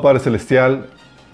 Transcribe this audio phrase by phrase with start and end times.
[0.00, 0.86] Padre Celestial,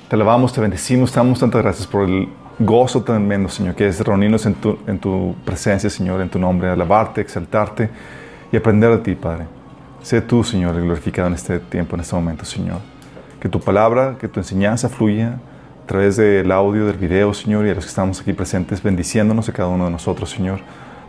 [0.08, 2.28] te alabamos, te bendecimos, te damos tantas gracias por el
[2.58, 6.68] gozo tremendo, Señor, que es reunirnos en tu, en tu presencia, Señor, en tu nombre,
[6.68, 7.90] alabarte, exaltarte
[8.50, 9.44] y aprender de ti, Padre.
[10.02, 12.78] Sé tú, Señor, glorificado en este tiempo, en este momento, Señor.
[13.40, 15.38] Que tu palabra, que tu enseñanza fluya
[15.82, 19.48] a través del audio, del video, Señor, y a los que estamos aquí presentes, bendiciéndonos
[19.48, 20.60] a cada uno de nosotros, Señor,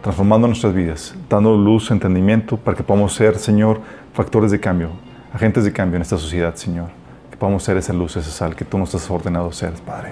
[0.02, 3.80] transformando nuestras vidas, dando luz, entendimiento, para que podamos ser, Señor,
[4.14, 4.90] factores de cambio,
[5.34, 6.97] agentes de cambio en esta sociedad, Señor.
[7.38, 10.12] Que podamos ser esa luz, esa sal que tú nos has ordenado ser, Padre.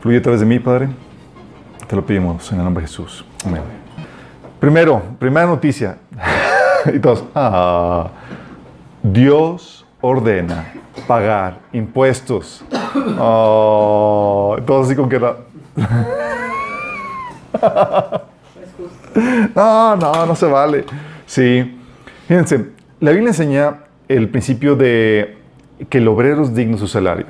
[0.00, 0.90] Fluye a través de mí, Padre.
[1.88, 3.24] Te lo pedimos en el nombre de Jesús.
[3.46, 3.62] Amén.
[4.60, 5.96] Primero, primera noticia.
[6.94, 8.10] y todos, ah,
[9.02, 10.74] Dios ordena
[11.06, 12.62] pagar impuestos.
[13.18, 15.36] Oh, todos así con que la...
[19.54, 20.84] No, no, no se vale.
[21.24, 21.78] Sí.
[22.28, 22.66] Fíjense,
[23.00, 25.41] la Biblia enseña el principio de
[25.88, 27.26] que el obrero es digno de su salario.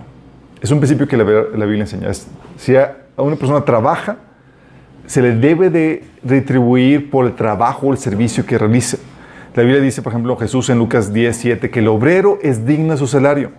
[0.61, 2.09] Es un principio que la, Biblia enseña.
[2.09, 4.19] Es, si a una persona trabaja,
[5.07, 8.99] se le debe de retribuir por el trabajo o el servicio que realice.
[9.55, 12.93] La Biblia dice, por ejemplo, Jesús en Lucas 10, 7, que el obrero es digno
[12.93, 13.51] de su salario.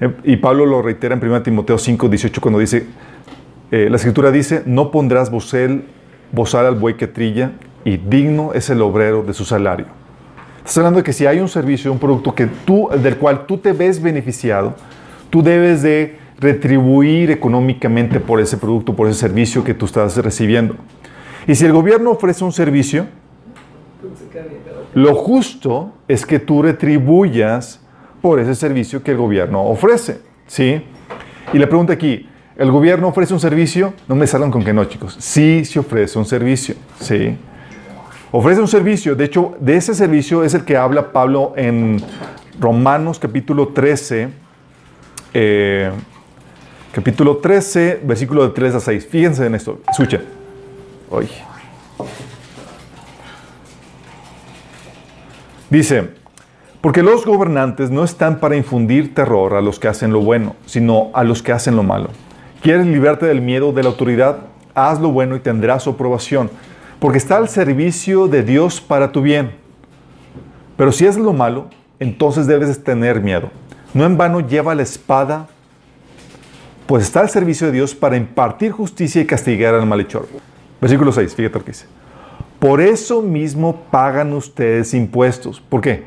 [0.00, 2.86] Eh, Y Pablo lo reitera en 1 Timoteo 5, 18, cuando dice,
[3.70, 7.52] eh, la escritura dice, no pondrás bozal al buey que trilla,
[7.84, 9.86] y digno es el obrero de su salario.
[10.68, 13.56] Estás hablando de que si hay un servicio, un producto que tú, del cual tú
[13.56, 14.74] te ves beneficiado,
[15.30, 20.76] tú debes de retribuir económicamente por ese producto, por ese servicio que tú estás recibiendo.
[21.46, 23.06] Y si el gobierno ofrece un servicio,
[24.92, 27.80] lo justo es que tú retribuyas
[28.20, 30.82] por ese servicio que el gobierno ofrece, ¿sí?
[31.54, 32.28] Y la pregunta aquí,
[32.58, 33.94] ¿el gobierno ofrece un servicio?
[34.06, 35.16] No me salgan con que no, chicos.
[35.18, 37.38] Sí, se ofrece un servicio, ¿sí?
[38.30, 39.16] Ofrece un servicio.
[39.16, 42.02] De hecho, de ese servicio es el que habla Pablo en
[42.60, 44.28] Romanos capítulo 13,
[45.32, 45.90] eh,
[46.92, 49.06] capítulo 13, versículo de 3 a 6.
[49.06, 49.80] Fíjense en esto.
[49.90, 50.22] Escuchen.
[51.08, 51.28] Oye.
[55.70, 56.10] Dice,
[56.82, 61.10] porque los gobernantes no están para infundir terror a los que hacen lo bueno, sino
[61.14, 62.10] a los que hacen lo malo.
[62.60, 64.38] ¿Quieres librarte del miedo de la autoridad?
[64.74, 66.50] Haz lo bueno y tendrás su aprobación,
[66.98, 69.52] porque está al servicio de Dios para tu bien.
[70.76, 73.50] Pero si es lo malo, entonces debes tener miedo.
[73.94, 75.46] No en vano lleva la espada,
[76.86, 80.26] pues está al servicio de Dios para impartir justicia y castigar al malhechor.
[80.80, 81.86] Versículo 6, fíjate lo que dice.
[82.58, 85.60] Por eso mismo pagan ustedes impuestos.
[85.60, 86.06] ¿Por qué?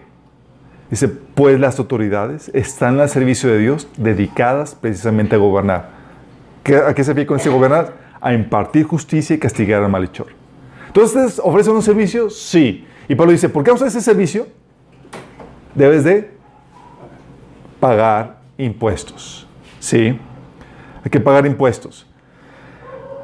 [0.90, 5.90] Dice, pues las autoridades están al servicio de Dios, dedicadas precisamente a gobernar.
[6.64, 7.94] ¿Qué- ¿A qué se refiere con ese gobernar?
[8.20, 10.28] A impartir justicia y castigar al malhechor.
[10.92, 12.30] Entonces, ¿ustedes ofrecen un servicio?
[12.30, 12.86] Sí.
[13.08, 14.46] Y Pablo dice, ¿por qué usas ese servicio?
[15.74, 16.32] Debes de
[17.80, 19.48] pagar impuestos.
[19.80, 20.20] ¿Sí?
[21.04, 22.06] Hay que pagar impuestos.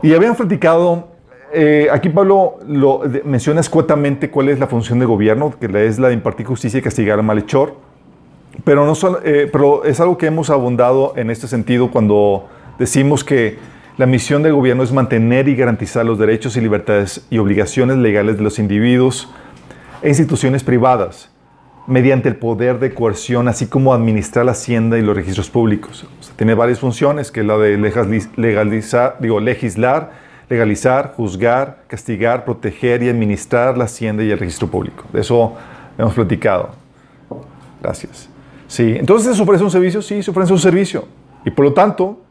[0.02, 1.10] Y habían platicado,
[1.54, 6.00] eh, aquí Pablo lo de- menciona escuetamente cuál es la función del gobierno, que es
[6.00, 7.76] la de impartir justicia y castigar al malhechor.
[8.64, 8.94] Pero, no
[9.26, 12.48] eh, pero es algo que hemos abundado en este sentido cuando
[12.80, 13.58] decimos que
[13.98, 18.38] la misión del gobierno es mantener y garantizar los derechos y libertades y obligaciones legales
[18.38, 19.30] de los individuos
[20.04, 21.32] e instituciones privadas
[21.88, 26.06] mediante el poder de coerción, así como administrar la hacienda y los registros públicos.
[26.20, 30.12] O sea, tiene varias funciones, que es la de legaliz- legalizar, digo, legislar,
[30.50, 35.06] legalizar, juzgar, castigar, proteger y administrar la hacienda y el registro público.
[35.12, 35.56] De eso
[35.98, 36.72] hemos platicado.
[37.82, 38.30] Gracias.
[38.68, 41.08] Sí, entonces se ofrece un servicio, sí, se ofrece un servicio.
[41.46, 42.22] Y por lo tanto,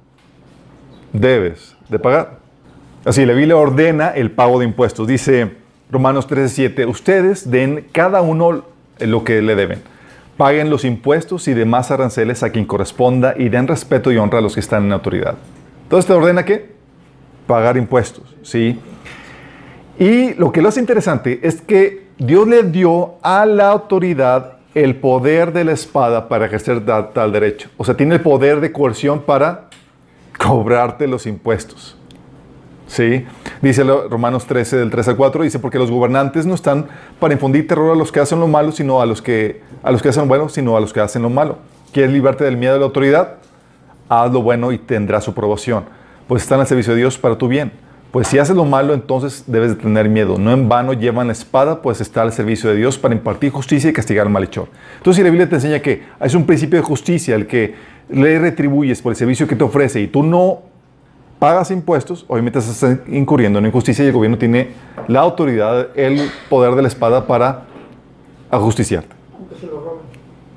[1.20, 2.38] debes de pagar.
[3.04, 5.06] Así, la Biblia ordena el pago de impuestos.
[5.06, 5.52] Dice
[5.90, 8.64] Romanos 13:7, ustedes den cada uno
[8.98, 9.80] lo que le deben.
[10.36, 14.42] Paguen los impuestos y demás aranceles a quien corresponda y den respeto y honra a
[14.42, 15.36] los que están en autoridad.
[15.84, 16.74] Entonces te ordena qué?
[17.46, 18.78] Pagar impuestos, ¿sí?
[19.98, 24.96] Y lo que lo hace interesante es que Dios le dio a la autoridad el
[24.96, 27.70] poder de la espada para ejercer tal derecho.
[27.78, 29.65] O sea, tiene el poder de coerción para
[30.38, 31.96] cobrarte los impuestos.
[32.86, 33.26] ¿Sí?
[33.62, 36.86] Dice Romanos 13, del 3 al 4, dice, porque los gobernantes no están
[37.18, 40.02] para infundir terror a los que hacen lo malo, sino a los que, a los
[40.02, 41.58] que hacen lo bueno, sino a los que hacen lo malo.
[41.92, 43.34] ¿Quieres librarte del miedo de la autoridad?
[44.08, 45.84] Haz lo bueno y tendrás su aprobación.
[46.28, 47.72] Pues están al servicio de Dios para tu bien.
[48.16, 50.38] Pues si haces lo malo, entonces debes de tener miedo.
[50.38, 53.90] No en vano llevan la espada, pues está al servicio de Dios para impartir justicia
[53.90, 54.68] y castigar al malhechor.
[54.96, 57.74] Entonces, si la Biblia te enseña que es un principio de justicia el que
[58.08, 60.60] le retribuyes por el servicio que te ofrece y tú no
[61.38, 64.70] pagas impuestos, obviamente estás incurriendo en injusticia y el gobierno tiene
[65.08, 67.64] la autoridad, el poder de la espada para
[68.50, 69.14] ajusticiarte.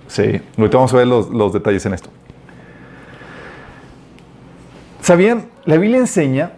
[0.07, 2.09] Sí, ahorita vamos a ver los, los detalles en esto.
[5.01, 5.47] ¿Sabían?
[5.65, 6.53] La Biblia enseña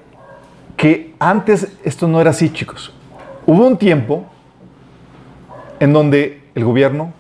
[0.82, 2.92] que antes esto no era así, chicos.
[3.46, 4.26] Hubo un tiempo
[5.80, 7.14] en donde el gobierno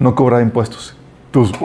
[0.00, 0.96] no cobraba impuestos.
[1.26, 1.56] Entonces,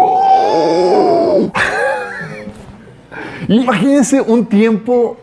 [3.48, 5.18] Imagínense un tiempo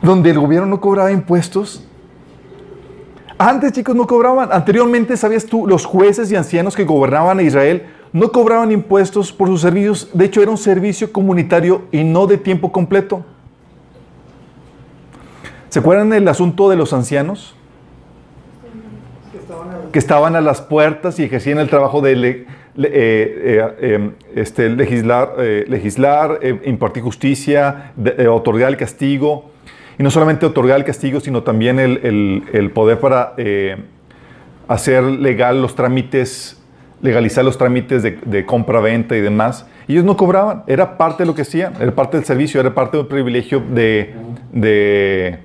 [0.00, 1.84] donde el gobierno no cobraba impuestos.
[3.36, 4.48] Antes, chicos, no cobraban.
[4.50, 5.66] Anteriormente, ¿sabías tú?
[5.66, 10.08] Los jueces y ancianos que gobernaban Israel no cobraban impuestos por sus servicios.
[10.14, 13.26] De hecho, era un servicio comunitario y no de tiempo completo.
[15.68, 17.54] ¿Se acuerdan del asunto de los ancianos?
[19.92, 25.34] Que estaban a las puertas y ejercían el trabajo de, eh, eh, em, este, legislar,
[25.38, 27.92] eh, legislar impartir justicia,
[28.30, 29.50] otorgar el castigo.
[29.98, 33.34] Y no solamente otorgar el castigo, sino también el, poder para
[34.68, 36.62] hacer legal los trámites,
[37.02, 39.66] legalizar los trámites de, compra-venta y demás.
[39.86, 42.96] ellos no cobraban, era parte de lo que hacían, era parte del servicio, era parte
[42.96, 45.38] del privilegio de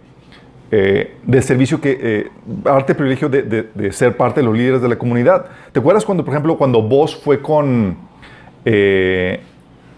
[0.75, 2.31] eh, del servicio que, eh,
[2.63, 5.45] parte privilegio de, ser parte de los líderes de la comunidad.
[5.71, 7.95] ¿Te acuerdas cuando, por ejemplo, cuando vos fue con,
[8.65, 9.39] eh,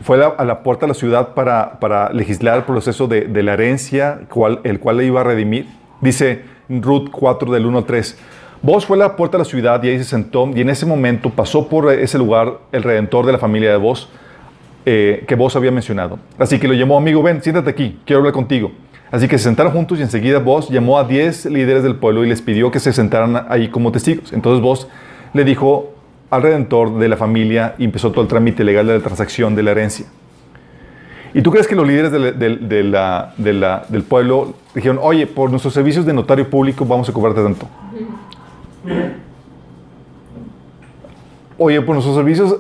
[0.02, 4.20] fue a la, puerta de la ciudad para, para legislar el proceso de, la herencia,
[4.30, 5.66] cual, el cual le iba a redimir?
[6.02, 8.18] Dice Ruth 4 del 1 al 3.
[8.62, 10.86] Vos fue a la puerta de la ciudad y ahí se sentó y en ese
[10.86, 14.10] momento pasó por ese lugar el redentor de la familia de vos
[14.84, 16.20] que vos había mencionado.
[16.38, 18.72] Así que lo llamó, amigo, ven, siéntate aquí, quiero hablar contigo.
[19.12, 22.28] Así que se sentaron juntos y enseguida vos llamó a 10 líderes del pueblo y
[22.28, 24.34] les pidió que se sentaran ahí como testigos.
[24.34, 24.88] Entonces vos
[25.34, 25.94] le dijo
[26.30, 29.64] al redentor de la familia y empezó todo el trámite legal de la transacción de
[29.64, 30.06] la herencia.
[31.34, 36.50] ¿Y tú crees que los líderes del pueblo dijeron, oye, por nuestros servicios de notario
[36.50, 37.68] público vamos a cobrarte tanto?
[41.58, 42.56] Oye, por nuestros servicios,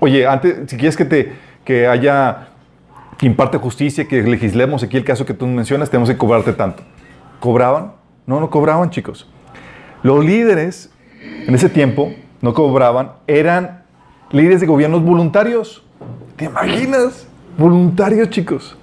[0.00, 2.48] oye, antes, si quieres que te que haya
[3.18, 6.82] que imparte justicia, que legislemos aquí el caso que tú mencionas, tenemos que cobrarte tanto.
[7.40, 7.92] ¿Cobraban?
[8.26, 9.28] No, no cobraban, chicos.
[10.02, 10.90] Los líderes
[11.46, 13.84] en ese tiempo no cobraban, eran
[14.30, 15.84] líderes de gobiernos voluntarios.
[16.36, 17.26] ¿Te imaginas?
[17.56, 18.76] Voluntarios, chicos.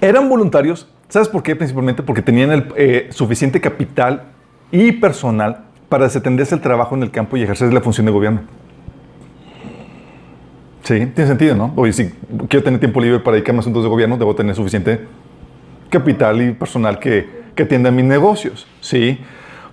[0.00, 1.56] Eran voluntarios, ¿sabes por qué?
[1.56, 4.24] Principalmente porque tenían el eh, suficiente capital
[4.70, 8.40] y personal para desatenderse el trabajo en el campo y ejercer la función de gobierno.
[10.88, 11.70] Sí, tiene sentido, ¿no?
[11.76, 12.08] Oye, si
[12.48, 15.00] quiero tener tiempo libre para dedicarme a asuntos de gobierno, debo tener suficiente
[15.90, 19.18] capital y personal que, que atienda mis negocios, ¿sí?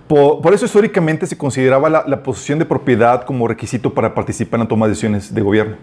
[0.06, 4.64] Por, eso históricamente se consideraba la, la, posesión de propiedad como requisito para participar en
[4.64, 5.76] la toma de decisiones de gobierno.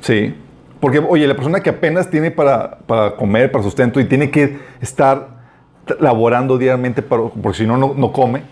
[0.00, 0.34] Sí,
[0.80, 4.60] porque, oye, la persona que apenas tiene para, para comer, para sustento y tiene que
[4.80, 5.28] estar
[6.00, 8.44] laborando diariamente porque si no, no come,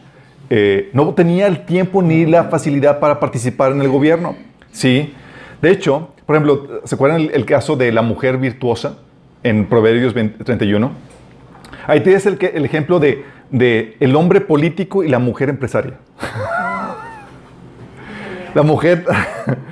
[0.50, 4.36] eh, no tenía el tiempo ni la facilidad para participar en el gobierno.
[4.72, 5.14] Sí,
[5.62, 8.98] de hecho, por ejemplo, ¿se acuerdan el, caso de la mujer virtuosa
[9.44, 10.90] en Proverbios 31?
[11.86, 13.24] Ahí tienes el, ejemplo de,
[14.00, 15.94] el hombre político y la mujer empresaria.
[18.54, 19.04] la mujer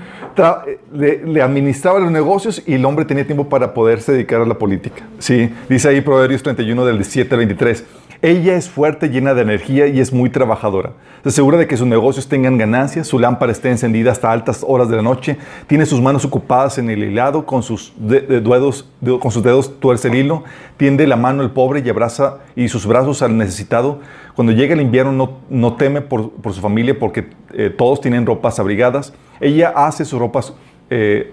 [0.92, 5.02] le, administraba los negocios y el hombre tenía tiempo para poderse dedicar a la política.
[5.18, 7.84] Sí, dice ahí Proverbios 31 del 17 al 23.
[8.22, 10.92] Ella es fuerte, llena de energía y es muy trabajadora.
[11.22, 14.90] Se asegura de que sus negocios tengan ganancias, su lámpara esté encendida hasta altas horas
[14.90, 18.86] de la noche, tiene sus manos ocupadas en el hilado, con sus, dedos,
[19.20, 20.44] con sus dedos tuerce el hilo,
[20.76, 24.00] tiende la mano al pobre y abraza y sus brazos al necesitado.
[24.34, 28.26] Cuando llega el invierno no, no teme por, por, su familia porque eh, todos tienen
[28.26, 29.14] ropas abrigadas.
[29.40, 30.52] Ella hace sus ropas,
[30.90, 31.32] eh,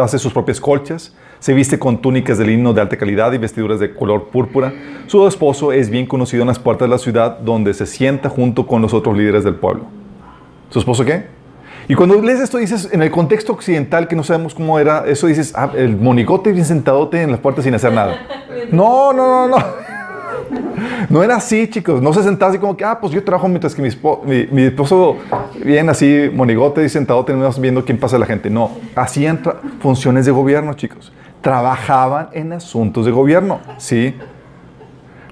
[0.00, 3.80] hace sus propias colchas se viste con túnicas de lino de alta calidad y vestiduras
[3.80, 4.72] de color púrpura.
[5.06, 8.66] Su esposo es bien conocido en las puertas de la ciudad donde se sienta junto
[8.66, 9.84] con los otros líderes del pueblo.
[10.68, 11.24] ¿Su esposo qué?
[11.88, 15.26] Y cuando lees esto dices, en el contexto occidental que no sabemos cómo era, eso
[15.26, 18.20] dices, ah, el monigote bien sentadote en las puertas sin hacer nada.
[18.70, 19.64] No, no, no, no.
[21.08, 22.02] No era así, chicos.
[22.02, 23.88] No se sentaba así como que, ah, pues yo trabajo mientras que mi,
[24.62, 25.16] esposo,
[25.64, 28.50] viene así, monigote y sentado, tenemos viendo quién pasa la gente.
[28.50, 29.40] No, hacían
[29.80, 34.14] funciones de gobierno, chicos trabajaban en asuntos de gobierno, ¿sí?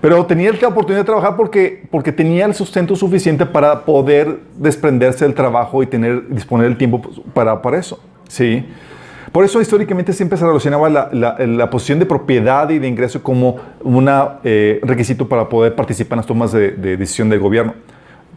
[0.00, 5.24] Pero tenía la oportunidad de trabajar porque, porque tenía el sustento suficiente para poder desprenderse
[5.24, 7.02] del trabajo y tener, disponer el tiempo
[7.34, 7.98] para, para eso,
[8.28, 8.64] ¿sí?
[9.32, 13.56] Por eso históricamente siempre se relacionaba la, la, posición de propiedad y de ingreso como
[13.82, 14.08] un
[14.44, 17.74] eh, requisito para poder participar en las tomas de, decisión del gobierno.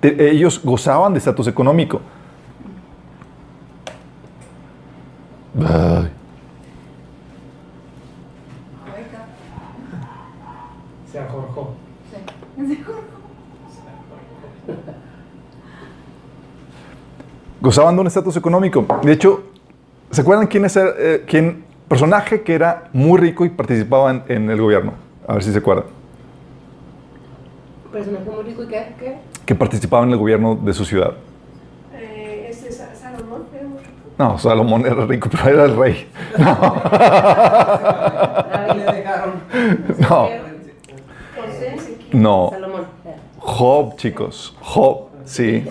[0.02, 2.02] ellos gozaban de estatus económico.
[17.62, 18.86] Gozaban de un estatus económico.
[19.04, 19.44] De hecho,
[20.10, 24.50] ¿se acuerdan quién es el eh, quién, personaje que era muy rico y participaba en,
[24.50, 24.94] el gobierno?
[25.28, 25.86] A ver si se acuerdan.
[27.92, 28.96] ¿Personaje muy rico y qué?
[29.00, 29.18] qué?
[29.46, 31.14] Que participaba en el gobierno de su ciudad.
[31.94, 33.92] Eh, ¿Este Salomón era muy rico?
[34.18, 36.08] No, Salomón era rico, pero era el rey.
[36.38, 36.56] No.
[40.10, 40.30] no.
[42.14, 42.52] No.
[43.40, 44.56] Job, chicos.
[44.62, 45.66] Job, sí.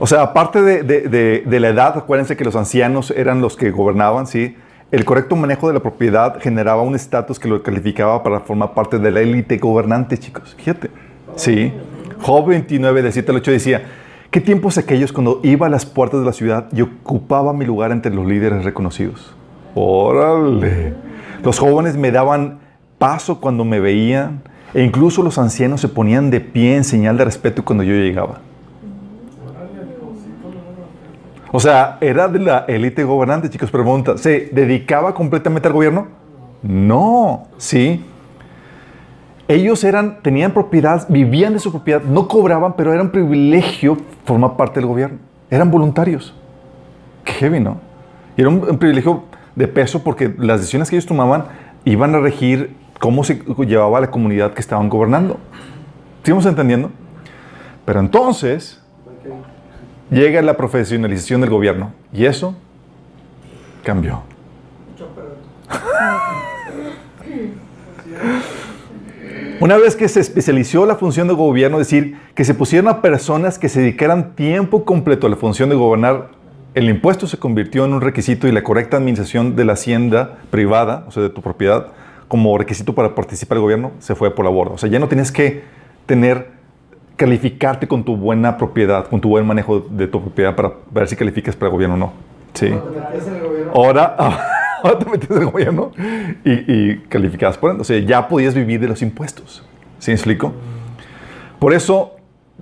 [0.00, 4.56] O sea, aparte de, la edad, acuérdense que los ancianos eran los que gobernaban, ¿sí?
[4.90, 8.98] El correcto manejo de la propiedad generaba un estatus que lo calificaba para formar parte
[8.98, 10.54] de la élite gobernante, chicos.
[10.56, 10.90] Fíjate.
[11.36, 11.72] Sí.
[12.20, 13.82] Job 29, de 7 al 8 decía,
[14.30, 17.90] ¿qué tiempos aquellos cuando iba a las puertas de la ciudad y ocupaba mi lugar
[17.90, 19.34] entre los líderes reconocidos?
[19.74, 20.94] Órale.
[21.42, 22.60] Los jóvenes me daban
[22.98, 27.24] paso cuando me veían e incluso los ancianos se ponían de pie en señal de
[27.24, 28.40] respeto cuando yo llegaba.
[31.56, 33.70] O sea, era de la élite gobernante, chicos.
[33.70, 36.08] Pregunta, ¿se dedicaba completamente al gobierno?
[36.64, 38.04] No, sí.
[39.46, 44.56] Ellos eran, tenían propiedad, vivían de su propiedad, no cobraban, pero era un privilegio formar
[44.56, 45.18] parte del gobierno.
[45.48, 46.34] Eran voluntarios.
[47.22, 47.76] Qué heavy, ¿no?
[48.36, 49.22] Y era un, privilegio
[49.54, 51.44] de peso porque las decisiones que ellos tomaban
[51.84, 55.38] iban a regir cómo se llevaba la comunidad que estaban gobernando.
[56.16, 56.90] ¿Estamos entendiendo?
[57.84, 58.83] Pero entonces,
[60.10, 62.54] llega la profesionalización del gobierno y eso
[63.82, 64.22] cambió.
[69.60, 73.00] Una vez que se especializó la función de gobierno, es decir, que se pusieron a
[73.00, 76.30] personas que se dedicaran tiempo completo a la función de gobernar,
[76.74, 81.04] el impuesto se convirtió en un requisito y la correcta administración de la hacienda privada,
[81.06, 81.86] o sea, de tu propiedad,
[82.26, 84.74] como requisito para participar el gobierno, se fue por la borda.
[84.74, 85.62] O sea, ya no tienes que
[86.06, 86.48] tener
[87.16, 91.16] calificarte con tu buena propiedad, con tu buen manejo de tu propiedad para ver si
[91.16, 92.12] calificas para el gobierno o no.
[92.54, 92.70] Sí.
[93.72, 94.16] Ahora,
[94.82, 95.92] ahora te metes en el gobierno
[96.44, 99.64] y, y calificas por O sea, ya podías vivir de los impuestos.
[99.98, 100.52] ¿Sí me explico?
[101.58, 102.16] Por eso,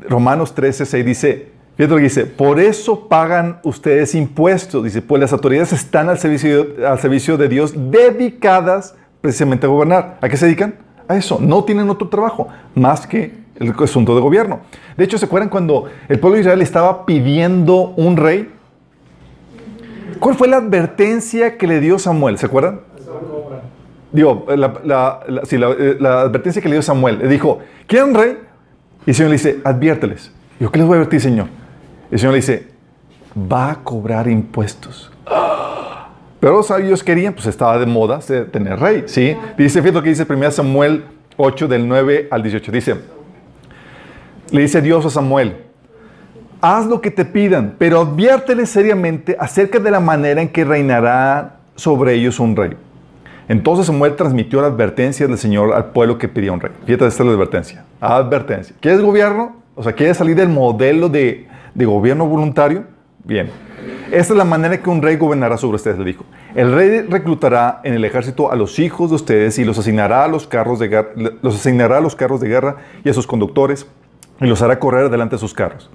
[0.08, 4.84] Romanos 13, 6 dice, fíjate lo que dice, por eso pagan ustedes impuestos.
[4.84, 10.18] Dice, pues las autoridades están al servicio, al servicio de Dios dedicadas precisamente a gobernar.
[10.20, 10.76] ¿A qué se dedican?
[11.08, 11.38] A eso.
[11.40, 14.60] No tienen otro trabajo más que el asunto de gobierno.
[14.96, 18.50] De hecho, ¿se acuerdan cuando el pueblo de Israel estaba pidiendo un rey?
[20.18, 22.38] ¿Cuál fue la advertencia que le dio Samuel?
[22.38, 22.80] ¿Se acuerdan?
[24.12, 27.18] Digo, la, la, eh, la, advertencia que le dio Samuel.
[27.18, 28.38] Le dijo, ¿quieren rey?
[29.06, 30.30] Y el Señor le dice, adviérteles.
[30.58, 31.46] Digo, ¿qué les voy a advertir, Señor?
[32.10, 32.68] El Señor le dice,
[33.36, 35.10] va a cobrar impuestos.
[36.40, 39.36] Pero ellos querían, pues estaba de moda tener rey, ¿sí?
[39.56, 41.04] Dice, fíjate lo que dice 1 Samuel
[41.36, 42.72] 8, del 9 al 18.
[42.72, 42.96] Dice,
[44.52, 45.56] le dice Dios a Samuel,
[46.60, 51.56] haz lo que te pidan, pero adviérteles seriamente acerca de la manera en que reinará
[51.74, 52.76] sobre ellos un rey.
[53.48, 56.70] Entonces Samuel transmitió la advertencia del Señor al pueblo que pedía un rey.
[56.86, 57.84] Fíjate, esta es la advertencia.
[58.00, 58.76] Advertencia.
[58.78, 59.56] ¿Quieres gobierno?
[59.74, 62.84] O sea, ¿quieres salir del modelo de, de gobierno voluntario?
[63.24, 63.50] Bien.
[64.12, 66.24] Esta es la manera que un rey gobernará sobre ustedes, le dijo.
[66.54, 70.28] El rey reclutará en el ejército a los hijos de ustedes y los asignará a
[70.28, 73.86] los carros de los asignará a los carros de guerra y a sus conductores
[74.42, 75.90] y los hará correr delante de sus carros.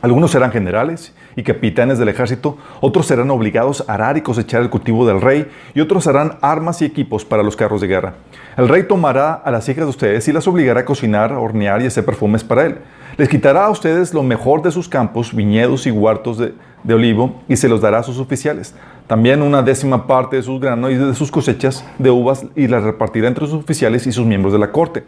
[0.00, 4.70] Algunos serán generales y capitanes del ejército, otros serán obligados a arar y cosechar el
[4.70, 8.14] cultivo del rey, y otros harán armas y equipos para los carros de guerra.
[8.56, 11.82] El rey tomará a las hijas de ustedes y las obligará a cocinar, a hornear
[11.82, 12.78] y hacer perfumes para él.
[13.16, 17.42] Les quitará a ustedes lo mejor de sus campos, viñedos y huertos de, de olivo,
[17.48, 18.76] y se los dará a sus oficiales.
[19.08, 22.84] También una décima parte de sus granos y de sus cosechas de uvas, y las
[22.84, 25.02] repartirá entre sus oficiales y sus miembros de la corte.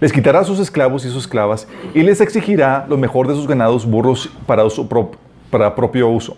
[0.00, 3.46] Les quitará a sus esclavos y sus esclavas y les exigirá lo mejor de sus
[3.46, 4.88] ganados burros para, uso
[5.50, 6.36] para propio uso.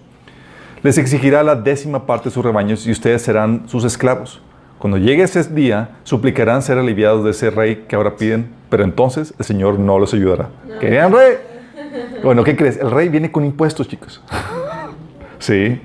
[0.83, 4.43] Les exigirá la décima parte de sus rebaños y ustedes serán sus esclavos.
[4.81, 9.33] Cuando llegue ese día, suplicarán ser aliviados de ese rey que ahora piden, pero entonces
[9.39, 10.49] el Señor no los ayudará.
[10.81, 11.37] ¿Querían rey?
[12.25, 12.79] Bueno, ¿qué crees?
[12.79, 14.21] El rey viene con impuestos, chicos.
[15.39, 15.81] sí.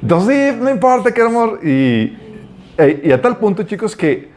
[0.00, 1.60] Entonces, sí, no importa, qué amor.
[1.62, 2.18] Y,
[2.76, 4.31] eh, y a tal punto, chicos, que,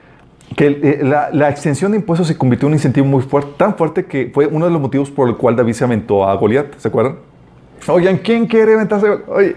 [0.56, 3.76] que eh, la, la extensión de impuestos se convirtió en un incentivo muy fuerte, tan
[3.76, 6.78] fuerte que fue uno de los motivos por el cual David se aventó a Goliat,
[6.78, 7.18] ¿se acuerdan?
[7.88, 9.08] Oigan, ¿quién quiere aventarse?
[9.28, 9.56] Oye,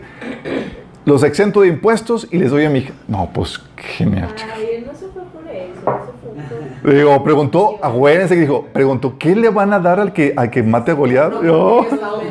[1.04, 2.92] los exento de impuestos y les doy a mi hija.
[3.06, 4.54] No, pues genial, chicos.
[4.56, 6.94] Ay, él no se fue por eso, él se fue por...
[6.94, 10.62] Digo, preguntó, acuérdense que dijo, preguntó, ¿qué le van a dar al que, al que
[10.62, 11.42] mate a Goliat?
[11.42, 11.86] Yo,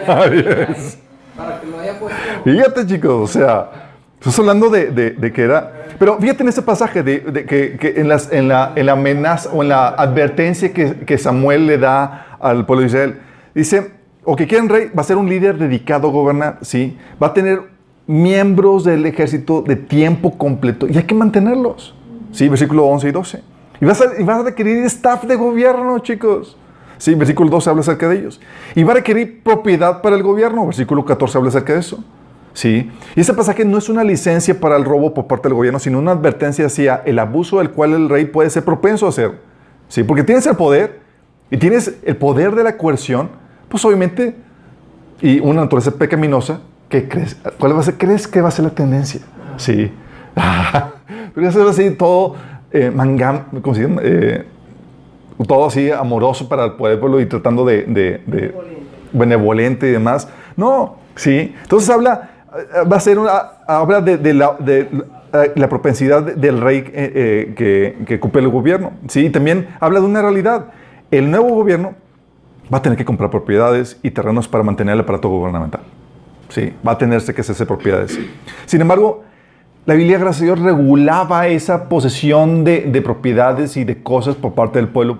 [0.07, 0.97] adiós.
[1.37, 2.19] Para que lo haya puesto.
[2.43, 3.86] Fíjate, chicos, o sea,
[4.19, 5.73] estás hablando de, de- de que era.
[5.99, 8.07] Pero fíjate en ese pasaje, de, que, en,
[8.47, 12.81] la, en la amenaza o en la advertencia que, que Samuel le da al pueblo
[12.81, 13.19] de Israel.
[13.55, 13.91] Dice:
[14.23, 16.97] O que quieren rey, va a ser un líder dedicado a gobernar, ¿sí?
[17.21, 17.61] Va a tener
[18.05, 21.93] miembros del ejército de tiempo completo y hay que mantenerlos,
[22.31, 22.47] ¿sí?
[22.47, 23.41] Versículo 11 y 12.
[23.81, 26.57] Y vas a, y vas a requerir staff de gobierno, chicos.
[26.99, 28.41] Sí, versículo 12 habla acerca de ellos.
[28.73, 30.65] Y va a requerir propiedad para el gobierno.
[30.65, 32.03] Versículo 14 habla acerca de eso.
[32.57, 32.89] Sí.
[33.15, 35.99] Y ese pasaje no es una licencia para el robo por parte del gobierno, sino
[35.99, 39.33] una advertencia hacia el abuso del cual el rey puede ser propenso a hacer.
[39.89, 40.99] Sí, porque tienes el poder
[41.51, 43.29] y tienes el poder de la coerción,
[43.69, 44.35] pues obviamente,
[45.21, 47.37] y una naturaleza pecaminosa, ¿qué crees?
[47.59, 47.93] ¿Cuál va a ser?
[47.95, 49.21] ¿Crees que va a ser la tendencia?
[49.57, 49.91] Sí.
[51.35, 52.37] Pero eso es así todo
[52.71, 54.01] eh, mangam, ¿cómo se llama?
[54.03, 54.45] Eh,
[55.47, 58.55] todo así amoroso para el pueblo y tratando de, de- de-
[59.13, 60.27] benevolente y demás.
[60.55, 61.55] No, sí.
[61.61, 62.31] Entonces habla,
[62.91, 63.31] va a ser una,
[63.67, 68.91] habla de, la, eh, propensidad de- del rey eh, eh, que, que ocupe el gobierno.
[69.07, 70.67] Sí, y también habla de una realidad.
[71.11, 71.93] El nuevo gobierno
[72.73, 75.81] va a tener que comprar propiedades y terrenos para mantener el aparato gubernamental.
[76.49, 78.17] Sí, va a tenerse que hacerse propiedades.
[78.65, 79.23] Sin embargo,
[79.85, 84.53] la Biblia, gracias a Dios, regulaba esa posesión de, de propiedades y de cosas por
[84.53, 85.19] parte del pueblo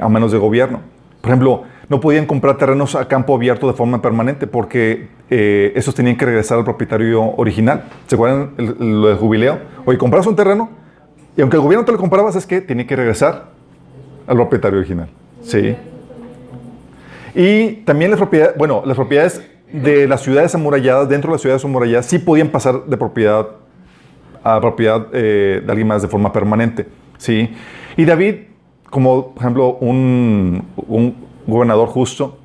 [0.00, 0.80] a manos del gobierno.
[1.20, 5.94] Por ejemplo, no podían comprar terrenos a campo abierto de forma permanente porque eh, esos
[5.94, 7.84] tenían que regresar al propietario original.
[8.06, 9.58] ¿Se acuerdan el- lo del jubileo?
[9.86, 10.68] Oye, compras un terreno
[11.36, 13.46] y aunque el gobierno te lo compraba, es que tiene que regresar
[14.26, 15.08] al propietario original.
[15.42, 15.74] Sí.
[17.34, 19.42] Y también las propiedades, bueno, las propiedades
[19.72, 23.46] de las ciudades amuralladas, dentro de las ciudades amuralladas, sí podían pasar de propiedad
[24.44, 26.86] a propiedad eh, de alguien más de forma permanente.
[27.16, 27.54] ¿sí?
[27.96, 28.34] Y David,
[28.90, 31.14] como por ejemplo un, un
[31.46, 32.36] gobernador justo,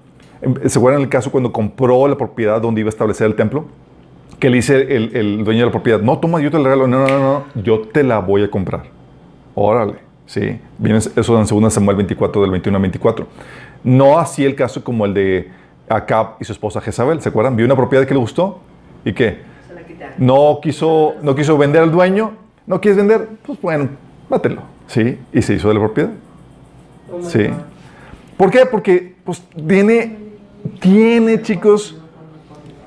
[0.65, 3.65] ¿se acuerdan el caso cuando compró la propiedad donde iba a establecer el templo?
[4.39, 6.87] Que le dice el, el dueño de la propiedad, no, toma, yo te la regalo,
[6.87, 8.83] no, no, no, no, yo te la voy a comprar.
[9.55, 9.95] Órale,
[10.27, 10.59] sí.
[10.77, 13.27] Viene eso en 2 Samuel 24, del 21 al 24.
[13.83, 15.49] No así el caso como el de
[15.89, 17.55] Acab y su esposa Jezabel, ¿se acuerdan?
[17.55, 18.59] Vio una propiedad que le gustó
[19.03, 19.37] y quitaron.
[20.17, 22.33] no quiso, no quiso vender al dueño,
[22.67, 23.89] no quieres vender, pues bueno,
[24.29, 25.17] bátelo, ¿sí?
[25.33, 26.11] Y se hizo de la propiedad,
[27.11, 27.47] Oh ¿sí?
[28.37, 28.65] ¿Por qué?
[28.69, 30.15] Porque pues tiene,
[30.79, 31.97] tiene chicos,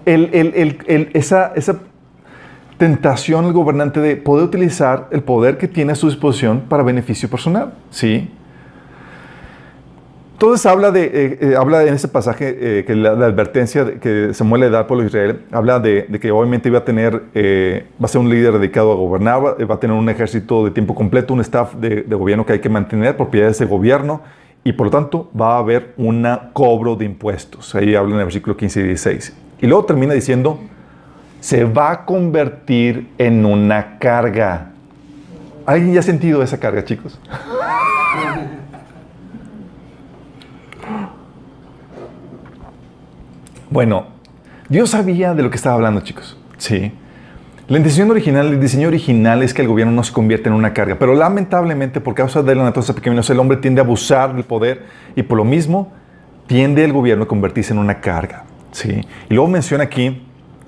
[0.07, 1.81] el, el- el- esa, esa
[2.79, 7.29] tentación el gobernante de poder utilizar el poder que tiene a su disposición para beneficio
[7.29, 8.31] personal, ¿sí?
[10.33, 14.63] Entonces habla de, eh, eh, habla en ese pasaje eh, que la, advertencia que Samuel
[14.63, 17.85] le da al pueblo de Israel, habla de, de que obviamente iba a tener, eh,
[18.03, 20.71] va a ser un líder dedicado a gobernar, va- va a tener un ejército de
[20.71, 24.23] tiempo completo, un staff de, de gobierno que hay que mantener, propiedades de gobierno,
[24.63, 27.75] y por lo tanto va a haber un cobro de impuestos.
[27.75, 29.37] Ahí habla en el versículo 15 y 16.
[29.63, 30.59] Y luego termina diciendo,
[31.41, 34.73] se va a convertir en una carga.
[35.67, 37.19] ¿Alguien ya ha sentido esa carga, chicos?
[43.71, 44.07] Bueno,
[44.69, 46.37] Dios sabía de lo que estaba hablando, chicos.
[46.59, 46.93] Sí.
[47.71, 50.73] La intención original, el diseño original es que el gobierno no se convierta en una
[50.73, 54.43] carga, pero lamentablemente por causa de la naturaleza pecaminosa el hombre tiende a abusar del
[54.43, 55.93] poder y por lo mismo
[56.49, 58.43] tiende el gobierno a convertirse en una carga.
[58.73, 59.01] Sí.
[59.29, 60.21] Y luego menciona aquí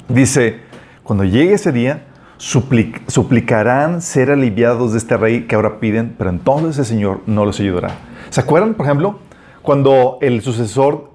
[0.09, 0.61] Dice,
[1.03, 2.05] cuando llegue ese día,
[2.39, 7.45] suplic- suplicarán ser aliviados de este rey que ahora piden, pero entonces el Señor no
[7.45, 7.91] los ayudará.
[8.31, 9.19] ¿Se acuerdan, por ejemplo,
[9.63, 11.11] cuando el sucesor...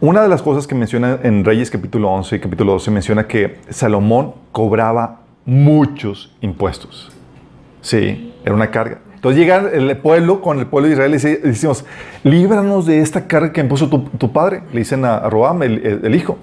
[0.00, 3.58] una de las cosas que menciona en Reyes capítulo 11 y capítulo 12 menciona que
[3.70, 7.10] Salomón cobraba muchos impuestos.
[7.80, 8.98] Sí, era una carga.
[9.14, 11.84] Entonces llega el pueblo con el pueblo de Israel y decimos,
[12.24, 14.62] líbranos de esta carga que impuso tu, tu padre.
[14.72, 16.38] Le dicen a, Roam, el, el- el hijo.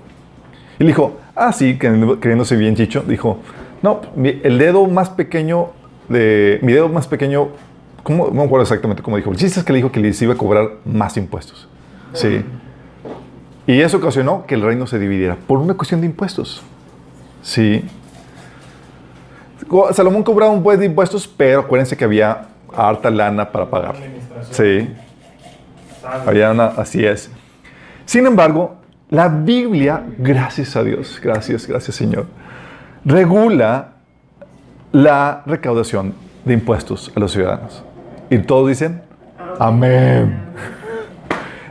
[0.79, 3.39] Y le dijo, ah, sí, creyéndose bien chicho, dijo,
[3.81, 5.69] no, el dedo más pequeño
[6.07, 7.49] de, mi dedo más pequeño,
[8.03, 8.27] ¿cómo?
[8.27, 9.31] no me acuerdo exactamente cómo dijo.
[9.31, 11.67] El chiste es que le dijo que les iba a cobrar más impuestos.
[12.13, 12.43] Sí.
[13.67, 16.63] Y eso ocasionó que el reino se dividiera por una cuestión de impuestos.
[17.43, 17.83] Sí.
[19.91, 23.95] Salomón cobraba un buen de impuestos, pero acuérdense que había harta lana para pagar.
[24.51, 24.89] Sí.
[26.25, 27.29] Había una, así es.
[28.05, 28.77] Sin embargo,
[29.09, 32.25] la Biblia, gracias a Dios, gracias, gracias Señor,
[33.03, 33.89] regula
[34.93, 36.13] la recaudación
[36.45, 37.83] de impuestos a los ciudadanos.
[38.29, 39.01] Y todos dicen,
[39.59, 40.37] amén.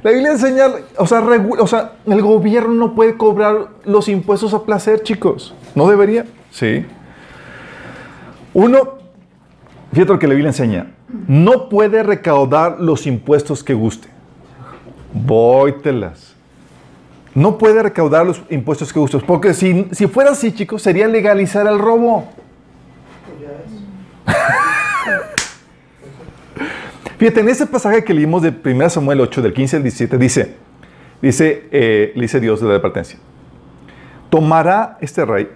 [0.07, 0.66] La Biblia enseña,
[0.99, 1.21] o sea,
[1.59, 5.53] o sea, el gobierno no puede cobrar los impuestos a placer, chicos.
[5.75, 6.25] No debería.
[6.53, 6.87] Sí.
[8.55, 8.99] Uno,
[9.92, 10.92] fíjate lo que la Biblia enseña.
[11.27, 14.07] No puede recaudar los impuestos que guste.
[15.12, 16.37] Vóytelas.
[17.35, 19.19] No puede recaudar los impuestos que guste.
[19.19, 22.29] Porque si, si fuera así, chicos, sería legalizar el robo.
[27.19, 30.55] Fíjate, en ese pasaje que leímos de 1 Samuel 8, del 15 al 17, dice,
[31.23, 33.19] dice, eh, dice Dios de la advertencia,
[34.29, 35.49] tomará este rey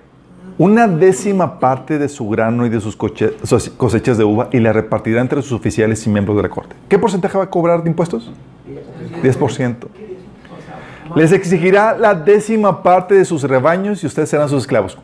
[0.59, 5.21] una décima parte de su grano y de sus cosechas de uva y la repartirá
[5.21, 6.77] entre sus oficiales y miembros de la corte.
[6.89, 8.31] ¿Qué porcentaje va a cobrar de impuestos?
[9.23, 9.75] 10%.
[11.17, 14.99] Les exigirá la décima parte de sus rebaños y ustedes serán sus esclavos.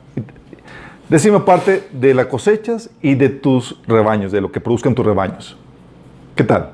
[1.08, 5.56] Décima parte de las cosechas y de tus rebaños, de lo que produzcan tus rebaños.
[6.36, 6.72] ¿Qué tal?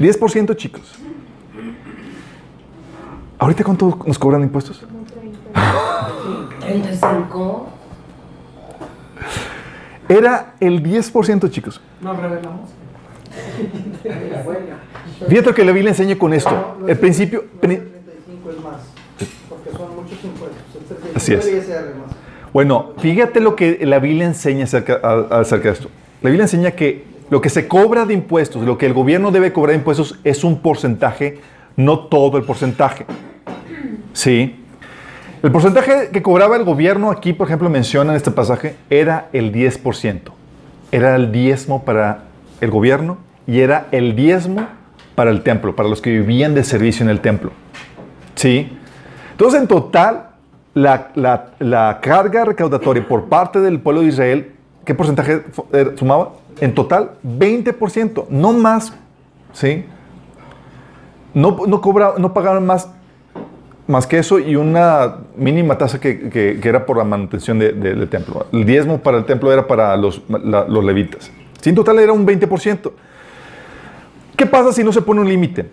[0.00, 0.82] 10% chicos.
[3.38, 4.84] ¿Ahorita cuánto nos cobran impuestos?
[6.60, 7.68] 35.
[10.08, 11.80] Era el 10% chicos.
[12.00, 12.70] Nos revelamos.
[15.28, 16.78] Fíjate lo que la Biblia enseña con esto.
[16.86, 17.44] El principio...
[17.60, 18.74] pri- 35 es más,
[19.48, 20.58] porque son muchos impuestos.
[20.74, 21.44] El 35 Así es.
[21.44, 22.16] debería ser más.
[22.52, 24.94] Bueno, fíjate lo que la Biblia enseña acerca,
[25.30, 25.88] acerca de esto.
[26.22, 29.52] La Biblia enseña que lo que se cobra de impuestos, lo que el gobierno debe
[29.52, 31.40] cobrar de impuestos es un porcentaje,
[31.76, 33.06] no todo el porcentaje.
[34.12, 34.60] Sí.
[35.42, 39.52] El porcentaje que cobraba el gobierno aquí, por ejemplo, menciona en este pasaje, era el
[39.52, 40.20] 10%.
[40.92, 42.24] Era el diezmo para
[42.60, 44.66] el gobierno y era el diezmo
[45.14, 47.50] para el templo, para los que vivían de servicio en el templo.
[48.36, 48.76] ¿Sí?
[49.32, 50.28] Entonces, en total,
[50.74, 54.52] la, la- la carga recaudatoria por parte del pueblo de Israel,
[54.84, 56.30] ¿qué porcentaje eh, sumaba?
[56.60, 58.92] En total, 20%, no más.
[59.52, 59.84] ¿Sí?
[61.32, 61.80] No, no,
[62.18, 62.88] no pagaban más,
[63.86, 67.94] más que eso y una mínima tasa que, que- era por la manutención de- de-
[67.94, 68.46] del templo.
[68.52, 71.30] El diezmo para el templo era para los, los levitas.
[71.64, 72.92] En total era un 20%.
[74.36, 75.70] ¿Qué pasa si no se pone un límite?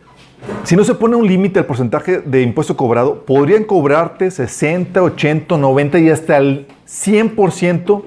[0.63, 5.57] Si no se pone un límite al porcentaje de impuesto cobrado, podrían cobrarte 60, 80,
[5.57, 8.03] 90 y hasta el 100%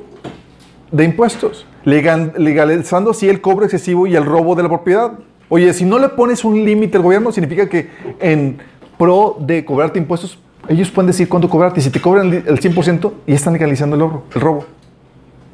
[0.91, 5.13] de impuestos, legalizando así el cobro excesivo y el robo de la propiedad.
[5.49, 8.59] Oye, si no le pones un límite al gobierno, significa que en
[8.99, 11.81] pro de cobrarte impuestos, ellos pueden decir cuánto cobrarte.
[11.81, 14.65] Y si te cobran el el 100%, ya están legalizando el robo.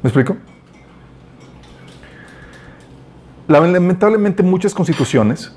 [0.01, 0.37] ¿Me explico?
[3.47, 5.53] Lamentablemente muchas constituciones,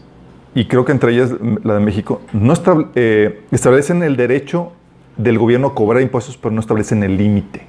[0.55, 1.31] y creo que entre ellas
[1.63, 2.53] la de México, no
[2.97, 4.73] eh, establecen el derecho
[5.17, 7.67] del gobierno a cobrar impuestos, pero no establecen el límite.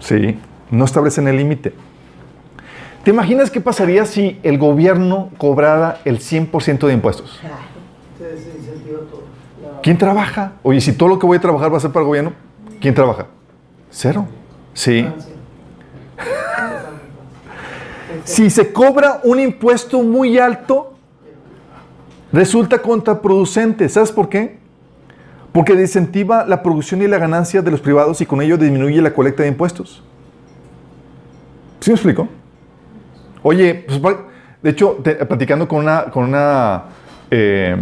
[0.00, 0.36] Sí,
[0.72, 1.74] no establecen el límite.
[3.04, 7.40] ¿Te imaginas qué pasaría si el gobierno cobrara el 100% de impuestos?
[8.18, 9.22] Se desincentiva todo.
[9.82, 10.54] ¿Quién trabaja?
[10.62, 12.32] Oye, si todo lo que voy a trabajar va a ser para el gobierno,
[12.80, 13.26] ¿quién trabaja?
[13.90, 14.26] Cero.
[14.74, 15.06] Sí.
[18.24, 20.94] Si se cobra un impuesto muy alto,
[22.32, 23.88] resulta contraproducente.
[23.88, 24.58] ¿Sabes por qué?
[25.50, 29.12] Porque desincentiva la producción y la ganancia de los privados y con ello disminuye la
[29.12, 30.04] colecta de impuestos.
[31.82, 32.28] ¿Sí me explico?
[33.42, 34.16] Oye, pues,
[34.62, 36.84] de hecho, te- platicando con una, con una,
[37.30, 37.76] eh,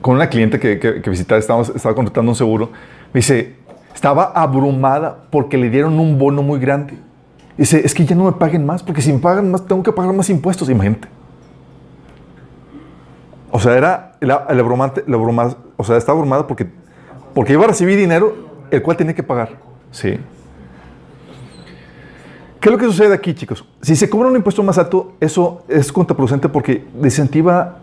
[0.00, 2.70] con una cliente que, que, que visitaba, estaba contratando un seguro,
[3.12, 3.56] me dice,
[3.94, 6.94] estaba abrumada porque le dieron un bono muy grande.
[7.58, 9.92] Dice, es que ya no me paguen más, porque si me pagan más, tengo que
[9.92, 11.08] pagar más impuestos, imagínate.
[13.50, 15.04] O sea, era el, el abrumante,
[15.76, 16.66] o sea, estaba abrumada porque,
[17.34, 18.34] porque iba a recibir dinero
[18.70, 19.58] el cual tenía que pagar.
[19.90, 20.18] Sí.
[22.62, 23.64] ¿Qué es lo que sucede aquí, chicos?
[23.80, 27.78] Si se cobra un impuesto más alto, eso es contraproducente porque desincentiva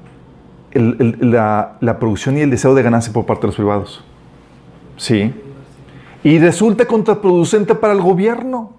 [0.74, 4.02] la producción y el deseo de ganancia por parte de los privados.
[4.96, 5.34] Sí.
[6.24, 8.72] Y resulta contraproducente para el gobierno.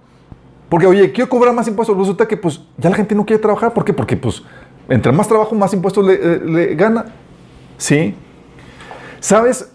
[0.71, 1.95] Porque, oye, quiero cobrar más impuestos.
[1.95, 3.75] Resulta que, pues, ya la gente no quiere trabajar.
[3.75, 3.93] ¿Por qué?
[3.93, 4.43] Porque, pues,
[4.89, 7.13] entre más trabajo, más impuestos le, eh, le gana.
[7.77, 8.15] ¿Sí?
[9.19, 9.71] ¿Sabes?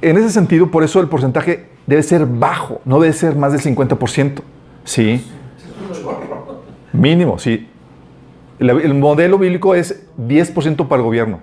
[0.00, 2.80] En ese sentido, por eso el porcentaje debe ser bajo.
[2.86, 4.55] No debe ser más del 50%.
[4.86, 5.22] ¿Sí?
[6.92, 7.68] Mínimo, sí.
[8.58, 11.40] El, el modelo bíblico es 10% para el gobierno.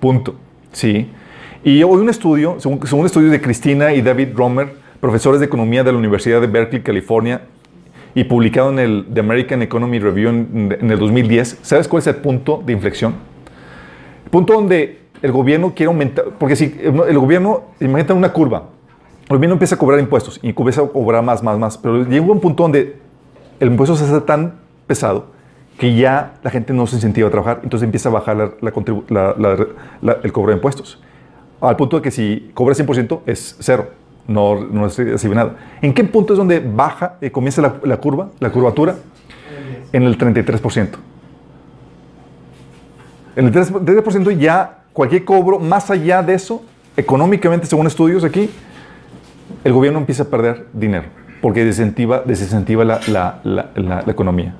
[0.00, 0.36] Punto.
[0.72, 1.10] ¿Sí?
[1.64, 5.46] Y hoy un estudio, según, según un estudio de Cristina y David Romer, profesores de
[5.46, 7.42] economía de la Universidad de Berkeley, California,
[8.14, 12.06] y publicado en el The American Economy Review en, en el 2010, ¿sabes cuál es
[12.06, 13.14] el punto de inflexión?
[14.24, 18.70] El punto donde el gobierno quiere aumentar, porque si el gobierno, imagínate una curva,
[19.28, 22.24] el gobierno empieza a cobrar impuestos y empieza a cobrar más, más, más, pero llega
[22.26, 22.96] un punto donde
[23.58, 24.54] el impuesto se hace tan
[24.86, 25.26] pesado
[25.78, 29.66] que ya la gente no se incentiva a trabajar, entonces empieza a bajar la- la
[30.00, 31.02] la- el cobro de impuestos.
[31.60, 33.90] Al punto de que si cobra 100% es cero,
[34.28, 35.56] no, no recibe nada.
[35.82, 38.96] ¿En qué punto es donde baja y comienza la, curva, la curvatura?
[39.92, 40.98] En el 33%.
[43.36, 46.62] En el 3%, 33% ya cualquier cobro más allá de eso,
[46.96, 48.50] económicamente, según estudios aquí,
[49.66, 51.04] el gobierno empieza a perder dinero
[51.42, 53.40] porque desincentiva, desincentiva la, la-
[53.74, 54.54] la- economía.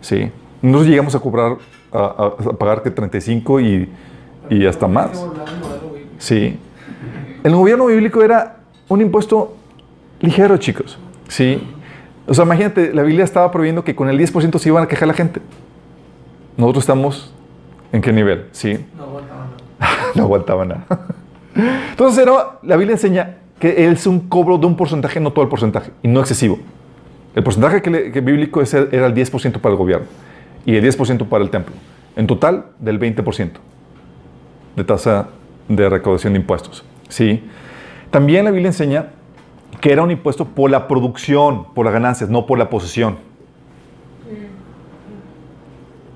[0.00, 0.30] ¿sí?
[0.62, 1.56] Nosotros llegamos a cobrar,
[1.92, 3.88] a pagar que 35 y,
[4.50, 5.24] y hasta más.
[6.18, 6.58] Sí.
[7.44, 8.56] El gobierno bíblico era
[8.88, 9.56] un impuesto
[10.20, 10.98] ligero, chicos.
[11.28, 11.62] Sí.
[12.26, 15.08] O sea, imagínate, la Biblia estaba prohibiendo que con el 10% se iban a quejar
[15.08, 15.40] la gente.
[16.56, 17.32] Nosotros estamos
[17.92, 18.84] en qué nivel, ¿sí?
[18.96, 19.44] No aguantaba
[19.78, 19.96] nada.
[20.16, 20.86] no aguantaba nada.
[21.90, 25.48] Entonces, era- la Biblia enseña que es un cobro de un porcentaje, no todo el
[25.48, 26.58] porcentaje, y no excesivo.
[27.34, 30.06] El porcentaje que, bíblico es era el 10% para el gobierno
[30.64, 31.74] y el 10% para el templo.
[32.16, 33.50] En total, del 20%
[34.76, 35.28] de tasa
[35.68, 36.84] de recaudación de impuestos.
[37.08, 37.42] ¿sí?
[38.10, 39.10] También la Biblia enseña
[39.80, 43.18] que era un impuesto por la producción, por las ganancias, no por la posesión.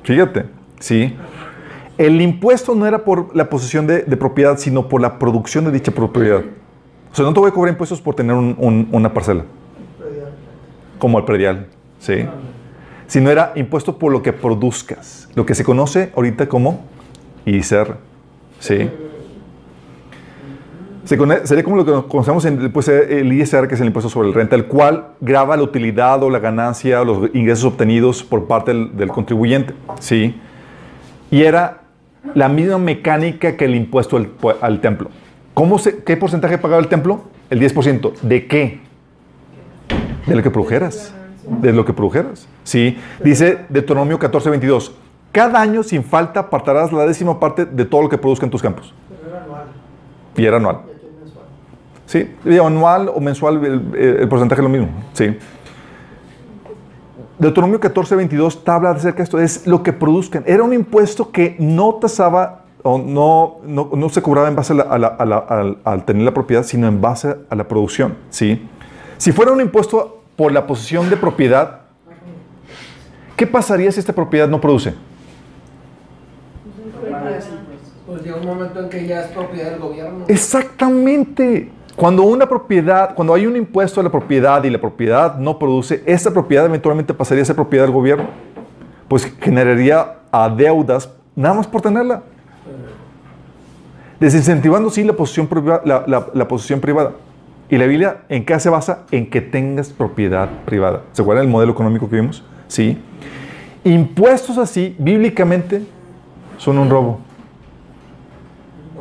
[0.02, 0.46] Fíjate,
[0.80, 1.14] ¿sí?
[1.98, 5.92] El impuesto no era por la posesión de propiedad, sino por la producción de dicha
[5.92, 6.42] propiedad.
[7.12, 9.44] O sea, no te voy a cobrar impuestos por tener un- un- una parcela,
[10.98, 11.66] como el predial,
[11.98, 12.24] ¿sí?
[13.06, 16.84] Sino era impuesto por lo que produzcas, lo que se conoce ahorita como
[17.44, 17.96] ISR,
[18.58, 18.88] ¿sí?
[21.44, 24.34] Sería como lo que conocemos en pues, el ISR, que es el impuesto sobre el
[24.34, 28.72] renta, el cual graba la utilidad o la ganancia o los ingresos obtenidos por parte
[28.72, 30.34] del, contribuyente, ¿sí?
[31.30, 31.80] Y era
[32.34, 35.10] la misma mecánica que el impuesto al, al templo.
[35.54, 37.22] ¿Cómo se- ¿Qué porcentaje pagaba el templo?
[37.50, 38.12] El 10%.
[38.22, 38.80] ¿De qué?
[40.26, 41.12] De lo que produjeras.
[41.46, 42.48] De lo que produjeras.
[42.64, 42.98] Sí.
[43.22, 44.94] Dice Deuteronomio 14, 22.
[45.32, 48.62] Cada año, sin falta, apartarás la décima parte de todo lo que produzca en tus
[48.62, 48.94] campos.
[50.36, 50.80] Y era anual.
[52.06, 52.30] Sí,
[52.62, 54.88] anual o mensual, el, porcentaje es lo mismo.
[55.14, 55.36] Sí.
[57.38, 60.44] Deuteronomio 14, 22 tabla acerca de esto, es lo que produzcan.
[60.46, 64.76] Era un impuesto que no tasaba o no, no, no se cobraba en base a
[64.76, 67.68] la- a la- a la- al, al tener la propiedad, sino en base a la
[67.68, 68.16] producción.
[68.30, 68.68] ¿sí?
[69.18, 71.80] Si fuera un impuesto por la posesión de propiedad,
[73.36, 74.94] ¿qué pasaría si esta propiedad no produce?
[78.06, 80.24] Pues llega un momento en que ya es propiedad del gobierno.
[80.28, 81.70] Exactamente.
[81.96, 86.02] Cuando una propiedad, cuando hay un impuesto a la propiedad y la propiedad no produce,
[86.06, 88.24] esa propiedad eventualmente pasaría a ser propiedad del gobierno.
[89.08, 92.22] Pues generaría a deudas nada más por tenerla.
[94.22, 97.10] Desincentivando, sí, la posición, priva- la, la- la posición privada.
[97.68, 99.00] Y la Biblia, ¿en qué se basa?
[99.10, 101.02] En que tengas propiedad privada.
[101.12, 102.44] ¿Se acuerdan del modelo económico que vimos?
[102.68, 102.98] Sí.
[103.82, 105.82] Impuestos así, bíblicamente,
[106.56, 107.18] son un robo.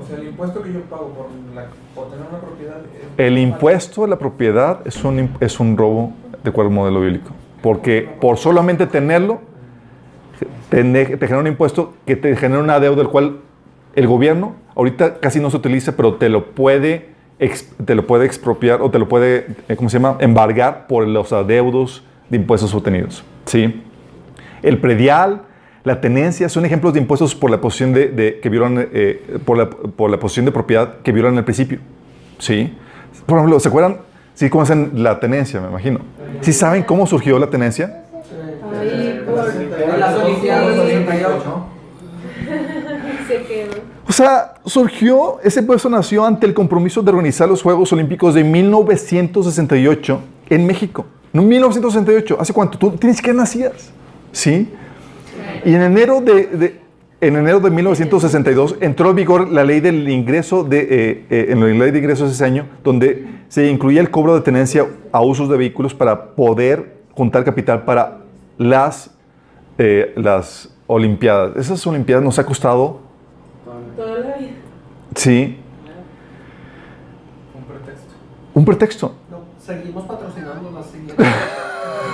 [0.02, 3.08] O sea, el impuesto que yo pago por, la- por tener una propiedad es...
[3.24, 7.30] El impuesto a la propiedad es un, es un robo de acuerdo al modelo bíblico.
[7.62, 9.40] Porque por solamente tenerlo,
[10.70, 13.38] te, te genera un impuesto que te genera una deuda, el cual
[13.96, 17.10] el gobierno ahorita casi no se utiliza, pero te lo puede,
[17.86, 21.34] te lo puede expropiar o te lo puede, eh, ¿cómo se llama?, embargar por los
[21.34, 23.24] adeudos de impuestos obtenidos.
[23.46, 23.84] ¿sí?
[24.64, 25.42] El predial,
[25.84, 29.58] la tenencia, son ejemplos de impuestos por la posición de, de- que violan, eh, por,
[29.58, 31.80] la, por la posición de propiedad que violan el principio.
[32.38, 32.74] ¿Sí?
[33.26, 33.98] Por ejemplo, ¿se acuerdan?
[34.34, 36.00] Sí conocen la tenencia, me imagino.
[36.42, 38.04] ¿Sí saben cómo surgió la tenencia?
[38.80, 39.50] Ahí por...
[39.50, 41.66] En las Olimpiadas del 88.
[44.12, 48.44] O sea, surgió, ese puesto nació ante el compromiso de organizar los Juegos Olímpicos de
[48.44, 50.20] 1968
[50.50, 51.06] en México.
[51.32, 52.78] No, 1968, ¿hace cuánto?
[52.78, 53.94] Tú tienes que nacías,
[54.34, 54.68] ¿sí?
[55.64, 56.82] Y en enero de,
[57.22, 61.62] en enero de 1962 entró en vigor la ley del ingreso de, eh, eh, en
[61.62, 65.48] la ley de ingresos ese año, donde se incluía el cobro de tenencia a usos
[65.48, 68.18] de vehículos para poder juntar capital para
[68.58, 69.12] las,
[69.78, 71.56] eh, las Olimpiadas.
[71.56, 73.11] Esas Olimpiadas nos ha costado.
[75.16, 75.58] Sí,
[77.56, 78.14] Un pretexto.
[78.54, 79.16] un pretexto.
[79.30, 81.18] No, seguimos patrocinando las siguientes.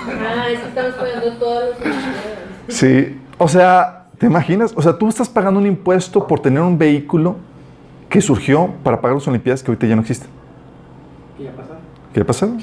[0.09, 2.37] Ah, es que estamos pagando todas las universidades.
[2.69, 4.73] Sí, o sea, ¿te imaginas?
[4.75, 7.35] O sea, tú estás pagando un impuesto por tener un vehículo
[8.09, 10.29] que surgió para pagar las Olimpiadas que ahorita ya no existen.
[11.37, 11.81] ¿Qué ya pasaron?
[12.13, 12.57] ¿Qué pasó?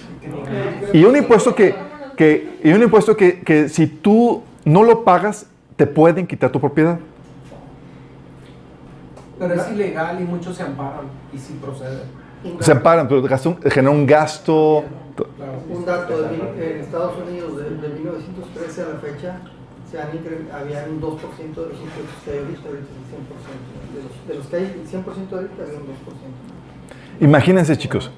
[0.93, 1.75] Y un impuesto que,
[2.17, 6.61] que- y un impuesto que, que si tú no lo pagas, te pueden quitar tu
[6.61, 6.99] propiedad.
[9.39, 12.01] Pero es ilegal y muchos se amparan y sí proceden.
[12.61, 13.23] Se amparan, pero
[13.71, 14.85] genera un gasto.
[15.17, 15.53] Claro.
[15.71, 19.37] Un dato, de en Estados Unidos de, de 1913 a la fecha
[19.91, 22.85] se han incre- había un 2% de los impuestos que hay ahorita, el 100%.
[23.95, 27.21] De los, de los que hay, el 100% ahorita había un 2%.
[27.21, 28.11] Imagínense, chicos.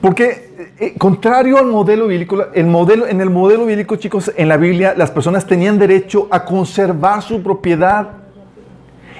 [0.00, 4.48] Porque, eh, eh, contrario al modelo bíblico, el modelo, en el modelo bíblico, chicos, en
[4.48, 8.10] la Biblia, las personas tenían derecho a conservar su propiedad.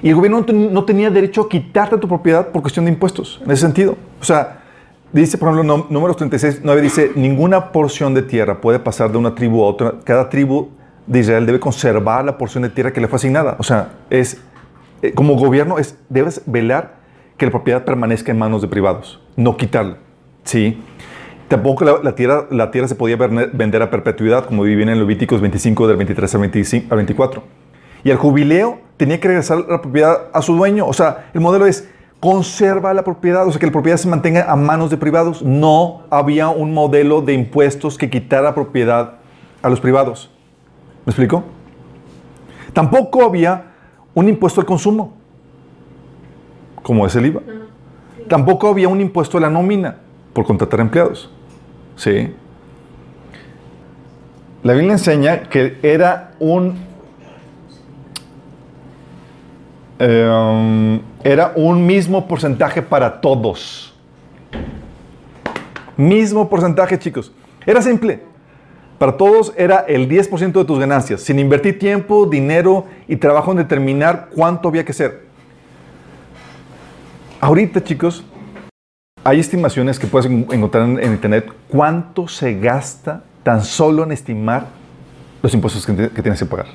[0.07, 3.41] Y el gobierno no, no tenía derecho a quitarte tu propiedad por cuestión de impuestos,
[3.45, 3.97] en ese sentido.
[4.21, 4.61] O sea,
[5.13, 9.19] dice, por ejemplo, num- números 36, 9 dice, ninguna porción de tierra puede pasar de
[9.19, 9.95] una tribu a otra.
[10.05, 10.69] Cada tribu
[11.09, 13.57] de Israel debe conservar la porción de tierra que le fue asignada.
[13.59, 14.41] O sea, es,
[15.03, 16.99] eh, como gobierno, es, debes velar
[17.37, 19.97] que la propiedad permanezca en manos de privados, no quitarla.
[20.45, 20.81] Sí.
[21.49, 25.41] Tampoco la, la tierra, la tierra se podía vender a perpetuidad, como vivían en Levíticos
[25.41, 27.43] 25, del 23 al 25 al 24.
[28.05, 30.87] Y al jubileo tenía que regresar la propiedad a su dueño.
[30.87, 31.89] O sea, el modelo es
[32.21, 35.43] conserva la propiedad, o sea, que la propiedad se mantenga a manos de privados.
[35.43, 39.15] No había un modelo de impuestos que quitara propiedad
[39.63, 40.31] a los privados.
[41.05, 41.45] ¿Me explico?
[42.73, 43.73] Tampoco había
[44.15, 45.15] un impuesto al consumo,
[46.83, 47.43] como es el IVA.
[48.29, 49.99] Tampoco había un impuesto a la nómina
[50.33, 51.31] por contratar empleados.
[51.97, 52.35] Sí.
[54.63, 56.77] La Biblia enseña que era un
[59.99, 63.95] eh, um, era un mismo porcentaje para todos.
[65.97, 67.33] Mismo porcentaje, chicos.
[67.65, 68.21] Era simple.
[68.99, 73.59] Para todos era el 10% de tus ganancias, sin invertir tiempo, dinero y trabajo en
[73.59, 75.27] determinar cuánto había que hacer.
[77.41, 78.25] Ahorita, chicos,
[79.23, 84.67] hay estimaciones que puedes en- encontrar en, internet cuánto se gasta tan solo en estimar
[85.43, 86.67] los impuestos que, que tienes que pagar.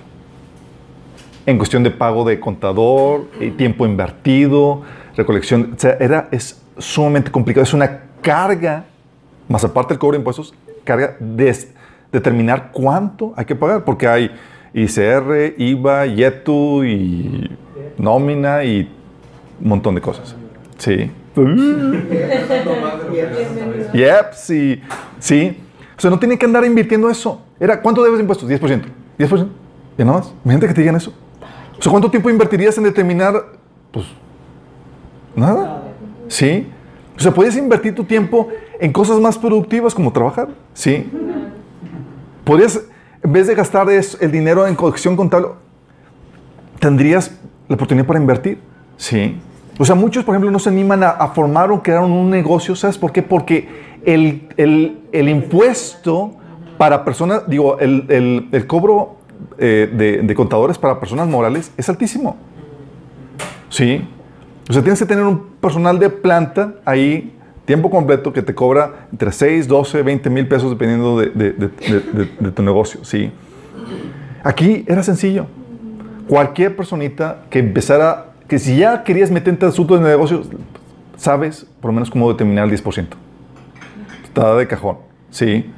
[1.46, 4.84] En cuestión de pago de contador, eh, tiempo invertido,
[5.16, 7.64] recolección, o sea, era, es sumamente complicado.
[7.64, 8.86] Es una carga,
[9.48, 11.68] más aparte del cobro de impuestos, carga de
[12.12, 14.32] determinar cuánto hay que pagar, porque hay
[14.74, 17.58] ICR, IVA, YETU y
[17.98, 18.90] nómina y
[19.62, 20.36] un montón de cosas.
[20.78, 21.12] Sí.
[23.94, 24.82] Yep, sí.
[25.20, 25.58] Sí.
[25.98, 27.42] O sea, no tiene que andar invirtiendo eso.
[27.60, 28.50] Era, ¿cuánto debes de impuestos?
[28.50, 28.84] 10%.
[29.20, 29.48] 10%.
[29.98, 30.34] Y nada más.
[30.44, 31.14] Imagínate que te digan eso.
[31.82, 33.44] O sea, ¿cuánto tiempo invertirías en determinar?
[33.92, 34.06] Pues,
[35.36, 35.82] nada.
[36.28, 36.68] Sí.
[37.18, 40.50] O sea, puedes invertir tu tiempo en cosas más productivas como trabajar.
[40.76, 41.10] Sí.
[42.44, 42.82] Podrías,
[43.24, 45.48] en vez de gastar el dinero en colección contable,
[46.78, 47.32] tendrías
[47.68, 48.60] la oportunidad para invertir.
[48.98, 49.40] Sí.
[49.80, 52.76] O sea, muchos, por ejemplo, no se animan a, formar o crear un negocio.
[52.76, 53.24] ¿Sabes por qué?
[53.24, 53.68] Porque
[54.06, 56.36] el, el- el impuesto
[56.78, 58.06] para personas, digo, el-
[58.52, 59.16] el cobro
[59.64, 62.36] eh, de, contadores para personas morales es altísimo.
[63.70, 64.08] Sí.
[64.68, 69.08] O sea, tienes que tener un personal de planta ahí, tiempo completo, que te cobra
[69.12, 73.06] entre 6, 12, 20 mil pesos dependiendo de, tu negocio.
[73.06, 73.32] Sí.
[74.44, 75.46] Aquí era sencillo.
[76.28, 80.50] Cualquier personita que empezara, que si ya querías meterte al asunto de negocios,
[81.18, 83.06] sabes por lo menos cómo determinar el 10%.
[84.24, 84.98] Está de cajón.
[85.30, 85.72] Sí.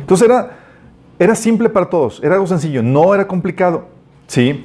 [0.00, 0.57] Entonces era,
[1.18, 3.86] era simple para todos, era algo sencillo, no era complicado.
[4.26, 4.64] Sí.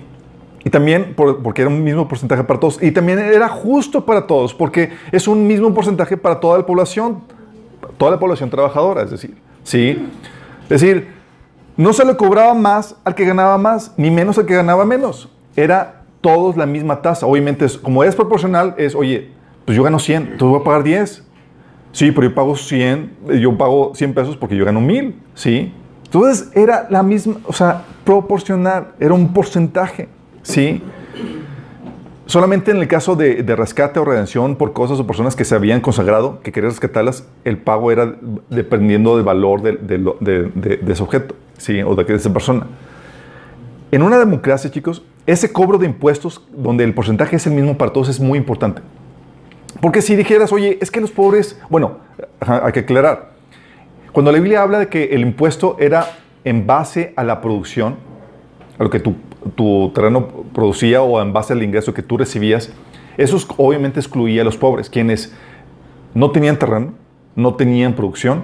[0.66, 2.82] Y también por- porque era un mismo porcentaje para todos.
[2.82, 7.20] Y también era justo para todos, porque es un mismo porcentaje para toda la población,
[7.98, 9.36] toda la población trabajadora, es decir.
[9.64, 10.08] Sí.
[10.64, 11.08] Es decir,
[11.76, 15.28] no se le cobraba más al que ganaba más, ni menos al que ganaba menos.
[15.56, 17.26] Era todos la misma tasa.
[17.26, 19.32] Obviamente, es- como es proporcional, es, oye,
[19.66, 21.24] pues yo gano 100, entonces voy a pagar 10.
[21.92, 25.74] Sí, pero yo pago 100, eh, yo pago 100 pesos porque yo gano 1000, ¿sí?
[26.14, 30.10] Entonces era la misma, o sea, proporcional, era un porcentaje,
[30.44, 30.84] ¿sí?
[32.28, 35.56] solamente en el caso de, de rescate o redención por cosas o personas que se
[35.56, 38.14] habían consagrado, que querían rescatarlas, el pago era
[38.52, 41.82] dependiendo del valor de, de de- ese objeto, ¿sí?
[41.82, 42.68] O de esa persona.
[43.92, 47.92] En una democracia, chicos, ese cobro de impuestos, donde el porcentaje es el mismo para
[47.92, 48.84] todos, es muy importante.
[49.82, 51.98] Porque si dijeras, oye, es que los pobres, bueno,
[52.40, 53.33] hay que aclarar.
[54.14, 56.06] Cuando la Biblia habla de que el impuesto era
[56.46, 57.96] en base a la producción,
[58.78, 59.16] a lo que tu,
[59.56, 62.72] tu terreno producía o en base al ingreso que tú recibías,
[63.18, 65.34] eso es- obviamente excluía a los pobres, quienes
[66.14, 66.94] no tenían terreno,
[67.36, 68.44] no tenían producción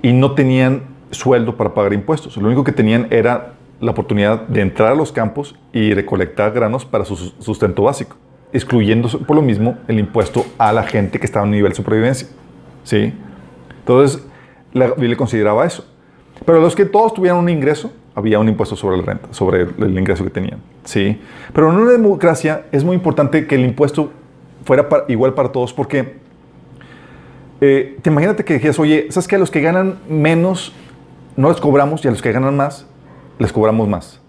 [0.00, 2.36] y no tenían sueldo para pagar impuestos.
[2.36, 6.84] Lo único que tenían era la oportunidad de entrar a los campos y recolectar granos
[6.84, 8.16] para su sus- sustento básico,
[8.52, 12.28] excluyendo por lo mismo el impuesto a la gente que estaba en nivel de supervivencia.
[12.84, 13.12] ¿Sí?
[13.80, 14.24] Entonces,
[14.72, 15.84] la consideraba eso.
[16.44, 19.98] Pero los que todos tuvieran un ingreso, había un impuesto sobre la renta, sobre el,
[19.98, 20.60] ingreso que tenían.
[20.84, 21.20] ¿Sí?
[21.52, 24.10] Pero en una democracia es muy importante que el impuesto
[24.64, 26.16] fuera igual para todos porque
[27.60, 29.36] eh, te imagínate que dijeras, oye, ¿sabes qué?
[29.36, 30.72] A los que ganan menos
[31.36, 32.86] no les cobramos y a los que ganan más
[33.38, 34.20] les cobramos más.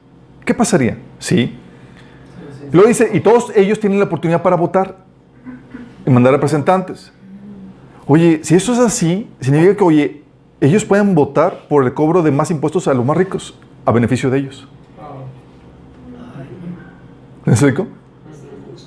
[0.45, 0.97] ¿Qué pasaría?
[1.19, 1.57] ¿Sí?
[2.71, 4.97] Lo dice, y todos ellos tienen la oportunidad para votar
[6.05, 7.11] y mandar representantes.
[8.05, 10.23] Oye, si eso es así, significa que, oye,
[10.62, 14.30] ellos pueden votar por el cobro de más impuestos a los más ricos, a beneficio
[14.30, 14.68] de ellos.
[17.45, 17.88] ¿Me explico?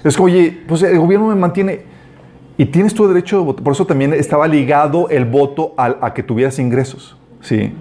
[0.05, 1.83] Es que, oye, pues el gobierno me mantiene
[2.59, 3.65] y tienes tu derecho de votar.
[3.65, 7.17] Por eso también estaba ligado el voto al- a, que tuvieras ingresos.
[7.41, 7.73] ¿Sí?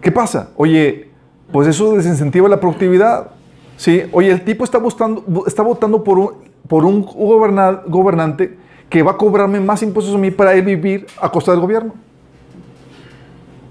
[0.00, 0.50] ¿Qué pasa?
[0.56, 1.08] Oye,
[1.50, 3.30] pues eso desincentiva la productividad.
[3.76, 4.02] ¿Sí?
[4.12, 6.30] Oye, el tipo está, votando, está votando por un,
[6.68, 8.56] por un goberna- gobernante
[8.88, 11.94] que va a cobrarme más impuestos a mí para él vivir a costa del gobierno.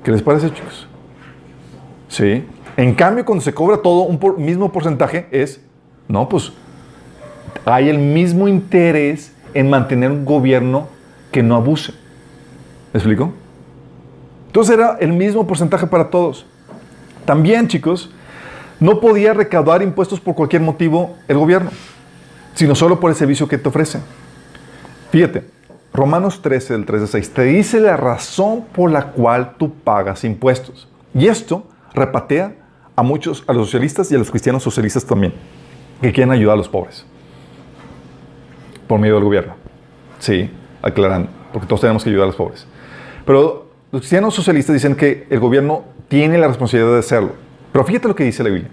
[0.04, 0.88] ¿Qué les parece, chicos?
[2.10, 2.46] Sí.
[2.76, 5.62] En cambio, cuando se cobra todo un mismo porcentaje, es,
[6.08, 6.52] no, pues
[7.66, 10.88] hay el mismo interés en mantener un gobierno
[11.32, 11.94] que no abuse.
[12.92, 13.32] ¿Me explico?
[14.48, 16.46] Entonces era el mismo porcentaje para todos.
[17.26, 18.12] También, chicos,
[18.80, 21.72] no podía recaudar impuestos por cualquier motivo el gobierno,
[22.54, 24.00] sino solo por el servicio que te ofrece.
[25.12, 25.46] Fíjate,
[25.94, 30.24] Romanos 13, del 3 al 6, te dice la razón por la cual tú pagas
[30.24, 30.88] impuestos.
[31.14, 32.56] Y esto repatea
[32.96, 35.34] a muchos, a los socialistas y a los cristianos socialistas también,
[36.02, 37.06] que quieren ayudar a los pobres
[38.88, 39.54] por medio del gobierno.
[40.18, 40.50] Sí,
[40.82, 42.66] aclarando, porque todos tenemos que ayudar a los pobres.
[43.26, 47.34] Pero los cristianos socialistas dicen que el gobierno tiene la responsabilidad de hacerlo.
[47.72, 48.72] Pero fíjate lo que dice la Biblia.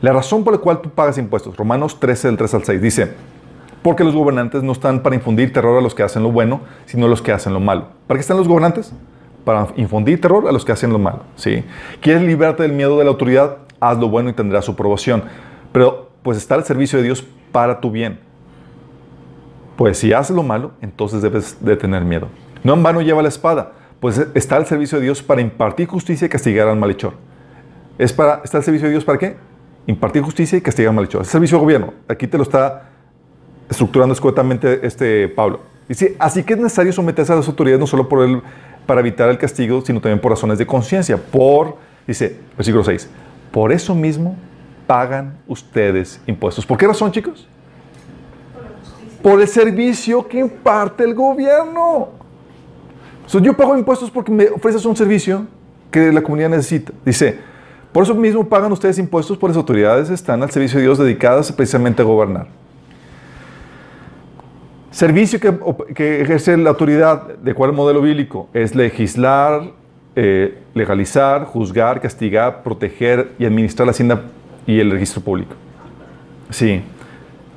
[0.00, 3.12] La razón por la cual tú pagas impuestos, Romanos 13, del 3 al 6, dice,
[3.86, 7.06] porque los gobernantes no están para infundir terror a los que hacen lo bueno, sino
[7.06, 7.86] a los que hacen lo malo.
[8.08, 8.92] ¿Para qué están los gobernantes?
[9.44, 11.20] Para infundir terror a los que hacen lo malo.
[11.36, 11.62] ¿sí?
[12.00, 13.58] ¿Quieres librarte del miedo de la autoridad?
[13.78, 15.22] Haz lo bueno y tendrás su aprobación.
[15.70, 18.18] Pero pues está al servicio de Dios para tu bien.
[19.76, 22.26] Pues si haces lo malo, entonces debes de tener miedo.
[22.64, 23.70] No en vano lleva la espada,
[24.00, 27.12] pues está al servicio de Dios para impartir justicia y castigar al malhechor.
[27.98, 29.36] Es para, ¿Está al servicio de Dios para qué?
[29.86, 31.22] Impartir justicia y castigar al malhechor.
[31.22, 31.94] Es servicio de gobierno.
[32.08, 32.95] Aquí te lo está
[33.68, 35.60] estructurando escuetamente este Pablo.
[35.88, 38.42] Dice, así que es necesario someterse a las autoridades no solo por el,
[38.86, 41.16] para evitar el castigo, sino también por razones de conciencia.
[41.16, 43.08] Por, dice, versículo 6,
[43.52, 44.36] por eso mismo
[44.86, 46.66] pagan ustedes impuestos.
[46.66, 47.46] ¿Por qué razón, chicos?
[49.22, 52.08] Por el servicio que imparte el gobierno.
[53.26, 55.46] So, yo pago impuestos porque me ofreces un servicio
[55.90, 56.92] que la comunidad necesita.
[57.04, 57.38] Dice,
[57.92, 61.50] por eso mismo pagan ustedes impuestos, por las autoridades están al servicio de Dios dedicadas
[61.50, 62.46] precisamente a gobernar.
[64.96, 65.52] Servicio que,
[65.94, 69.60] que ejerce la autoridad, de cuál modelo bíblico, es legislar,
[70.14, 74.22] eh, legalizar, juzgar, castigar, proteger y administrar la hacienda
[74.66, 75.54] y el registro público.
[76.48, 76.80] Sí.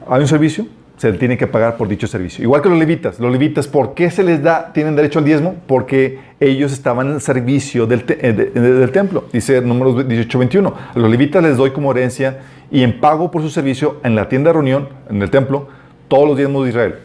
[0.09, 0.65] Hay un servicio,
[0.97, 2.43] se tiene que pagar por dicho servicio.
[2.43, 3.21] Igual que los levitas.
[3.21, 5.55] Los levitas, ¿por qué se les da, tienen derecho al diezmo?
[5.65, 9.23] Porque ellos estaban al servicio del, te- eh, de- de- del templo.
[9.31, 10.73] Dice números 18, 21.
[10.93, 14.27] A los levitas les doy como herencia y en pago por su servicio en la
[14.27, 15.69] tienda de reunión, en el templo,
[16.09, 16.95] todos los diezmos de Israel.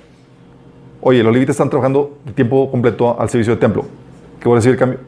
[1.07, 3.85] Oye, los levitas están trabajando de tiempo completo al servicio del templo.
[4.41, 5.01] ¿Qué voy a decir el cambio?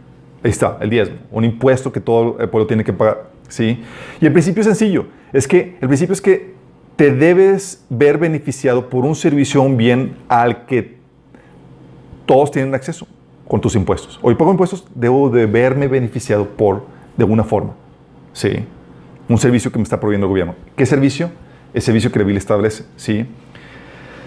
[0.44, 3.30] Ahí está, el diezmo, un impuesto que todo el pueblo tiene que pagar.
[3.48, 3.82] ¿sí?
[4.20, 6.52] Y el principio es sencillo, es que el principio es que
[6.96, 10.98] te debes ver beneficiado por un servicio un bien al que
[12.26, 13.06] todos tienen acceso
[13.48, 14.18] con tus impuestos.
[14.20, 16.84] Hoy pago impuestos, debo de verme beneficiado por,
[17.16, 17.72] de alguna forma.
[18.34, 18.66] ¿sí?
[19.30, 20.56] Un servicio que me está proveyendo el gobierno.
[20.76, 21.30] ¿Qué servicio?
[21.72, 22.84] El servicio que la Biblia establece.
[22.96, 23.26] ¿sí?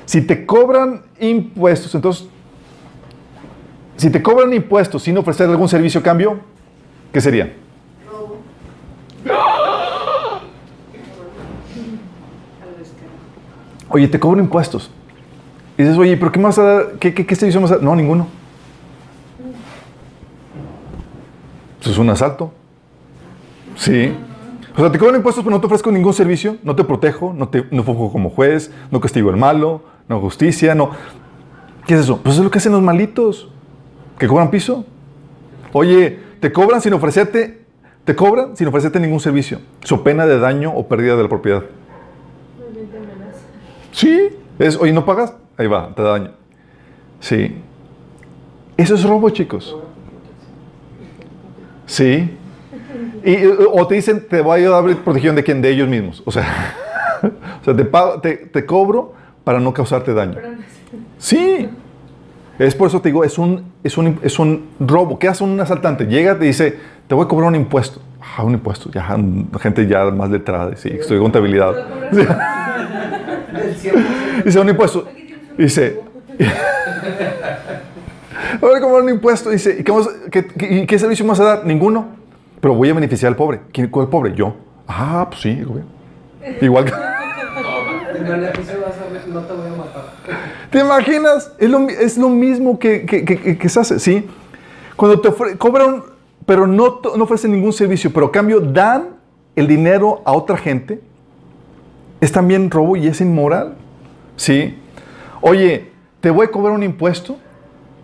[0.09, 2.27] Si te cobran impuestos, entonces,
[3.95, 6.39] si te cobran impuestos sin ofrecer algún servicio a cambio,
[7.13, 7.53] ¿qué sería?
[13.89, 14.89] Oye, te cobro impuestos.
[15.77, 16.93] Y dices, oye, ¿pero qué dar?
[16.99, 17.83] ¿Qué, qué, qué servicio dar?
[17.83, 18.25] No, ninguno.
[21.81, 22.51] Eso es un asalto.
[23.75, 24.11] Sí.
[24.75, 27.49] O sea, te cobran impuestos, pero no te ofrezco ningún servicio, no te protejo, no
[27.49, 30.91] te no como juez, no castigo al malo, no justicia, no.
[31.87, 32.19] ¿Qué es eso?
[32.21, 33.47] Pues es lo que hacen los malitos,
[34.17, 34.83] que cobran piso.
[35.71, 37.61] Oye, te cobran sin ofrecerte,
[38.03, 41.63] te cobran sin ofrecerte ningún servicio, so pena de daño o pérdida de la propiedad.
[43.91, 46.31] Sí, es, oye, no pagas, ahí va, te da daño.
[47.19, 47.55] Sí.
[48.77, 49.75] Eso es robo, chicos.
[51.85, 52.35] Sí.
[53.25, 56.23] Y, o te dicen, te voy a dar protección de quién, de ellos mismos.
[56.25, 56.45] O sea,
[57.61, 59.13] o sea te, pago- te cobro
[59.43, 60.37] para no causarte daño.
[61.17, 61.69] Sí.
[62.57, 65.17] Es por eso te digo, es un, es un, es un robo.
[65.17, 66.05] ¿Qué hace un asaltante?
[66.05, 66.77] Llega, te dice,
[67.07, 68.01] te voy a cobrar un impuesto.
[68.37, 68.89] Ah, un impuesto.
[68.91, 69.17] Ya,
[69.61, 70.75] gente ya más letrada.
[70.75, 71.73] Sí, estoy contabilidad.
[72.11, 72.17] Sí.
[72.17, 74.43] Del 100%.
[74.43, 75.07] Dice, un impuesto.
[75.57, 76.01] Dice,
[78.59, 79.49] voy a cobrar un impuesto.
[79.49, 81.65] Dice, ¿y qué, vamos- qué- qué- y qué servicio vas a dar?
[81.65, 82.07] Ninguno.
[82.59, 83.61] Pero voy a beneficiar al pobre.
[83.71, 84.33] ¿Quién, ¿Cuál pobre?
[84.35, 84.53] Yo.
[84.87, 85.91] Ah, pues sí, el gobierno.
[86.61, 86.91] Igual que...
[88.23, 90.03] No te voy a matar.
[90.69, 91.51] ¿Te imaginas?
[91.57, 94.25] Es lo, es lo mismo que, que- que- que- se hace, ¿sí?
[94.95, 96.03] Cuando te cobran,
[96.45, 99.09] pero no, no ofrecen ningún servicio, pero a cambio dan
[99.55, 101.01] el dinero a otra gente,
[102.21, 103.75] es también robo y es inmoral,
[104.35, 104.77] ¿sí?
[105.41, 107.37] Oye, te voy a cobrar un impuesto,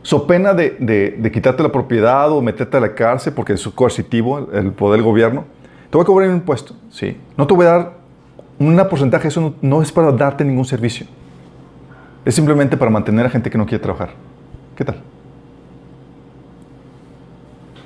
[0.03, 3.68] so pena de, de- de quitarte la propiedad o meterte a la cárcel porque es
[3.70, 5.43] coercitivo el, el poder del gobierno.
[5.89, 7.18] Te voy a cobrar un impuesto, ¿sí?
[7.38, 7.93] No te voy a dar
[8.60, 11.06] un porcentaje, eso no, no es para darte ningún servicio.
[12.24, 14.10] Es simplemente para mantener a gente que no quiere trabajar.
[14.76, 14.95] ¿Qué tal?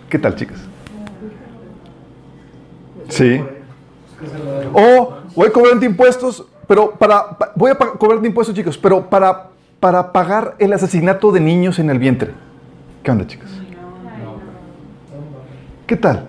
[0.09, 0.59] ¿Qué tal, chicas?
[3.09, 3.41] Sí.
[4.73, 9.47] O voy a cobrarte impuestos, pero para pa- voy a cobrarte impuestos, chicos, pero para
[9.79, 12.31] para pagar el asesinato de niños en el vientre.
[13.01, 13.49] ¿Qué onda, chicas?
[15.87, 16.27] ¿Qué tal?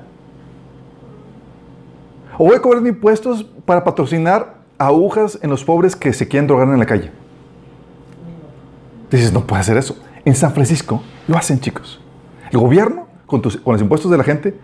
[2.43, 6.68] O voy a cobrar impuestos para patrocinar agujas en los pobres que se quieren drogar
[6.68, 7.11] en la calle.
[9.11, 9.95] Dices, no puede hacer eso.
[10.24, 12.01] En San Francisco lo hacen, chicos.
[12.51, 14.59] El gobierno, con, tus- con los impuestos de la gente,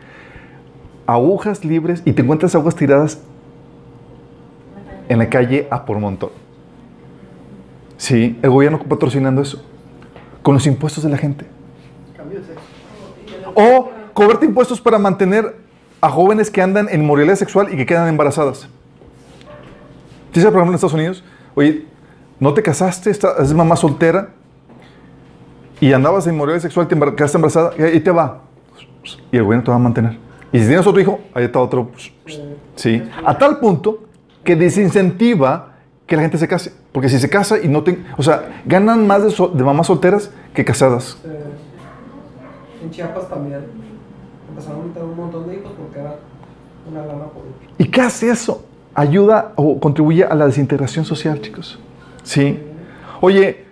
[1.07, 3.19] agujas libres y te encuentras agujas tiradas
[5.11, 6.31] en la calle a por montón.
[7.99, 9.63] Sí, el gobierno patrocinando eso.
[10.43, 11.45] Con los impuestos de la gente.
[13.55, 15.66] O cobrarte impuestos para mantener
[16.07, 18.69] a jóvenes que andan en inmoralidad sexual y que quedan embarazadas.
[20.33, 21.25] ¿Sí sabes, por ejemplo, en Estados Unidos?
[21.55, 21.87] Oye,
[22.39, 23.11] ¿no te casaste?
[23.11, 24.29] Es mamá soltera
[25.81, 28.43] y andabas en inmoralidad sexual, te quedaste embarazada y te va.
[29.33, 30.19] Y el gobierno te va a mantener.
[30.53, 31.91] Y si tienes otro hijo, ahí está otro.
[32.77, 33.03] Sí.
[33.25, 34.05] A tal punto
[34.45, 35.73] que desincentiva
[36.07, 36.73] que la gente se case.
[36.93, 37.99] Porque si se casa y no te...
[38.17, 41.19] O sea, ganan más de, so- de mamás solteras que casadas.
[41.25, 41.45] Eh,
[42.85, 43.61] En Chiapas también
[44.57, 46.17] empezaron a meter un montón de hijos porque era
[46.91, 47.43] una lana por.
[47.79, 48.65] ¿Y qué hace eso?
[48.95, 51.79] Ayuda o contribuye a la desintegración social, chicos.
[52.23, 52.59] Sí.
[53.21, 53.65] Oye,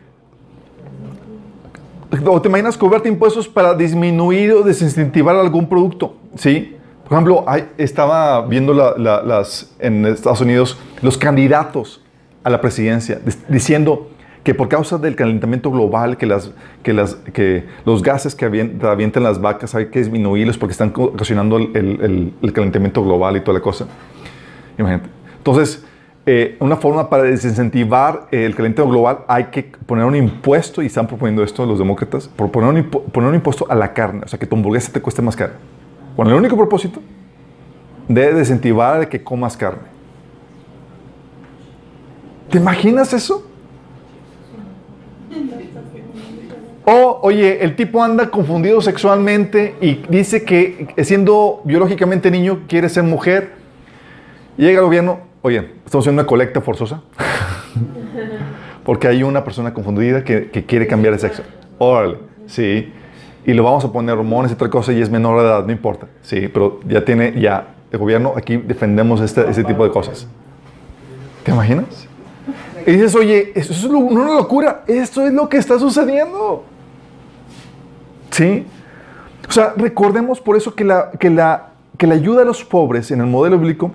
[2.27, 6.77] o te imaginas cobrarte impuestos para disminuir o desincentivar algún producto, ¿sí?
[7.09, 7.45] Por ejemplo,
[7.77, 9.45] estaba viendo la-
[9.79, 12.01] en Estados Unidos los candidatos
[12.43, 14.09] a la presidencia diciendo
[14.45, 18.83] que por causa del calentamiento global, que, las, que, las, que los gases que avien-
[18.85, 23.59] avientan las vacas hay que disminuirlos porque están ocasionando el, el- calentamiento global y toda
[23.59, 23.87] la cosa.
[24.79, 25.09] Imagínate.
[25.39, 25.85] Entonces,
[26.27, 31.07] eh, una forma para desincentivar el calentamiento global hay que poner un impuesto, y están
[31.07, 34.39] proponiendo esto los demócratas, por poner un, poner un impuesto a la carne, o sea,
[34.39, 35.55] que tu hamburguesa te cueste más cara.
[36.17, 37.01] Con el único propósito
[38.09, 39.89] de desincentivar que comas carne.
[42.51, 43.51] ¿Te imaginas eso?
[46.87, 53.05] O, oye, el tipo anda confundido sexualmente y dice que siendo biológicamente niño quiere ser
[53.05, 53.53] mujer.
[54.59, 57.03] Llega el gobierno, oye, estamos haciendo una colecta forzosa.
[58.85, 61.43] Porque hay una persona confundida que, que quiere cambiar de sexo.
[61.79, 62.93] Órale, sí.
[63.47, 65.73] Y lo vamos a poner hormonas y otra cosa y es menor de edad, no
[65.73, 66.07] importa.
[66.21, 70.27] Sí, pero ya tiene, ya, el gobierno aquí defendemos este, este tipo de cosas.
[71.45, 72.09] ¿Te imaginas?
[72.87, 76.65] Y dices, oye, eso es una locura, esto es lo que está sucediendo.
[78.31, 78.67] ¿Sí?
[79.49, 83.11] O sea, recordemos por eso que la, que la, que la ayuda a los pobres
[83.11, 83.93] en el modelo bíblico,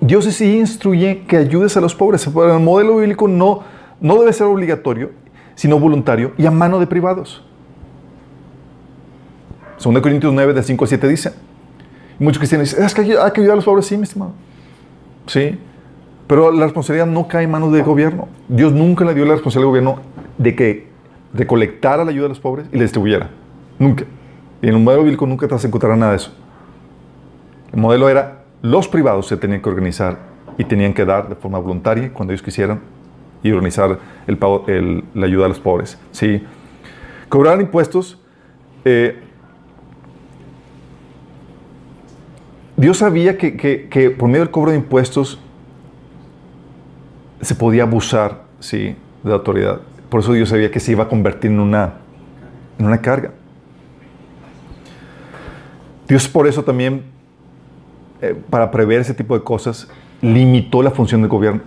[0.00, 2.26] Dios sí instruye que ayudes a los pobres.
[2.26, 3.62] Pero en el modelo bíblico no,
[4.00, 5.10] no debe ser obligatorio,
[5.54, 7.44] sino voluntario y a mano de privados.
[9.82, 11.32] 2 Corintios 9, de 5 al 7 dice.
[12.18, 14.32] Muchos cristianos dicen, es que hay que ayudar a los pobres, sí, mi estimado.
[15.26, 15.58] Sí.
[16.26, 18.28] Pero la responsabilidad no cae en manos del gobierno.
[18.48, 20.02] Dios nunca le dio la responsabilidad al gobierno
[20.38, 20.86] de que
[21.34, 23.30] recolectara la ayuda de los pobres y la distribuyera.
[23.78, 24.04] Nunca.
[24.62, 26.32] Y en un modelo bíblico nunca te vas a encontrar nada de eso.
[27.72, 30.18] El modelo era los privados se tenían que organizar
[30.56, 32.80] y tenían que dar de forma voluntaria cuando ellos quisieran
[33.42, 34.64] y organizar el pago-
[35.14, 35.98] la ayuda a los pobres.
[36.12, 36.44] ¿sí?
[37.28, 38.20] Cobrar impuestos.
[38.84, 39.18] eh,
[42.76, 45.38] Dios sabía que por medio del cobro de impuestos
[47.42, 48.96] se podía abusar ¿sí?
[49.22, 49.80] de la autoridad.
[50.08, 51.94] Por eso Dios sabía que se iba a convertir en una,
[52.78, 53.32] en una carga.
[56.08, 57.02] Dios por eso también,
[58.20, 59.88] eh, para prever ese tipo de cosas,
[60.20, 61.62] limitó la función del gobierno.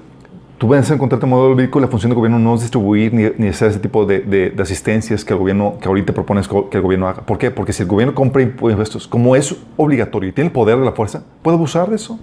[0.58, 3.14] Tú vas a encontrarte en el modelo bíblico, la función del gobierno no es distribuir
[3.14, 6.78] ni, ni hacer ese tipo de, de- asistencias que el gobierno, que ahorita propones que
[6.78, 7.24] el gobierno haga.
[7.24, 7.52] ¿Por qué?
[7.52, 10.94] Porque si el gobierno compra impuestos, como es obligatorio y tiene el poder de la
[10.94, 12.18] fuerza, puede abusar de eso.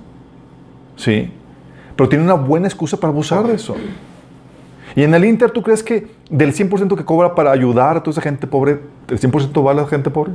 [0.96, 1.30] Sí.
[1.96, 3.76] Pero tiene una buena excusa para abusar de eso.
[4.94, 8.12] Y en el Inter, ¿tú crees que del 100% que cobra para ayudar a toda
[8.12, 10.32] esa gente pobre, el 100% va a la gente pobre?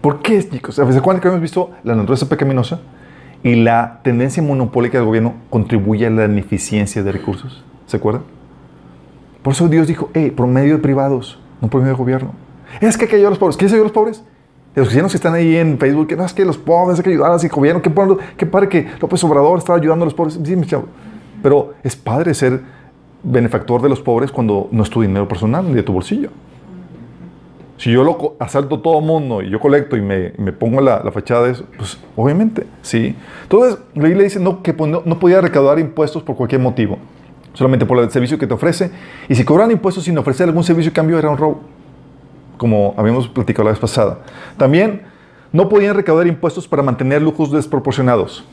[0.00, 0.74] ¿Por qué, chicos?
[0.74, 2.80] ¿Se acuerdan que hemos visto la naturaleza pecaminosa?
[3.42, 7.64] Y la tendencia monopólica del gobierno contribuye a la ineficiencia de recursos.
[7.86, 8.22] ¿Se acuerdan?
[9.42, 12.32] Por eso Dios dijo, hey, por medio de privados, no por medio del gobierno.
[12.80, 13.56] Es que hay que ayudar a los pobres.
[13.56, 14.24] ¿Quiénes ayudan a los pobres?
[14.74, 17.04] De los cristianos que están ahí en Facebook, que no, es que los pobres hay
[17.04, 17.80] que ayudar al gobierno.
[17.94, 20.38] Bueno, qué padre que López Obrador está ayudando a los pobres.
[20.42, 20.86] Sí, mi chavo.
[21.42, 22.60] Pero es padre ser
[23.22, 26.30] benefactor de los pobres cuando no es tu dinero personal ni de tu bolsillo.
[27.76, 31.02] Si yo lo asalto todo el mundo y yo colecto y me, me pongo la,
[31.04, 33.16] la fachada de eso, pues obviamente, sí.
[33.42, 36.98] Entonces, la Biblia dice no, que pues, no, no podía recaudar impuestos por cualquier motivo,
[37.52, 38.90] solamente por el servicio que te ofrece.
[39.28, 41.60] Y si cobran impuestos sin ofrecer algún servicio a cambio, era un robo,
[42.56, 44.18] como habíamos platicado la vez pasada.
[44.56, 45.02] También
[45.52, 48.44] no podían recaudar impuestos para mantener lujos desproporcionados.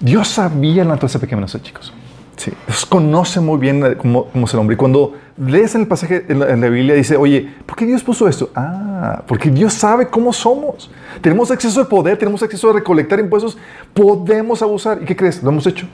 [0.00, 1.92] Dios sabía la naturaleza pecaminosa, chicos.
[2.36, 4.74] Sí, Dios conoce muy bien eh, cómo, cómo es el hombre.
[4.74, 7.86] Y cuando lees en el pasaje en la, en la Biblia, dice, oye, ¿por qué
[7.86, 8.50] Dios puso esto?
[8.54, 10.90] Ah, porque Dios sabe cómo somos.
[11.20, 13.56] Tenemos acceso al poder, tenemos acceso a recolectar impuestos,
[13.94, 15.00] podemos abusar.
[15.02, 15.42] ¿Y qué crees?
[15.42, 15.86] Lo hemos hecho.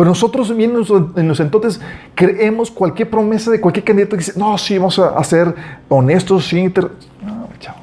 [0.00, 1.78] Pero nosotros bien en los, en los entonces
[2.14, 5.54] creemos cualquier promesa de cualquier candidato que dice, no, sí, vamos a, ser
[5.90, 6.90] honestos, sí, inter-".
[7.22, 7.80] No, chavo.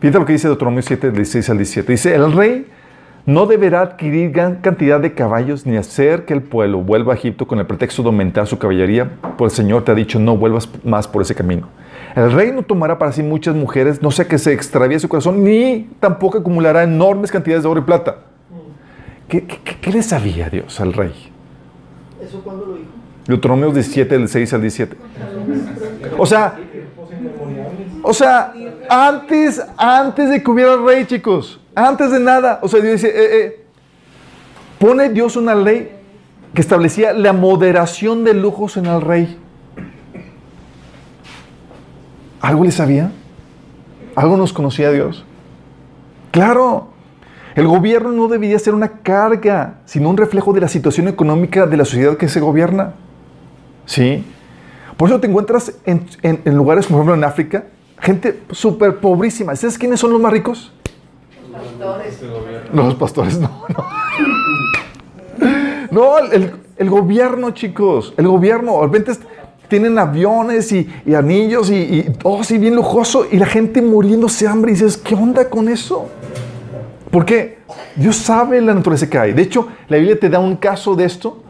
[0.00, 1.92] Fíjate lo que dice Deuteronomio 7, del 16 al 17.
[1.92, 2.66] Dice, el rey
[3.26, 7.46] no deberá adquirir gran cantidad de caballos ni hacer que el pueblo vuelva a Egipto
[7.46, 10.68] con el pretexto de aumentar su caballería, pues el Señor te ha dicho, no vuelvas
[10.82, 11.68] más por ese camino.
[12.16, 15.44] El rey no tomará para sí muchas mujeres, no sea que se extravíe su corazón,
[15.44, 18.33] ni tampoco acumulará enormes cantidades de oro y plata.
[19.28, 21.12] ¿Qué, qué- qué- qué le sabía Dios al rey?
[22.22, 22.86] ¿Eso cuándo lo dijo?
[23.26, 24.96] Deuteronomio 17, del 6 al 17.
[26.18, 26.56] O sea,
[28.02, 28.52] o sea,
[28.90, 33.46] antes, antes de que hubiera rey, chicos, antes de nada, o sea, Dios dice, eh,
[33.46, 33.64] eh,
[34.78, 35.90] pone Dios una ley
[36.52, 39.38] que establecía la moderación de lujos en el rey.
[42.40, 43.10] ¿Algo le sabía?
[44.16, 45.24] ¿Algo nos conocía Dios?
[46.30, 46.88] Claro,
[47.54, 51.76] el gobierno no debería ser una carga, sino un reflejo de la situación económica de
[51.76, 52.94] la sociedad que se gobierna.
[53.86, 54.24] ¿Sí?
[54.96, 57.64] Por eso te encuentras en, en- en lugares, por ejemplo, en África,
[58.00, 59.54] gente súper pobrísima.
[59.56, 60.72] ¿Sabes quiénes son los más ricos?
[62.72, 63.84] Los pastores, no, no.
[65.90, 68.14] No, el, el gobierno, chicos.
[68.16, 68.80] El gobierno.
[68.80, 69.12] De repente
[69.68, 74.44] tienen aviones y, y anillos y, y todo así bien lujoso y la gente muriéndose
[74.44, 74.72] de hambre.
[74.72, 76.08] Y dices, ¿qué onda con eso?
[77.14, 77.58] Porque
[77.94, 79.32] Dios sabe la naturaleza que hay.
[79.32, 81.44] De hecho, la Biblia te da un caso de esto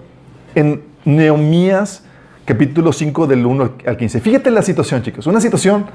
[0.55, 2.05] en Nehemías
[2.45, 4.21] capítulo 5 del 1 al 15.
[4.21, 5.27] Fíjate la situación, chicos.
[5.27, 5.87] Una situación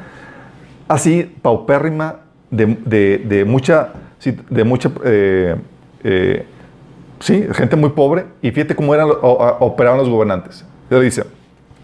[0.88, 3.94] así paupérrima de, mucha,
[4.50, 5.56] de mucha eh,
[6.04, 6.48] eh,
[7.20, 8.26] sí, gente muy pobre.
[8.42, 10.66] Y fíjate cómo eran, operaban los gobernantes.
[10.90, 11.26] Le dice,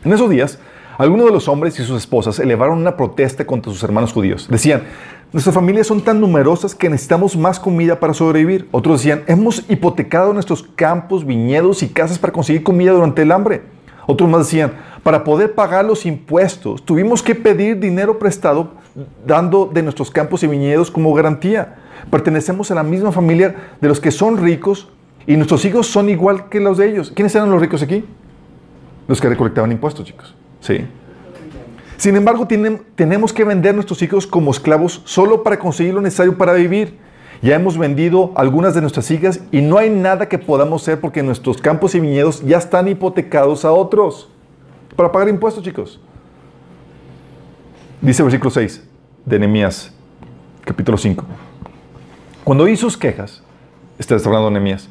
[0.04, 0.58] en esos días,
[0.98, 4.48] algunos de los hombres y sus esposas elevaron una protesta contra sus hermanos judíos.
[4.50, 4.84] Decían,
[5.34, 8.70] nuestras familias son tan numerosas que necesitamos más comida para sobrevivir.
[8.72, 13.64] Otros decían, hemos hipotecado nuestros campos, viñedos y casas para conseguir comida durante el hambre.
[14.08, 14.74] Otros más decían,
[15.04, 18.72] para poder pagar los impuestos, tuvimos que pedir dinero prestado
[19.26, 21.76] dando de nuestros campos y viñedos como garantía.
[22.10, 24.88] Pertenecemos a la misma familia de los que son ricos
[25.28, 27.12] y nuestros hijos son igual que los de ellos.
[27.14, 28.06] ¿Quiénes eran los ricos aquí?
[29.08, 30.36] Los que recolectaban impuestos, chicos.
[30.66, 30.84] Sí.
[31.97, 36.53] Sin embargo, tenemos que vender nuestros hijos como esclavos solo para conseguir lo necesario para
[36.53, 36.97] vivir.
[37.43, 41.22] Ya hemos vendido algunas de nuestras hijas y no hay nada que podamos hacer porque
[41.22, 44.28] nuestros campos y viñedos ya están hipotecados a otros.
[44.95, 46.01] Para pagar impuestos, chicos.
[48.01, 48.84] Dice el versículo 6
[49.24, 49.93] de Nehemías,
[50.63, 51.24] capítulo 5.
[52.43, 53.43] Cuando oí sus quejas,
[53.99, 54.89] está hablando de Nehemías,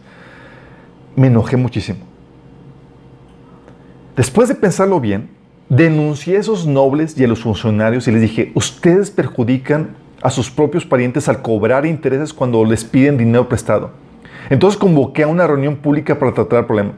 [1.16, 1.99] me enojé muchísimo.
[4.16, 5.31] Después de pensarlo bien,
[5.69, 10.51] denuncié a esos nobles y a los funcionarios y les dije, ustedes perjudican a sus
[10.51, 13.91] propios parientes al cobrar intereses cuando les piden dinero prestado.
[14.51, 16.93] Entonces convoqué a una reunión pública para tratar el problema.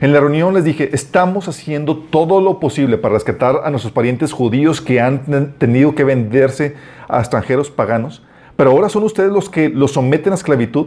[0.00, 4.32] En la reunión les dije, estamos haciendo todo lo posible para rescatar a nuestros parientes
[4.32, 6.76] judíos que han tenido que venderse
[7.08, 8.22] a extranjeros paganos,
[8.56, 10.86] pero ahora son ustedes los que los someten a esclavitud.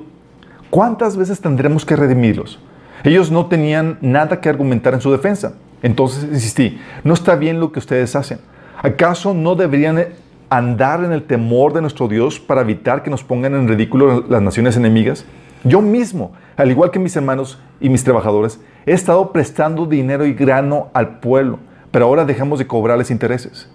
[0.69, 2.59] ¿Cuántas veces tendremos que redimirlos?
[3.03, 5.55] Ellos no tenían nada que argumentar en su defensa.
[5.84, 8.39] Entonces insistí, no está bien lo que ustedes hacen.
[8.82, 10.05] ¿Acaso no deberían
[10.49, 14.41] andar en el temor de nuestro Dios para evitar que nos pongan en ridículo las
[14.41, 15.25] naciones enemigas?
[15.63, 20.34] Yo mismo, al igual que mis hermanos y mis trabajadores, he estado prestando dinero y
[20.34, 21.59] grano al pueblo,
[21.91, 23.69] pero ahora dejamos de cobrarles intereses.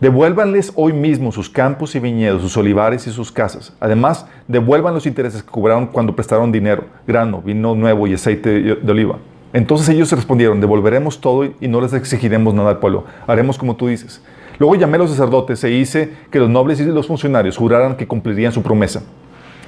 [0.00, 3.72] Devuélvanles hoy mismo sus campos y viñedos, sus olivares y sus casas.
[3.78, 8.90] Además, devuelvan los intereses que cobraron cuando prestaron dinero, grano, vino nuevo y aceite de
[8.90, 9.18] oliva.
[9.52, 13.04] Entonces ellos respondieron, devolveremos todo y no les exigiremos nada al pueblo.
[13.26, 14.22] Haremos como tú dices.
[14.58, 18.06] Luego llamé a los sacerdotes e hice que los nobles y los funcionarios juraran que
[18.06, 19.02] cumplirían su promesa.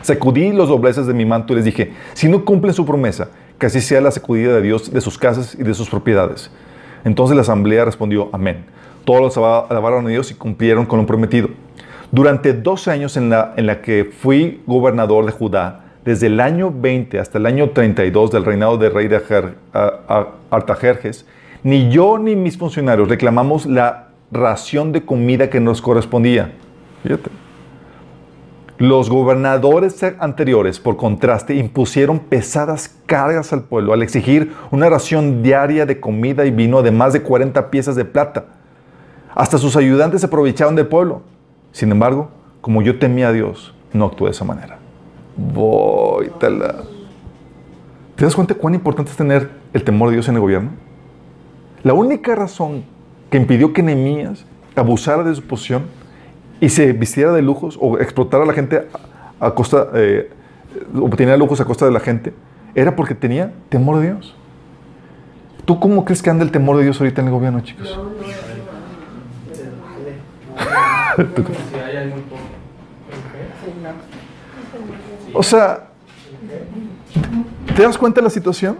[0.02, 3.28] Sacudí los dobleces de mi manto y les dije, si no cumplen su promesa,
[3.58, 6.50] que así sea la sacudida de Dios de sus casas y de sus propiedades.
[7.04, 8.64] Entonces la asamblea respondió, amén.
[9.04, 11.48] Todos los alabaron a Dios y cumplieron con lo prometido.
[12.10, 16.72] Durante dos años en la, en la que fui gobernador de Judá, desde el año
[16.74, 19.22] 20 hasta el año 32 del reinado del rey de
[20.50, 21.26] Artajerjes,
[21.62, 26.52] ni yo ni mis funcionarios reclamamos la ración de comida que nos correspondía.
[27.02, 27.30] Fíjate.
[28.76, 35.86] Los gobernadores anteriores, por contraste, impusieron pesadas cargas al pueblo al exigir una ración diaria
[35.86, 38.46] de comida y vino, además de 40 piezas de plata.
[39.32, 41.22] Hasta sus ayudantes se aprovechaban del pueblo.
[41.70, 42.30] Sin embargo,
[42.60, 44.78] como yo temía a Dios, no actué de esa manera.
[45.36, 46.82] Voy, tala.
[48.16, 50.70] ¿Te das cuenta cuán importante es tener el temor de Dios en el gobierno?
[51.82, 52.84] La única razón
[53.30, 55.84] que impidió que Nehemías abusara de su posición
[56.60, 58.86] y se vistiera de lujos o explotara a la gente
[59.40, 60.30] a, costa, eh,
[61.00, 62.32] obtenía lujos a costa de la gente,
[62.74, 64.36] era porque tenía temor de Dios.
[65.64, 67.98] ¿Tú cómo crees que anda el temor de Dios ahorita en el gobierno, chicos?
[75.34, 75.88] O sea,
[77.76, 78.78] ¿te das cuenta de la situación?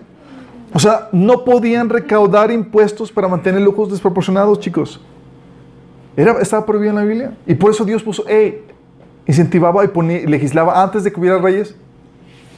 [0.72, 5.00] O sea, no podían recaudar impuestos para mantener lujos desproporcionados, chicos.
[6.16, 7.36] Era, estaba prohibido en la Biblia.
[7.46, 8.64] Y por eso Dios puso, hey,
[9.26, 11.76] incentivaba y ponía, legislaba antes de que hubiera reyes,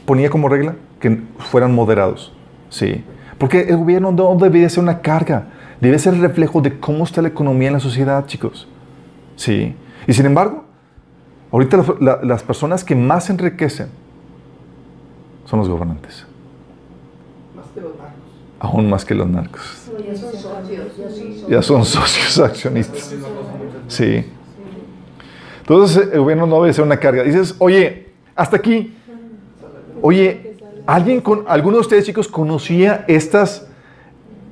[0.05, 2.33] ponía como regla que fueran moderados.
[2.69, 3.03] Sí.
[3.37, 7.21] Porque el gobierno no debería ser una carga, debe ser el reflejo de cómo está
[7.21, 8.67] la economía en la sociedad, chicos.
[9.35, 9.75] Sí.
[10.07, 10.66] Y sin embargo,
[11.51, 11.83] ahorita
[12.23, 13.87] las personas que más enriquecen
[15.45, 16.25] son los gobernantes.
[17.55, 18.13] Más que los narcos.
[18.59, 19.89] Aún más que los narcos.
[20.05, 21.47] Ya son socios.
[21.49, 23.15] Ya son socios accionistas.
[23.87, 24.25] Sí.
[25.61, 27.23] Entonces el gobierno no debe ser una carga.
[27.23, 28.95] Dices, oye, hasta aquí.
[30.01, 33.67] Oye, ¿alguien con, ¿alguno de ustedes chicos conocía estas,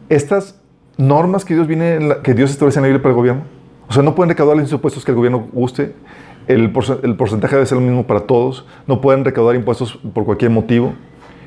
[0.10, 0.60] estas
[0.98, 3.44] normas que Dios, viene la- que Dios establece en la Biblia para el gobierno?
[3.88, 5.94] O sea, no pueden recaudar los impuestos que el gobierno guste.
[6.48, 8.66] El, porce- el porcentaje debe ser el mismo para todos.
[8.88, 10.94] No pueden recaudar impuestos por cualquier motivo.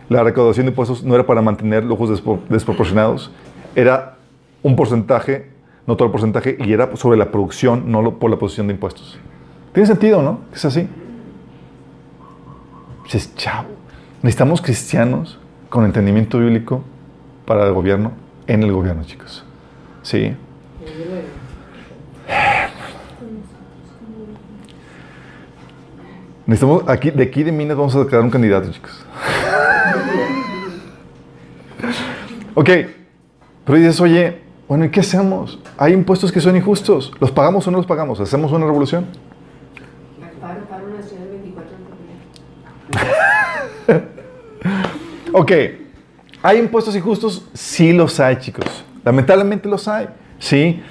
[0.08, 3.30] La recaudación de impuestos no era para mantener lujos despro- desproporcionados.
[3.76, 4.16] Era
[4.62, 5.50] un porcentaje,
[5.86, 8.74] no todo el porcentaje, y era sobre la producción, no lo- por la posición de
[8.74, 9.18] impuestos.
[9.72, 10.40] ¿Tiene sentido, no?
[10.52, 10.88] Es así.
[13.04, 13.68] Dices, chavo,
[14.22, 15.38] necesitamos cristianos
[15.68, 16.82] con entendimiento bíblico
[17.46, 18.12] para el gobierno,
[18.46, 19.44] en el gobierno, chicos.
[20.02, 20.34] Sí.
[26.48, 29.04] Necesitamos, aquí, de aquí de Minas vamos a sacar un candidato, chicos.
[32.54, 32.70] ok,
[33.66, 35.58] pero dices, oye, bueno, ¿y qué hacemos?
[35.76, 37.12] Hay impuestos que son injustos.
[37.20, 38.18] ¿Los pagamos o no los pagamos?
[38.18, 39.04] ¿Hacemos una revolución?
[40.40, 41.28] Paro, paro nacional
[43.86, 44.08] 24
[45.34, 45.52] Ok,
[46.42, 47.46] ¿hay impuestos injustos?
[47.52, 48.64] Sí los hay, chicos.
[49.04, 50.08] Lamentablemente los hay.
[50.38, 50.82] Sí.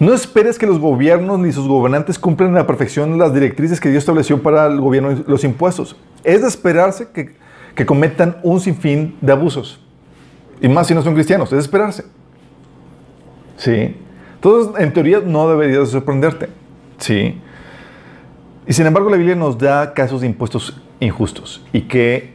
[0.00, 3.90] No esperes que los gobiernos ni sus gobernantes cumplan a la perfección las directrices que
[3.90, 5.96] Dios estableció para el gobierno y los impuestos.
[6.22, 7.36] Es de esperarse que,
[7.84, 9.80] cometan un sinfín de abusos.
[10.60, 12.04] Y más si no son cristianos, es de esperarse.
[13.56, 13.96] Sí.
[14.34, 16.48] Entonces, en teoría, no deberías de sorprenderte.
[16.98, 17.40] Sí.
[18.66, 22.34] Y sin embargo, la Biblia nos da casos de impuestos injustos y que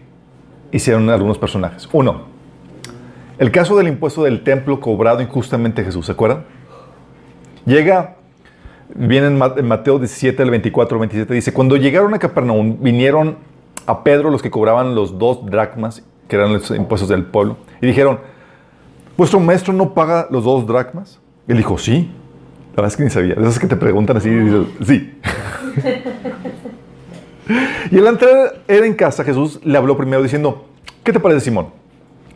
[0.72, 1.88] hicieron algunos personajes.
[1.93, 2.24] Uno,
[3.38, 6.45] el caso del impuesto del templo cobrado injustamente a Jesús, ¿se acuerdan?
[7.66, 8.16] Llega
[8.95, 12.78] Viene en Ma- en Mateo 17, del 24 al 27, dice, cuando llegaron a Capernaum,
[12.80, 13.38] vinieron
[13.88, 17.88] a Pedro los que cobraban los dos dracmas, que eran los impuestos del pueblo, y
[17.88, 18.20] dijeron,
[19.18, 21.20] ¿vuestro maestro no paga los dos dracmas?
[21.47, 22.11] Él dijo, sí.
[22.76, 23.34] La verdad es que ni sabía.
[23.34, 25.20] Esas que te preguntan así y dices, sí.
[27.91, 30.66] y al entrar él en casa, Jesús le habló primero diciendo,
[31.03, 31.68] ¿qué te parece, Simón?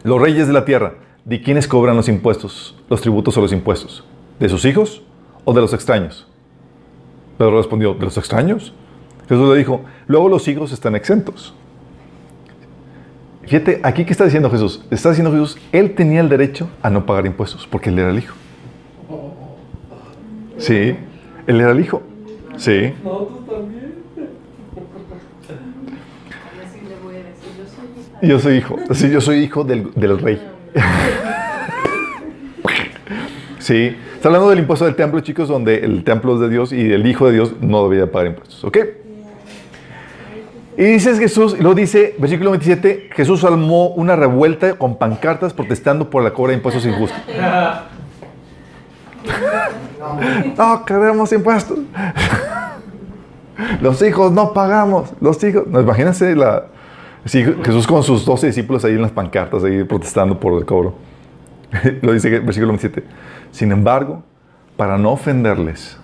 [0.04, 4.04] Los reyes de la tierra, ¿de quiénes cobran los impuestos, los tributos o los impuestos?
[4.40, 5.04] ¿De sus hijos
[5.48, 6.28] o de los extraños?
[7.38, 8.74] Pedro respondió, ¿de los extraños?
[9.30, 11.56] Jesús le dijo, luego los hijos están exentos.
[13.44, 17.06] Fíjate, aquí que está diciendo Jesús, está diciendo Jesús, él tenía el derecho a no
[17.06, 18.36] pagar impuestos porque él era el hijo.
[20.58, 20.98] Sí,
[21.48, 22.04] él era el hijo.
[22.58, 22.94] Sí.
[28.22, 28.76] Yo soy hijo.
[28.92, 30.42] Sí, yo soy hijo del, del rey.
[33.68, 33.98] Sí.
[34.16, 37.06] Está hablando del impuesto del templo, chicos, donde el templo es de Dios y el
[37.06, 38.64] hijo de Dios no debía pagar impuestos.
[38.64, 38.78] ¿Ok?
[40.78, 46.10] Y dices Jesús, y luego dice, versículo 27, Jesús armó una revuelta con pancartas protestando
[46.10, 47.20] por la cobra de impuestos injustos.
[50.58, 51.80] No, queremos impuestos.
[53.82, 55.12] Los hijos no pagamos.
[55.20, 55.68] Los hijos.
[55.68, 56.68] No, imagínense la,
[57.26, 60.96] sí, Jesús con sus 12 discípulos ahí en las pancartas, ahí protestando por el cobro.
[62.02, 63.04] Lo dice versículo 27.
[63.52, 64.24] Sin embargo,
[64.76, 65.98] para no ofenderles,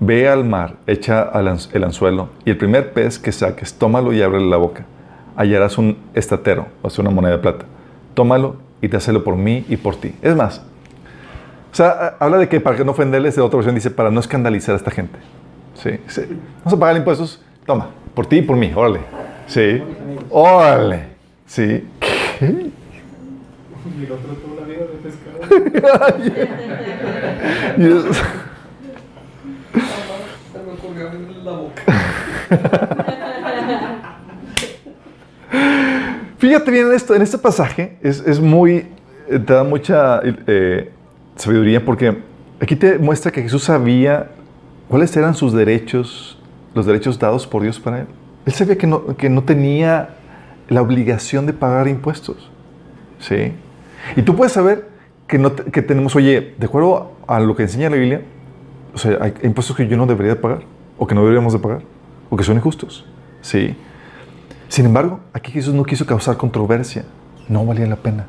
[0.00, 1.30] ve al mar, echa
[1.72, 4.84] el anzuelo y el primer pez que saques, tómalo y ábrele la boca.
[5.36, 7.64] Hallarás un estatero, o sea, una moneda de plata.
[8.14, 10.14] Tómalo y te por mí y por ti.
[10.20, 10.62] Es más,
[11.72, 14.74] o sea, habla de que para no ofenderles, de otra versión dice para no escandalizar
[14.74, 15.18] a esta gente.
[15.74, 16.22] Sí, sí.
[16.58, 17.40] Vamos a pagar impuestos.
[17.64, 19.00] Toma, por ti y por mí, órale.
[19.46, 19.82] Sí.
[20.28, 21.06] Órale.
[21.46, 21.88] Sí.
[22.38, 22.70] ¿Qué?
[36.38, 38.88] Fíjate bien en esto, en este pasaje es, es muy,
[39.28, 40.90] eh, te da mucha eh,
[41.36, 42.18] sabiduría porque
[42.60, 44.30] aquí te muestra que Jesús sabía
[44.88, 46.38] cuáles eran sus derechos,
[46.74, 48.06] los derechos dados por Dios para él.
[48.44, 50.16] Él sabía que no, que no tenía
[50.68, 52.50] la obligación de pagar impuestos.
[53.20, 53.52] ¿Sí?
[54.16, 54.91] Y tú puedes saber
[55.26, 58.22] que, no que tenemos, oye, de acuerdo a lo que enseña la Biblia,
[58.94, 60.62] o sea, hay impuestos que yo no debería de pagar,
[60.98, 61.82] o que no deberíamos de pagar,
[62.30, 63.06] o que son injustos.
[63.40, 63.74] ¿Sí?
[64.68, 67.04] Sin embargo, aquí Jesús no quiso causar controversia.
[67.48, 68.26] No valía la pena.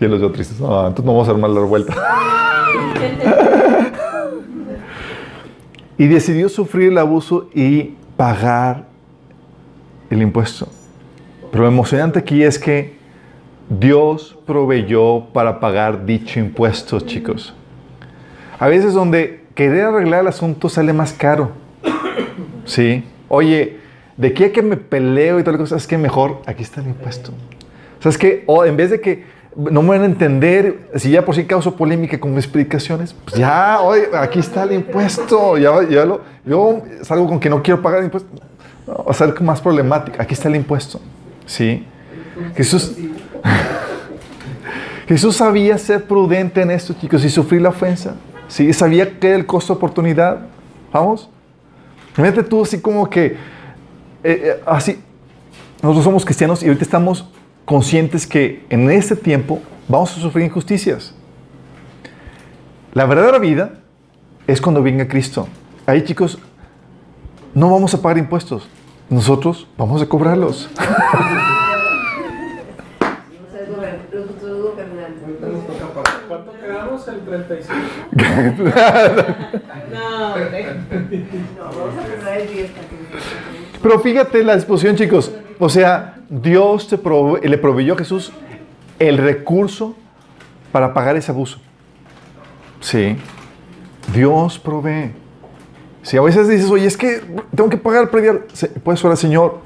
[0.00, 0.60] Y los veo tristes.
[0.60, 1.94] No, entonces no vamos a armar la revuelta.
[5.96, 8.88] y decidió sufrir el abuso y pagar
[10.10, 10.68] el impuesto.
[11.50, 12.98] Pero lo emocionante aquí es que
[13.78, 17.54] Dios proveyó para pagar dicho impuesto, chicos.
[18.58, 21.52] A veces donde querer arreglar el asunto sale más caro.
[22.64, 23.04] Sí.
[23.28, 23.78] Oye,
[24.16, 26.80] de aquí a que me peleo y todas las cosas, es que mejor aquí está
[26.80, 27.32] el impuesto.
[28.00, 28.44] ¿Sabes qué?
[28.46, 29.24] O en vez de que
[29.56, 33.36] no me van a entender, si ya por sí causo polémica con mis explicaciones, pues
[33.36, 35.56] ya, oye, aquí está el impuesto.
[35.56, 38.28] Ya, ya lo, yo salgo con que no quiero pagar el impuesto.
[38.86, 40.20] No, va a ser más problemático.
[40.20, 41.00] Aquí está el impuesto.
[41.46, 41.86] Sí.
[42.54, 42.96] Jesús,
[45.08, 48.14] Jesús sabía ser prudente en esto, chicos, y sufrir la ofensa.
[48.48, 50.46] Sí, sabía que era el costo de oportunidad.
[50.92, 51.28] Vamos.
[52.16, 53.36] Imagínate tú así como que, eh,
[54.24, 55.00] eh, así,
[55.82, 57.28] nosotros somos cristianos y ahorita estamos
[57.64, 61.14] conscientes que en este tiempo vamos a sufrir injusticias.
[62.92, 63.80] La verdadera vida
[64.46, 65.48] es cuando venga Cristo.
[65.86, 66.38] Ahí chicos,
[67.54, 68.68] no vamos a pagar impuestos.
[69.08, 70.68] Nosotros vamos a cobrarlos.
[77.32, 77.74] 35.
[79.90, 80.34] no,
[83.82, 85.32] Pero fíjate la disposición, chicos.
[85.58, 88.32] O sea, Dios te prove le proveyó a Jesús
[88.98, 89.96] el recurso
[90.70, 91.58] para pagar ese abuso.
[92.80, 93.16] Sí.
[94.12, 95.12] Dios provee.
[96.02, 97.22] Si a veces dices, oye, es que
[97.54, 98.42] tengo que pagar el predial,
[98.82, 99.60] puedes orar, Señor,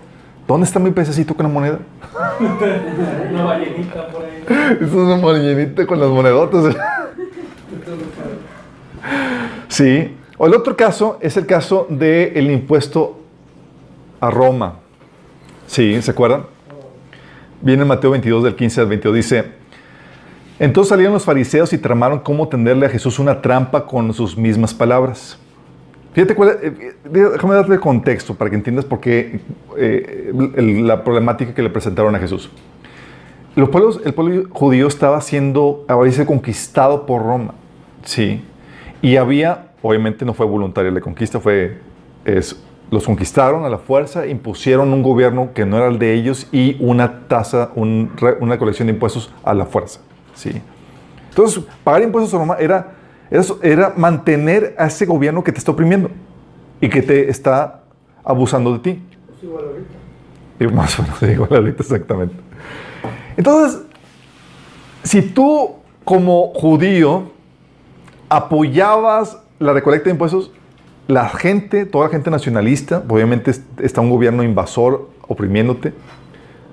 [0.46, 1.78] ¿dónde está mi pececito con la moneda?
[3.30, 4.44] una ballenita por ahí.
[4.80, 6.76] Es una ballenita con las monedotas.
[9.76, 10.16] Sí.
[10.38, 13.20] O el otro caso es el caso del impuesto
[14.20, 14.76] a Roma.
[15.66, 16.44] Sí, ¿se acuerdan?
[17.60, 19.44] Viene en Mateo 22, del 15 al 22, dice,
[20.58, 24.72] entonces salieron los fariseos y tramaron cómo tenderle a Jesús una trampa con sus mismas
[24.72, 25.38] palabras.
[26.14, 29.40] Fíjate cuál eh, eh, déjame darte contexto para que entiendas por qué
[29.76, 32.48] eh, el- la problemática que le presentaron a Jesús.
[33.54, 37.52] Los pueblos, el pueblo judío estaba siendo a veces conquistado por Roma.
[38.04, 38.42] Sí.
[39.02, 41.78] Y había, obviamente no fue voluntaria la conquista, fue,
[42.24, 46.48] es, los conquistaron a la fuerza, impusieron un gobierno que no era el de ellos
[46.52, 50.00] y una tasa, un una colección de impuestos a la fuerza.
[50.34, 50.60] Sí.
[51.30, 52.92] Entonces, pagar impuestos a Roma era,
[53.30, 56.10] era, era mantener a ese gobierno que te está oprimiendo
[56.80, 57.82] y que te está
[58.24, 59.02] abusando de ti.
[59.28, 59.96] Pues igual ahorita.
[60.58, 62.34] Y más o menos igual ahorita exactamente.
[63.36, 63.82] Entonces,
[65.02, 67.30] si tú como judío
[68.28, 70.50] apoyabas la recolecta de impuestos,
[71.08, 75.92] la gente, toda la gente nacionalista, obviamente es- está un gobierno invasor oprimiéndote,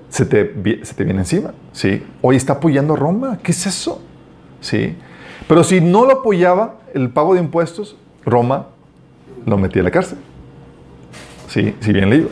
[0.08, 2.04] se te, se te viene encima, ¿sí?
[2.22, 4.00] Hoy está apoyando a Roma, ¿qué es eso?
[4.60, 4.96] ¿Sí?
[5.48, 8.68] Pero si no lo apoyaba el pago de impuestos, Roma
[9.46, 10.18] lo metía a la cárcel,
[11.48, 11.74] ¿sí?
[11.80, 12.28] Si bien le iba.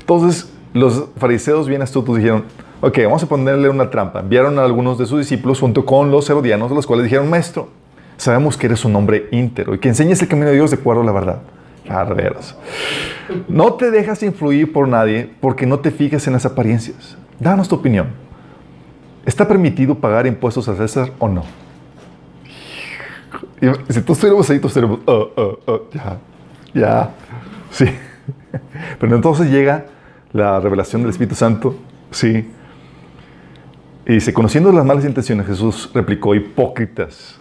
[0.00, 2.44] Entonces, los fariseos bien astutos dijeron,
[2.80, 4.20] ok, vamos a ponerle una trampa.
[4.20, 7.68] Enviaron a algunos de sus discípulos junto con los herodianos, los cuales dijeron, maestro,
[8.16, 11.02] sabemos que eres un hombre íntero y que enseñas el camino de Dios de acuerdo
[11.02, 11.38] a la verdad.
[11.86, 12.56] Carreras.
[13.48, 17.16] No te dejas influir por nadie porque no te fijas en las apariencias.
[17.38, 18.08] Danos tu opinión.
[19.26, 21.44] ¿Está permitido pagar impuestos a César o no?
[23.60, 26.18] Y si tú estuviéramos ahí, todos estaríamos, "Oh, oh, oh, ya,
[26.74, 27.10] ya,
[27.70, 27.86] sí.
[29.00, 29.86] Pero entonces llega
[30.32, 31.76] la revelación del Espíritu Santo,
[32.10, 32.50] sí.
[34.06, 37.38] Y dice, conociendo las malas intenciones, Jesús replicó, hipócritas.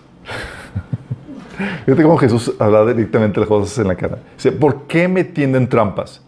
[1.85, 4.19] Fíjate cómo Jesús habla directamente las cosas en la cara.
[4.35, 6.21] Dice, ¿por qué me tienden trampas?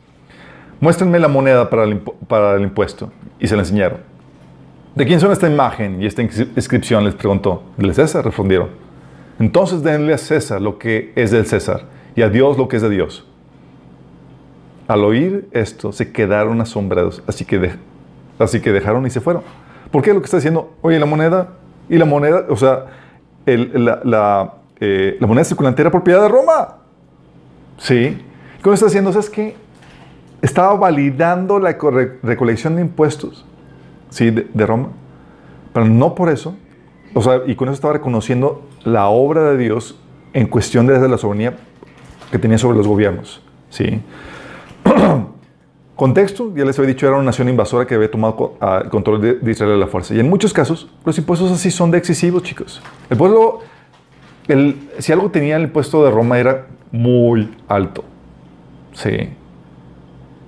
[0.79, 3.11] Muéstrenme la moneda para el, impuesto.
[3.39, 3.99] Y se la enseñaron.
[4.93, 7.03] ¿De quién son esta imagen y esta inscri- inscripción?
[7.03, 7.63] Les preguntó.
[7.77, 8.69] De César, respondieron.
[9.39, 11.83] Entonces denle a César lo que es del César
[12.15, 13.27] y a Dios lo que es de Dios.
[14.87, 17.71] Al oír esto, se quedaron asombrados, así que,
[18.37, 19.41] así que dejaron y se fueron.
[19.91, 20.73] ¿Por qué lo que está diciendo?
[20.81, 21.49] Oye, la moneda
[21.89, 22.85] y la moneda, o sea,
[23.45, 26.77] el- la, eh, la moneda circulante era propiedad de Roma.
[27.77, 28.17] Sí.
[28.61, 29.11] ¿Cómo está haciendo?
[29.11, 29.55] ¿Sabes qué?
[30.41, 31.77] Estaba validando la
[32.23, 33.45] recolección de impuestos
[34.09, 34.31] ¿sí?
[34.31, 34.89] de, Roma,
[35.73, 36.55] pero no por eso.
[37.13, 39.99] O sea, y con eso estaba reconociendo la obra de Dios
[40.33, 41.55] en cuestión de la soberanía
[42.31, 43.41] que tenía sobre los gobiernos.
[43.69, 44.01] ¿sí?
[45.95, 49.35] Contexto, ya les había dicho, era una nación invasora que había tomado el control de,
[49.35, 50.13] de Israel a la fuerza.
[50.13, 52.81] Y en muchos casos, los impuestos así son de excesivos, chicos.
[53.09, 53.61] El pueblo,
[54.47, 58.03] el- si algo tenía el impuesto de Roma era muy alto.
[58.93, 59.29] Sí.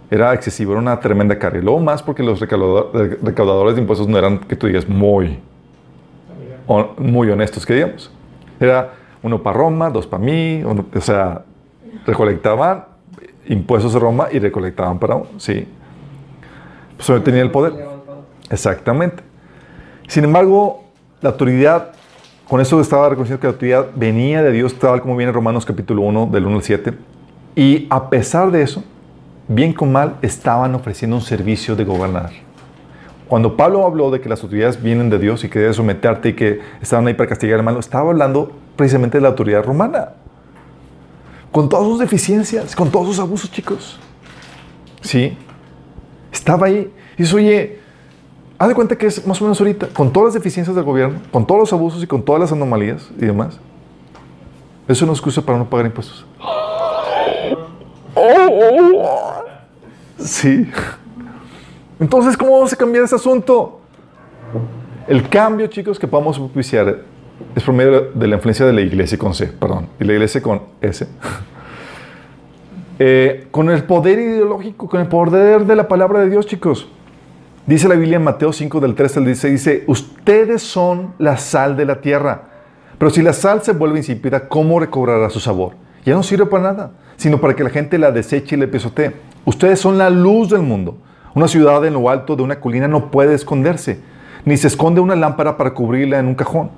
[0.10, 1.60] Era excesivo, era una tremenda carga.
[1.62, 5.40] Luego más porque los recaudador- recaudadores de impuestos no eran, que tú digas, muy,
[6.68, 8.12] hon- muy honestos, que digamos.
[8.60, 11.44] Era uno para Roma, dos para mí, uno- o sea,
[12.06, 12.86] recolectaban
[13.50, 15.68] impuestos de Roma y recolectaban para uno, sí.
[16.96, 17.74] Pues tenía el poder.
[18.50, 19.24] Exactamente.
[20.08, 20.86] Sin embargo,
[21.22, 21.92] la autoridad,
[22.48, 25.66] con eso estaba reconociendo que la autoridad venía de Dios, tal como viene en Romanos
[25.66, 26.94] capítulo 1, del 1 al 7.
[27.56, 28.84] Y a pesar de eso,
[29.48, 32.30] bien con mal, estaban ofreciendo un servicio de gobernar.
[33.28, 36.34] Cuando Pablo habló de que las autoridades vienen de Dios y que debes someterte y
[36.34, 40.14] que estaban ahí para castigar al malo, estaba hablando precisamente de la autoridad romana.
[41.52, 44.00] Con todas sus deficiencias, con todos sus abusos, chicos.
[45.02, 45.38] Sí.
[46.32, 46.94] Estaba ahí.
[47.18, 47.80] Y dice, oye,
[48.58, 51.20] haz de cuenta que es más o menos ahorita, con todas las deficiencias del gobierno,
[51.32, 53.60] con todos los abusos y con todas las anomalías y demás.
[54.88, 56.26] Eso no es excusa para no pagar impuestos.
[60.18, 60.70] Sí.
[62.00, 63.80] Entonces, ¿cómo vamos a cambiar ese asunto?
[65.08, 67.02] El cambio, chicos, que podamos propiciar
[67.56, 70.42] es por medio de la influencia de la iglesia con C, perdón, y la iglesia
[70.42, 71.08] con S.
[73.00, 76.88] Eh, con el poder ideológico, con el poder de la palabra de Dios, chicos.
[77.68, 81.76] Dice la Biblia en Mateo 5, del 3 al 16, dice, ustedes son la sal
[81.76, 82.44] de la tierra,
[82.98, 85.74] pero si la sal se vuelve insípida, ¿cómo recobrará su sabor?
[86.06, 89.12] Ya no sirve para nada, sino para que la gente la deseche y le pisotee.
[89.44, 90.98] Ustedes son la luz del mundo.
[91.36, 94.00] Una ciudad en lo alto de una colina no puede esconderse,
[94.46, 96.72] ni se esconde una lámpara para cubrirla en un cajón,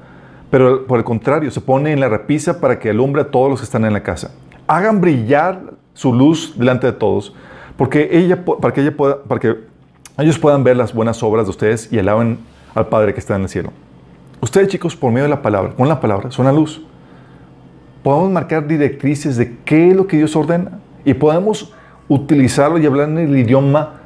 [0.50, 3.60] pero por el contrario, se pone en la repisa para que alumbre a todos los
[3.60, 4.32] que están en la casa.
[4.66, 5.62] Hagan brillar
[5.94, 7.36] su luz delante de todos,
[7.78, 9.69] porque ella, para que ella pueda, para que
[10.22, 12.40] ellos puedan ver las buenas obras de ustedes y alaben
[12.76, 13.72] al Padre que está en el cielo.
[14.42, 16.82] Ustedes, chicos, por medio de la palabra, con la palabra, son la luz.
[18.04, 21.74] Podemos marcar directrices de qué es lo que Dios ordena y podemos
[22.08, 24.00] utilizarlo y hablar en el idioma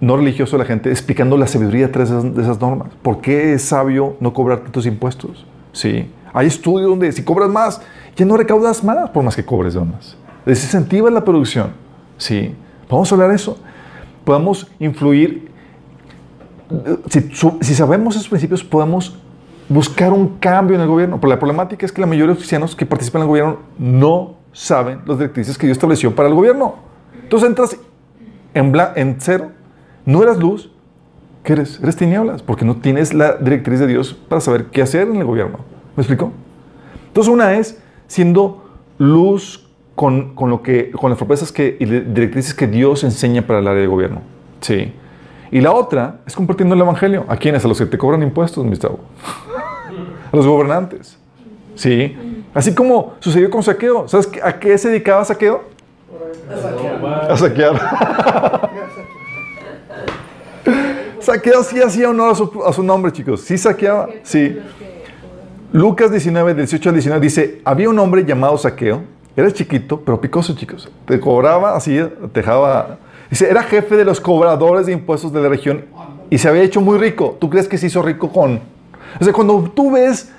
[0.00, 2.88] no religioso de la gente, explicando la sabiduría detrás de esas, normas.
[3.02, 5.44] ¿Por qué es sabio no cobrar tantos impuestos?
[5.72, 6.10] Sí.
[6.32, 7.82] Hay estudios donde si cobras más,
[8.16, 10.16] ya no recaudas más por más que cobres de más.
[10.46, 11.72] Desincentiva la producción.
[12.16, 12.54] Sí.
[12.88, 13.58] Vamos a hablar de eso.
[14.24, 15.50] Podemos influir.
[17.08, 19.16] Si, si sabemos esos principios, podemos
[19.68, 21.20] buscar un cambio en el gobierno.
[21.20, 23.58] Pero la problemática es que la mayoría de los cristianos que participan en el gobierno
[23.78, 26.74] no saben las directrices que Dios estableció para el gobierno.
[27.22, 27.76] Entonces entras
[28.54, 29.52] en, en cero,
[30.04, 30.70] no eres luz,
[31.44, 31.78] ¿qué eres?
[31.80, 35.24] Eres tinieblas, porque no tienes la directriz de Dios para saber qué hacer en el
[35.24, 35.58] gobierno.
[35.96, 36.32] ¿Me explico?
[37.06, 38.64] Entonces una es siendo
[38.98, 43.58] luz con, con lo que, con las propuestas que, y directrices que Dios enseña para
[43.58, 44.22] el área de gobierno.
[44.60, 44.92] Sí.
[45.50, 47.24] Y la otra es compartiendo el Evangelio.
[47.28, 47.64] ¿A quiénes?
[47.64, 49.00] A los que te cobran impuestos, mis chavos.
[50.32, 51.18] A los gobernantes.
[51.74, 52.44] Sí.
[52.54, 54.06] Así como sucedió con Saqueo.
[54.06, 55.62] ¿Sabes a qué se dedicaba Saqueo?
[57.28, 57.74] A saquear.
[61.20, 63.42] Saqueo sí hacía honor a su, a su nombre, chicos.
[63.42, 64.08] Sí saqueaba.
[64.22, 64.58] Sí.
[65.72, 69.02] Lucas 19, 18 al 19 dice, había un hombre llamado Saqueo,
[69.40, 70.90] era chiquito, pero picoso, chicos.
[71.06, 71.98] Te cobraba así,
[72.32, 72.98] te dejaba...
[73.28, 75.84] Dice, era jefe de los cobradores de impuestos de la región
[76.30, 77.36] y se había hecho muy rico.
[77.40, 78.60] ¿Tú crees que se hizo rico con...?
[79.20, 80.32] O sea, cuando tú ves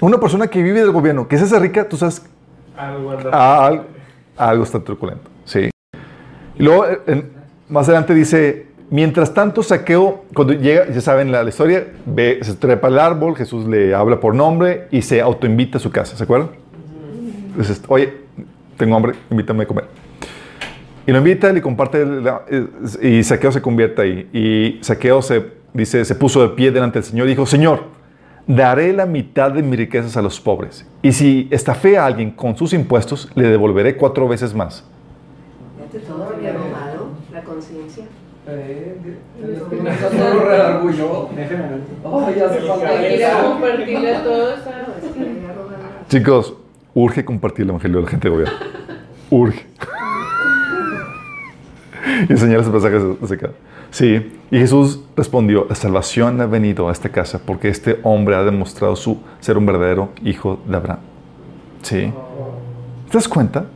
[0.00, 2.22] una persona que vive del gobierno, que se hace rica, tú sabes,
[2.76, 3.84] Algo ah, algo,
[4.36, 5.30] algo está truculento.
[5.44, 5.70] Sí.
[6.58, 7.30] Y luego, en-
[7.68, 12.54] más adelante dice, mientras tanto saqueo, cuando llega, ya saben la, la historia, ve, se
[12.54, 16.24] trepa al árbol, Jesús le habla por nombre y se autoinvita a su casa, ¿se
[16.24, 16.50] acuerdan?
[17.56, 18.23] Dices, oye,
[18.76, 19.84] tengo hambre, invítame a comer.
[21.06, 22.42] Y lo invita, le comparte, la-
[23.02, 24.28] y Saqueo se convierte ahí.
[24.32, 25.44] Y Saqueo se,
[25.74, 27.84] dice, se puso de pie delante del Señor y dijo, Señor,
[28.46, 30.86] daré la mitad de mis riquezas a los pobres.
[31.02, 34.84] Y si estafé a alguien con sus impuestos, le devolveré cuatro veces más.
[36.08, 38.04] Todo había robado la conciencia.
[38.48, 38.96] Eh.
[42.04, 42.26] Oh.
[46.08, 46.54] Chicos,
[46.94, 48.54] urge compartir el Evangelio a la gente de gobierno.
[49.30, 49.66] Urge.
[52.28, 53.50] y enseñarles el pasaje Saqueo.
[53.90, 58.42] Sí, y Jesús respondió, la salvación ha venido a esta casa porque este hombre ha
[58.42, 60.98] demostrado su, ser un verdadero hijo de Abraham.
[61.82, 62.12] Sí.
[63.10, 63.66] ¿Te das cuenta?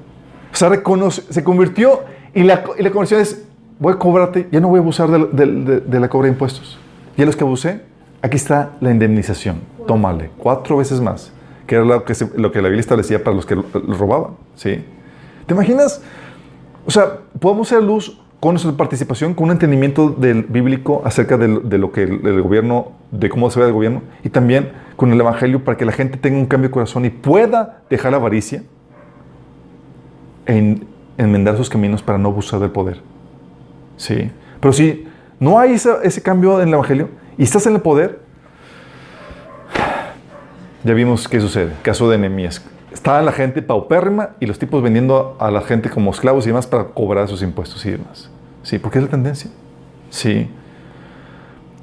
[0.53, 2.01] O sea, reconoce- se convirtió
[2.35, 3.45] y la, y la conversión es,
[3.79, 6.33] voy a cobrarte, ya no voy a abusar de, de- de- de la cobra de
[6.33, 6.79] impuestos.
[7.17, 7.83] Y a los que abusé,
[8.21, 9.61] aquí está la indemnización.
[9.87, 11.33] Tómale, cuatro veces más,
[11.69, 12.15] que era lo que,
[12.63, 14.33] la Biblia establecía para los que lo, robaban.
[14.57, 14.83] ¿sí?
[15.47, 16.03] ¿Te imaginas?
[16.87, 21.79] O sea, podemos ser luz con nuestra participación, con un entendimiento del bíblico acerca de,
[21.79, 25.63] lo que el, gobierno, de cómo se ve el gobierno, y también con el evangelio
[25.63, 28.63] para que la gente tenga un cambio de corazón y pueda dejar la avaricia
[30.47, 30.87] en
[31.19, 33.03] enmendar sus caminos para no abusar del poder.
[33.99, 34.31] Sí.
[34.59, 35.07] Pero si
[35.39, 38.27] no hay esa- ese cambio en el evangelio y estás en el poder,
[40.89, 41.75] ya vimos qué sucede.
[41.83, 42.65] Caso de Nehemías.
[42.91, 46.67] Estaba la gente paupérrima y los tipos vendiendo a la gente como esclavos y demás
[46.67, 48.31] para cobrar sus impuestos y demás.
[48.63, 49.51] Sí, porque es la tendencia.
[50.09, 50.49] Sí.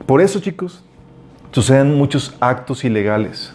[0.07, 0.83] Por eso, chicos,
[1.51, 3.53] suceden muchos actos ilegales.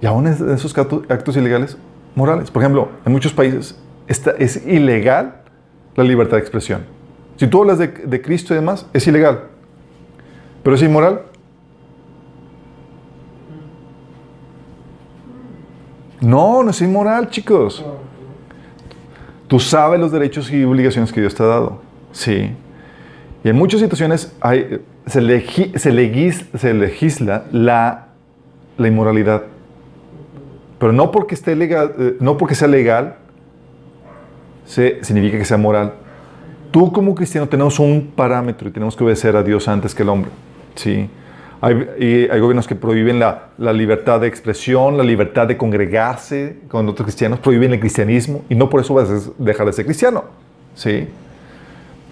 [0.00, 1.76] Y aún es- esos acto- actos ilegales
[2.14, 2.50] morales.
[2.52, 3.76] Por ejemplo, en muchos países
[4.06, 5.42] está, es ilegal
[5.96, 6.82] la libertad de expresión.
[7.36, 9.42] Si tú hablas de, de Cristo y demás, es ilegal.
[10.62, 11.22] Pero es inmoral.
[16.20, 17.84] No, no es inmoral, chicos.
[19.46, 21.80] Tú sabes los derechos y obligaciones que Dios te ha dado.
[22.12, 22.50] Sí.
[23.44, 24.34] Y en muchas situaciones
[25.06, 28.08] se, legi- se legis- se legisla la,
[28.76, 29.44] la inmoralidad.
[30.78, 33.16] Pero no porque, esté legal, eh, no porque sea legal,
[34.66, 35.94] se, significa que sea moral.
[36.70, 40.08] Tú como cristiano tenemos un parámetro y tenemos que obedecer a Dios antes que el
[40.10, 40.30] hombre.
[40.74, 41.08] Sí.
[41.60, 47.04] Hay, gobiernos que prohíben la, la libertad de expresión, la libertad de congregarse con otros
[47.04, 50.24] cristianos, prohíben el cristianismo y no por eso vas a dejar de ser cristiano.
[50.74, 51.08] Sí.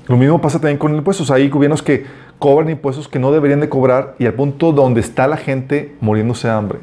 [0.09, 1.31] Lo mismo pasa también con impuestos.
[1.31, 2.05] Hay gobiernos que
[2.39, 6.49] cobran impuestos que no deberían de cobrar y al punto donde está la gente muriéndose
[6.49, 6.79] de hambre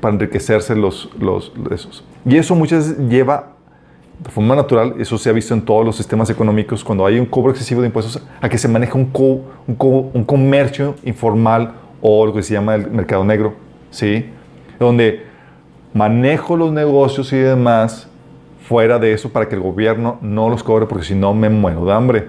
[0.00, 2.04] para enriquecerse los, los esos.
[2.24, 3.55] Y eso muchas veces lleva
[4.18, 7.26] de forma natural, eso se ha visto en todos los sistemas económicos, cuando hay un
[7.26, 11.74] cobro excesivo de impuestos, a que se maneja un, co- un, co- un comercio informal
[12.00, 13.54] o lo que se llama el mercado negro,
[13.90, 14.26] ¿sí?
[14.78, 15.24] Donde
[15.92, 18.08] manejo los negocios y demás
[18.66, 21.84] fuera de eso para que el gobierno no los cobre porque si no me muero
[21.84, 22.28] de hambre,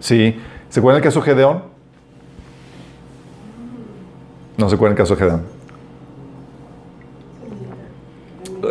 [0.00, 0.36] ¿sí?
[0.68, 1.62] ¿Se acuerdan el caso de Gedeón?
[4.56, 5.42] No se acuerdan el caso de Gedeón.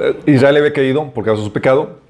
[0.01, 2.02] Eh, Israel había caído por causa de su pecado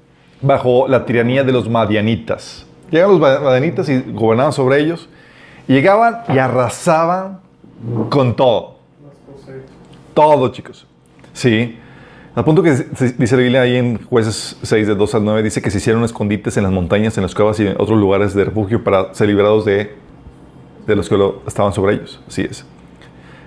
[0.44, 2.66] bajo la tiranía de los madianitas.
[2.90, 5.08] Llegan los madianitas y gobernaban sobre ellos.
[5.66, 7.40] Llegaban y arrasaban
[8.10, 8.74] con todo.
[10.14, 10.86] Todo, chicos.
[11.32, 11.78] Sí.
[12.34, 15.62] Al punto que dice la Biblia ahí en Jueces 6, de 2 al 9, dice
[15.62, 18.44] que se hicieron escondites en las montañas, en las cuevas y en otros lugares de
[18.44, 19.94] refugio para ser liberados de,
[20.86, 22.20] de los que lo- estaban sobre ellos.
[22.26, 22.64] Así es.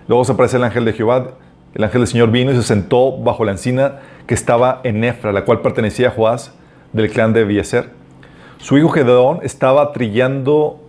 [0.07, 1.31] Luego se aparece el ángel de Jehová
[1.73, 5.31] el ángel del Señor vino y se sentó bajo la encina que estaba en Efra,
[5.31, 6.51] la cual pertenecía a Joás
[6.93, 7.89] del clan de Bieser.
[8.57, 10.80] Su hijo Gedeón estaba trillando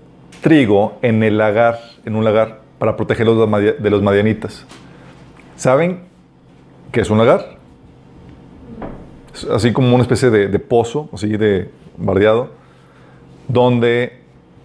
[0.42, 3.36] trigo en el lagar, en un lagar, para protegerlos
[3.80, 4.64] de los madianitas.
[5.56, 6.00] ¿Saben
[6.92, 7.56] qué es un lagar?
[9.34, 12.50] Es así como una especie de, de pozo, así de bardeado,
[13.48, 14.20] donde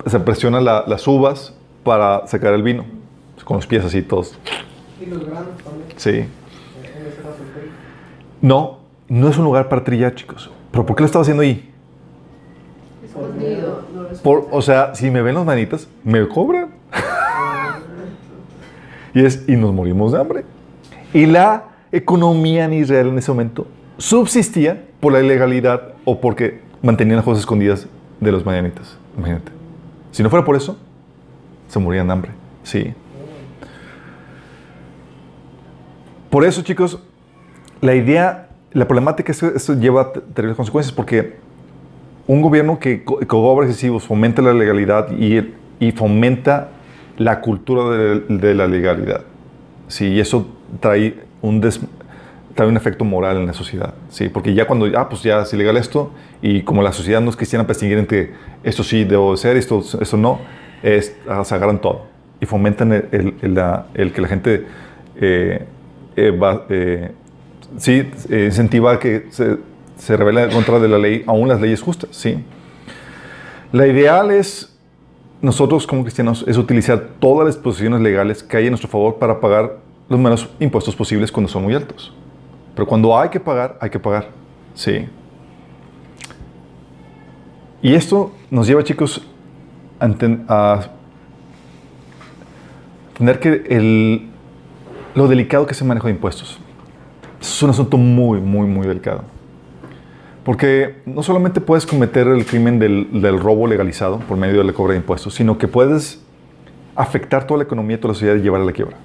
[0.05, 1.53] se presionan la- las uvas
[1.83, 2.85] para sacar el vino,
[3.43, 4.37] con los pies así todos.
[5.01, 5.87] Y los granos también.
[5.97, 6.09] Sí.
[6.09, 6.25] El
[7.53, 7.71] trigo.
[8.41, 8.79] No,
[9.09, 10.49] no es un lugar para trillar, chicos.
[10.73, 11.71] ¿Pero por qué lo estaba haciendo ahí?
[13.05, 13.83] Escondido.
[14.23, 16.69] Por, o sea, si me ven los manitas, me cobran.
[19.13, 20.45] y, es, y nos morimos de hambre.
[21.13, 23.67] Y la economía en Israel en ese momento
[23.99, 27.85] subsistía por la ilegalidad o porque mantenían las cosas escondidas
[28.19, 28.97] de los manianitas.
[29.15, 29.51] Imagínate.
[30.09, 30.75] Si no fuera por eso,
[31.67, 32.31] se morían de hambre.
[32.63, 32.95] Sí.
[36.31, 36.97] Por eso, chicos,
[37.79, 41.35] la idea, la problemática es que esto lleva terribles consecuencias porque
[42.27, 46.69] un gobierno que, co- cobra excesivos fomenta la legalidad y, y fomenta
[47.17, 49.21] la cultura de, de la legalidad.
[49.87, 50.47] Sí, y eso
[50.79, 51.81] trae un, des-
[52.55, 53.93] trae un efecto moral en la sociedad.
[54.09, 57.29] Sí, porque ya cuando, ah, pues ya es ilegal esto, y como la sociedad no
[57.29, 58.31] es cristiana para distinguir entre
[58.63, 60.39] esto sí debo ser, esto, esto no,
[60.81, 62.05] es, ah, se agarran todo.
[62.39, 63.59] Y fomentan el, el- el-
[63.93, 64.65] el que la gente
[65.19, 65.65] eh,
[66.15, 67.11] eh, va- eh,
[67.77, 69.57] sí, eh, incentiva que se,
[69.97, 72.43] se revele en contra de la ley, aún las leyes justas, ¿sí?
[73.71, 74.75] La ideal es,
[75.41, 79.39] nosotros como cristianos, es utilizar todas las disposiciones legales que hay en nuestro favor para
[79.39, 79.77] pagar
[80.09, 82.13] los menos impuestos posibles cuando son muy altos.
[82.75, 84.29] Pero cuando hay que pagar, hay que pagar,
[84.73, 85.07] ¿sí?
[87.81, 89.21] Y esto nos lleva, chicos,
[89.99, 90.89] a, a
[93.09, 94.29] entender que el,
[95.15, 96.59] lo delicado que es el manejo de impuestos.
[97.43, 99.23] Es un asunto muy, muy, muy delicado.
[100.45, 104.93] Porque no solamente puedes cometer el crimen del, robo legalizado por medio de la cobra
[104.93, 106.21] de impuestos, sino que puedes
[106.95, 108.95] afectar toda la economía toda la sociedad y llevar a la quiebra.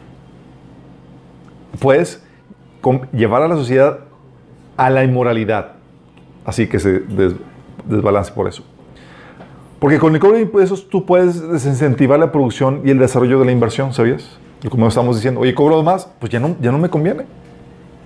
[1.81, 2.23] Puedes
[3.12, 4.01] llevar a la sociedad
[4.77, 5.73] a la inmoralidad,
[6.44, 7.35] así que se des-
[7.89, 8.62] desbalance por eso.
[9.81, 13.47] Porque con el cobro de impuestos tú puedes desincentivar la producción y el desarrollo de
[13.47, 14.39] la inversión, ¿sabías?
[14.70, 17.27] Como estamos diciendo, oye, cobro más, pues ya no, ya no me conviene.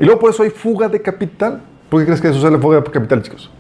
[0.01, 1.61] Y luego por eso hay fuga de capital.
[1.89, 3.51] ¿Por qué crees que sucede la fuga de capital, chicos?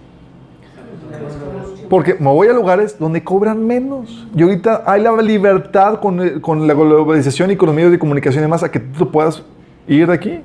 [1.89, 4.27] Porque me voy a lugares donde cobran menos.
[4.35, 7.99] Y ahorita hay la libertad con, el- con la globalización y con los medios de
[7.99, 9.43] comunicación y demás a que tú puedas
[9.87, 10.41] ir de aquí.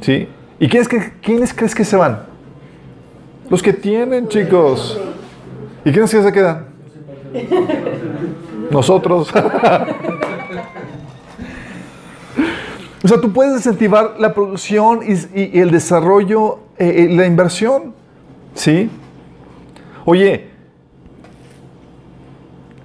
[0.00, 0.26] ¿Sí?
[0.58, 2.20] ¿Y quiénes, cre- quiénes crees que se van?
[3.50, 4.98] Los que tienen, chicos.
[5.84, 6.66] ¿Y quiénes que se quedan?
[8.70, 9.30] Nosotros.
[13.04, 17.94] O sea, tú puedes incentivar la producción y, el desarrollo, eh, eh, la inversión.
[18.54, 18.90] ¿Sí?
[20.04, 20.48] Oye,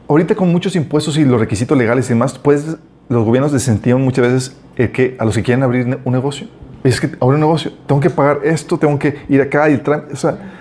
[0.08, 2.78] ahorita con muchos impuestos y los requisitos legales y demás, pues
[3.10, 6.48] los gobiernos desincentivan muchas veces el que, a los que quieren abrir un negocio.
[6.84, 10.16] Es que abrir un negocio, tengo que pagar esto, tengo que ir acá y o
[10.16, 10.54] sea,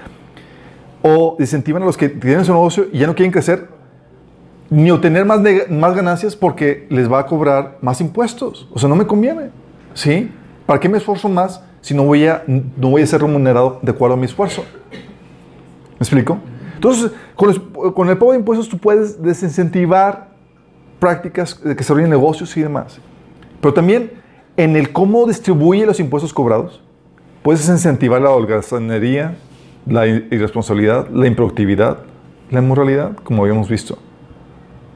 [1.03, 3.69] o a los que tienen su negocio y ya no quieren crecer
[4.71, 8.69] ni obtener más, ganancias porque les va a cobrar más impuestos.
[8.73, 9.51] O sea, no me conviene.
[9.95, 10.31] ¿Sí?
[10.67, 13.91] ¿Para qué me esfuerzo más si no voy a, no voy a ser remunerado de
[13.91, 14.65] acuerdo a mi esfuerzo?
[14.91, 16.39] ¿Me explico?
[16.75, 20.29] Entonces, con, el pago de impuestos tú puedes desincentivar
[20.99, 22.99] prácticas de que se desarrollen negocios y demás.
[23.61, 24.13] Pero también
[24.57, 26.83] en el cómo distribuye los impuestos cobrados,
[27.43, 29.37] puedes incentivar la holgazanería,
[29.87, 31.99] la irresponsabilidad, la improductividad,
[32.51, 33.99] la inmoralidad, como habíamos visto.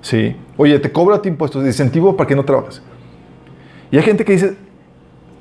[0.03, 0.37] Sí.
[0.57, 2.83] Oye, te cobra a ti impuestos incentivo para que no trabajes.
[3.91, 4.55] Y hay gente que dice,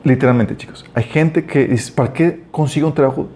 [0.04, 3.28] literalmente, chicos, hay gente que dice, ¿para qué consigo un trabajo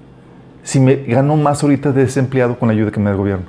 [0.64, 3.46] si me gano más ahorita de desempleado con la ayuda que me da el gobierno?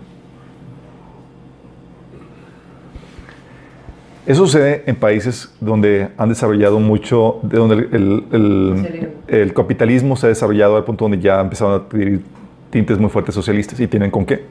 [4.27, 10.17] Eso sucede en países donde han desarrollado mucho, de donde el, el- el- el capitalismo
[10.17, 12.23] se ha desarrollado al punto donde ya empezaron a adquirir
[12.71, 14.45] tintes muy fuertes socialistas y tienen con qué.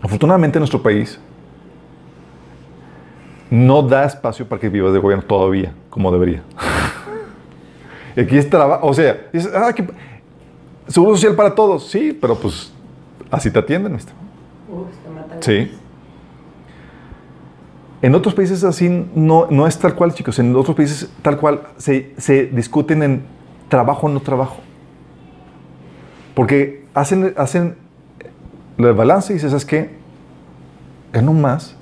[0.00, 1.18] Afortunadamente en nuestro país
[3.52, 6.42] no da espacio para que vivas de gobierno todavía, como debería.
[8.16, 9.86] Aquí es trabajo, o sea, dices, ah, que-
[10.88, 12.72] seguro social para todos, sí, pero pues
[13.30, 13.92] así te atienden.
[13.92, 14.14] maestro.
[14.70, 15.42] Uf, te.
[15.44, 15.70] Sí.
[18.00, 20.38] En otros países así no, no es tal cual, chicos.
[20.38, 23.22] En otros países tal cual se, se discuten en
[23.68, 24.56] trabajo o no trabajo.
[26.34, 27.76] Porque hacen, hacen
[28.78, 29.90] el balance y dices, ¿sabes qué?
[31.12, 31.76] Gano más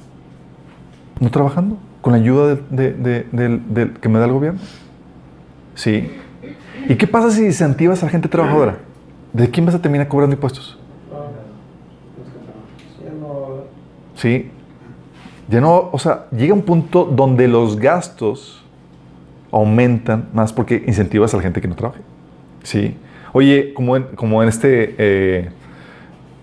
[1.20, 4.60] no trabajando, con la ayuda que me da el gobierno.
[5.74, 6.10] Sí.
[6.88, 8.78] ¿Y qué pasa si incentivas a la gente trabajadora?
[9.32, 10.78] ¿De quién vas a terminar cobrando impuestos?
[14.14, 14.50] Sí.
[15.48, 18.64] Ya no, o sea, llega un punto donde los gastos
[19.50, 22.00] aumentan más porque incentivas a la gente que no trabaje.
[22.62, 22.96] Sí.
[23.32, 25.50] Oye, como en, como en este, eh,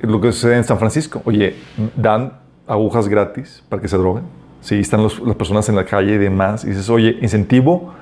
[0.02, 1.56] lo que sucede en San Francisco, oye,
[1.96, 2.34] dan
[2.66, 4.24] agujas gratis para que se droguen.
[4.62, 6.64] Sí, están las personas en la calle y demás.
[6.64, 7.94] Y dices, oye, incentivo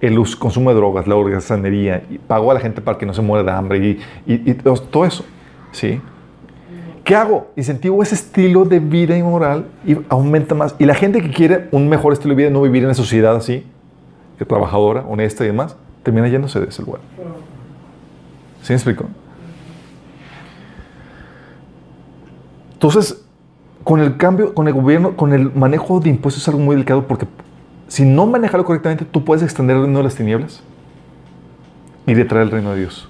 [0.00, 3.22] el consumo de drogas, la holgazanería, y pago a la gente para que no se
[3.22, 4.54] muera de hambre y,
[4.90, 5.24] todo eso.
[5.70, 6.00] ¿Sí?
[7.04, 7.52] ¿Qué hago?
[7.56, 10.74] Incentivo ese estilo de vida inmoral y aumenta más.
[10.78, 13.34] Y la gente que quiere un mejor estilo de vida, no vivir en una sociedad
[13.36, 13.64] así,
[14.38, 17.00] que trabajadora, honesta y demás, termina yéndose de ese lugar.
[18.62, 19.06] ¿Sí me explico?
[22.74, 23.21] Entonces,
[23.84, 27.06] con el cambio, con el gobierno, con el manejo de impuestos es algo muy delicado
[27.06, 27.26] porque
[27.88, 30.62] si no manejarlo correctamente, tú puedes extender el reino de las tinieblas
[32.06, 33.08] y detraer el reino de Dios,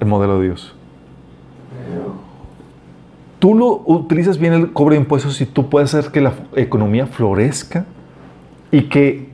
[0.00, 0.74] el modelo de Dios.
[3.38, 7.06] Tú lo utilizas bien el cobro de impuestos y tú puedes hacer que la economía
[7.06, 7.84] florezca
[8.72, 9.28] y que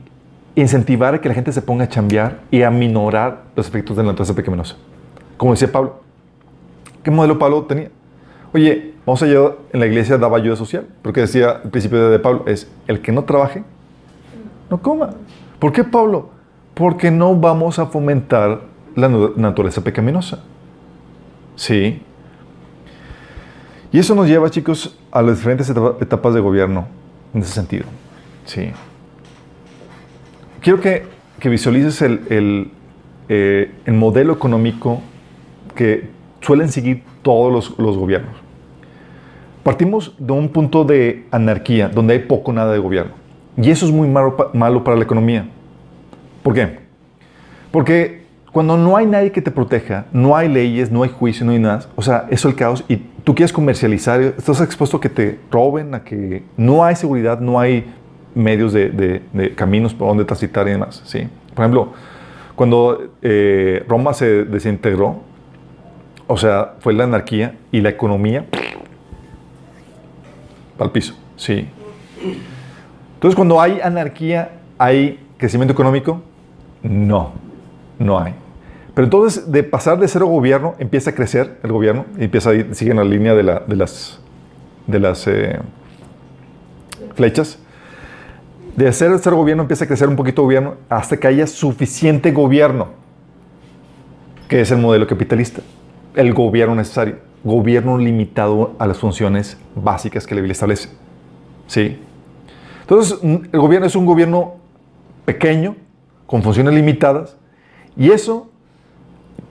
[0.53, 4.03] incentivar a que la gente se ponga a chambear y a minorar los efectos de
[4.03, 4.75] la naturaleza pecaminosa.
[5.37, 6.01] Como decía Pablo.
[7.03, 7.89] ¿Qué modelo Pablo tenía?
[8.53, 10.87] Oye, vamos allá en la iglesia daba ayuda social.
[11.01, 13.63] Porque decía el principio de Pablo es, el que no trabaje,
[14.69, 15.11] no coma.
[15.59, 16.29] ¿Por qué Pablo?
[16.73, 18.61] Porque no vamos a fomentar
[18.95, 20.43] la naturaleza pecaminosa.
[21.55, 22.01] Sí.
[23.91, 26.87] Y eso nos lleva, chicos, a las diferentes etapa- etapas de gobierno
[27.33, 27.85] en ese sentido.
[28.45, 28.71] Sí.
[30.61, 31.05] Quiero que,
[31.39, 32.71] que visualices el, el,
[33.29, 35.01] eh, el modelo económico
[35.75, 36.09] que
[36.41, 38.35] suelen seguir todos los, los gobiernos.
[39.65, 43.13] Partimos de un punto de anarquía, donde hay poco nada de gobierno.
[43.57, 45.47] Y eso es muy malo, malo para la economía.
[46.43, 46.81] ¿Por qué?
[47.71, 48.21] Porque
[48.51, 51.57] cuando no hay nadie que te proteja, no hay leyes, no hay juicio, no hay
[51.57, 55.09] nada, o sea, eso es el caos y tú quieres comercializar, estás expuesto a que
[55.09, 57.85] te roben, a que no hay seguridad, no hay
[58.35, 61.27] medios de, de- de caminos por donde transitar y demás, ¿sí?
[61.55, 61.93] Por ejemplo,
[62.55, 65.21] cuando eh, Roma se desintegró,
[66.27, 68.45] o sea, fue la anarquía y la economía
[70.79, 71.67] al piso, ¿sí?
[73.15, 76.21] Entonces, cuando hay anarquía, ¿hay crecimiento económico?
[76.83, 77.31] No,
[77.99, 78.33] no hay.
[78.93, 82.91] Pero entonces, de pasar de cero gobierno, empieza a crecer el gobierno, empieza a sigue
[82.91, 84.19] en la línea de, la- de las,
[85.27, 85.59] eh,
[87.15, 87.59] flechas.
[88.75, 92.89] De ser cero gobierno, empieza a crecer un poquito gobierno hasta que haya suficiente gobierno,
[94.47, 95.61] que es el modelo capitalista.
[96.13, 100.89] El gobierno necesario, gobierno limitado a las funciones básicas que la Biblia establece.
[101.67, 101.99] ¿Sí?
[102.81, 104.55] Entonces, el gobierno es un gobierno
[105.23, 105.75] pequeño,
[106.25, 107.37] con funciones limitadas,
[107.95, 108.49] y eso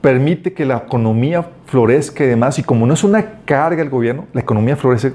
[0.01, 4.27] permite que la economía florezca y demás, y como no es una carga el gobierno,
[4.33, 5.13] la economía florece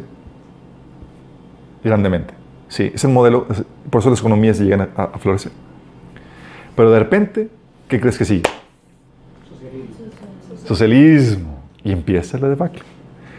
[1.84, 2.34] grandemente.
[2.68, 3.46] Sí, es el modelo,
[3.90, 5.52] por eso las economías llegan a, a florecer.
[6.76, 7.48] Pero de repente,
[7.88, 8.42] ¿qué crees que sigue?
[10.66, 11.49] Socialismo.
[11.84, 12.82] Y empieza la debacle.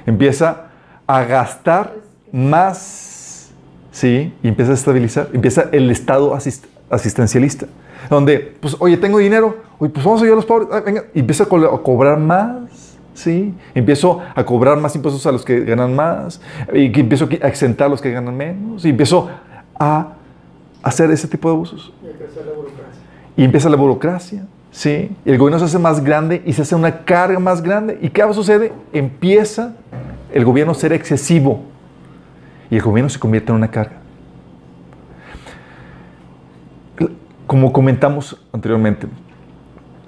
[0.05, 0.67] Empieza
[1.07, 1.93] a gastar
[2.31, 3.51] más,
[3.91, 4.33] ¿sí?
[4.43, 5.29] Y empieza a estabilizar.
[5.33, 7.67] Empieza el estado asist- asistencialista.
[8.09, 11.03] Donde, pues, oye, tengo dinero, oye, pues vamos a ayudar a los pobres, ah, venga.
[11.13, 13.53] Y empieza a, co- a cobrar más, ¿sí?
[13.75, 16.41] Empiezo a cobrar más impuestos a los que ganan más,
[16.73, 19.29] y que empiezo a exentar a los que ganan menos, y empiezo
[19.79, 20.13] a
[20.81, 21.93] hacer ese tipo de abusos.
[22.01, 23.01] Y la burocracia.
[23.37, 25.15] Y empieza la burocracia, ¿sí?
[25.25, 27.99] El gobierno se hace más grande y se hace una carga más grande.
[28.01, 28.73] ¿Y qué sucede?
[28.93, 29.75] Empieza
[30.33, 31.63] el gobierno a ser excesivo.
[32.69, 33.97] Y el gobierno se convierte en una carga.
[37.45, 39.07] Como comentamos anteriormente,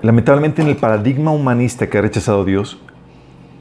[0.02, 2.80] lamentablemente en el paradigma humanista que ha rechazado Dios,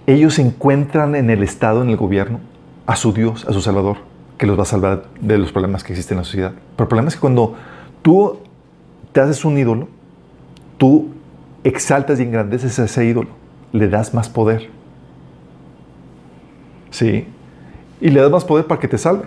[0.06, 2.38] ellos encuentran en el Estado, en el gobierno,
[2.86, 3.96] a su Dios, a su Salvador,
[4.38, 6.52] que los va a salvar de los problemas que existen en la sociedad.
[6.76, 7.56] Pero el problema es que cuando
[8.02, 8.38] tú
[9.10, 9.88] te haces un ídolo,
[10.82, 11.10] tú
[11.62, 13.28] exaltas y engrandeces a ese ídolo,
[13.72, 14.68] le das más poder.
[16.90, 17.24] Sí.
[18.00, 19.26] Y le das más poder para que te salve.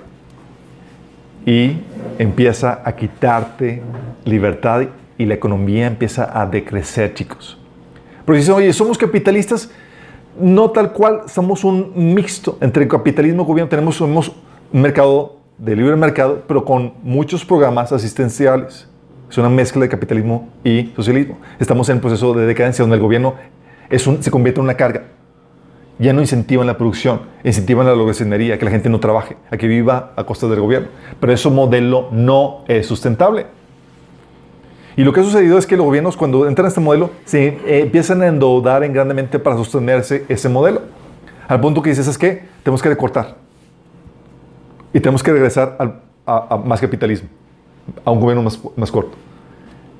[1.45, 1.77] Y
[2.19, 3.81] empieza a quitarte
[4.25, 4.81] libertad
[5.17, 7.57] y la economía empieza a decrecer, chicos.
[8.25, 9.71] Porque dicen, oye, somos capitalistas,
[10.37, 13.69] no tal cual, somos un mixto entre capitalismo y gobierno.
[13.69, 14.29] Tenemos somos
[14.73, 18.89] un mercado de libre mercado, pero con muchos programas asistenciales.
[19.29, 21.37] Es una mezcla de capitalismo y socialismo.
[21.59, 23.35] Estamos en un proceso de decadencia donde el gobierno
[23.89, 25.03] es un- se convierte en una carga.
[25.97, 29.67] Ya no incentivan la producción, incentivan la holgazanería, que la gente no trabaje, a que
[29.67, 30.89] viva a costa del gobierno.
[31.19, 33.47] Pero ese modelo no es sustentable.
[34.97, 37.47] Y lo que ha sucedido es que los gobiernos cuando entran a este modelo se
[37.47, 40.81] eh, empiezan a endeudar en grandemente para sostenerse ese modelo.
[41.47, 43.35] Al punto que dices, es que tenemos que recortar.
[44.93, 47.27] Y tenemos que regresar al- a, a más capitalismo,
[48.03, 49.17] a un gobierno más, más corto.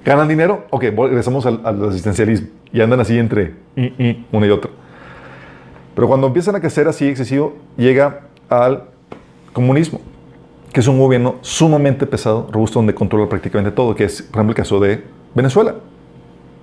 [0.04, 0.66] ¿Ganan dinero?
[0.70, 2.48] Ok, regresamos al, al asistencialismo.
[2.72, 4.70] Y andan así entre y, y, una y otra.
[5.96, 8.84] Pero cuando empiezan a crecer así excesivo, llega al
[9.54, 10.02] comunismo,
[10.74, 14.52] que es un gobierno sumamente pesado, robusto, donde controla prácticamente todo, que es, por ejemplo,
[14.52, 15.04] el caso de
[15.34, 15.76] Venezuela.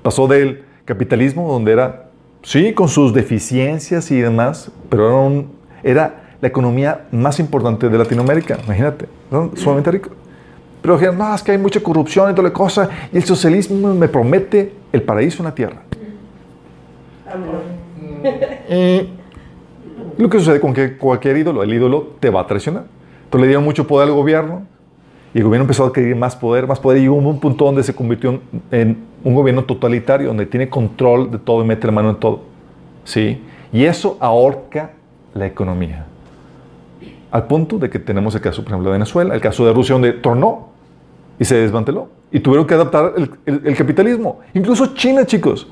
[0.02, 2.10] Pasó del capitalismo, donde era,
[2.42, 7.96] sí, con sus deficiencias y demás, pero era, un- era la economía más importante de
[7.96, 9.50] Latinoamérica, imagínate, ¿no?
[9.56, 10.10] sumamente rico.
[10.82, 13.94] Pero dijeron, no, es que hay mucha corrupción y toda la cosa, y el socialismo
[13.94, 15.82] me promete el paraíso en la tierra.
[18.68, 19.08] Y
[20.18, 22.84] lo que sucede con que cualquier ídolo, el ídolo te va a traicionar.
[23.24, 24.66] Entonces le dieron mucho poder al gobierno
[25.32, 27.82] y el gobierno empezó a adquirir más poder, más poder y hubo un punto donde
[27.82, 31.92] se convirtió en, en un gobierno totalitario, donde tiene control de todo y mete la
[31.92, 32.40] mano en todo.
[33.04, 33.40] ¿Sí?
[33.72, 34.90] Y eso ahorca
[35.34, 36.06] la economía.
[37.30, 39.94] Al punto de que tenemos el caso, por ejemplo, de Venezuela, el caso de Rusia,
[39.94, 40.71] donde tornó
[41.38, 42.08] y se desmanteló.
[42.30, 43.12] Y tuvieron que adaptar
[43.44, 44.40] el, capitalismo.
[44.54, 45.68] Incluso China, chicos,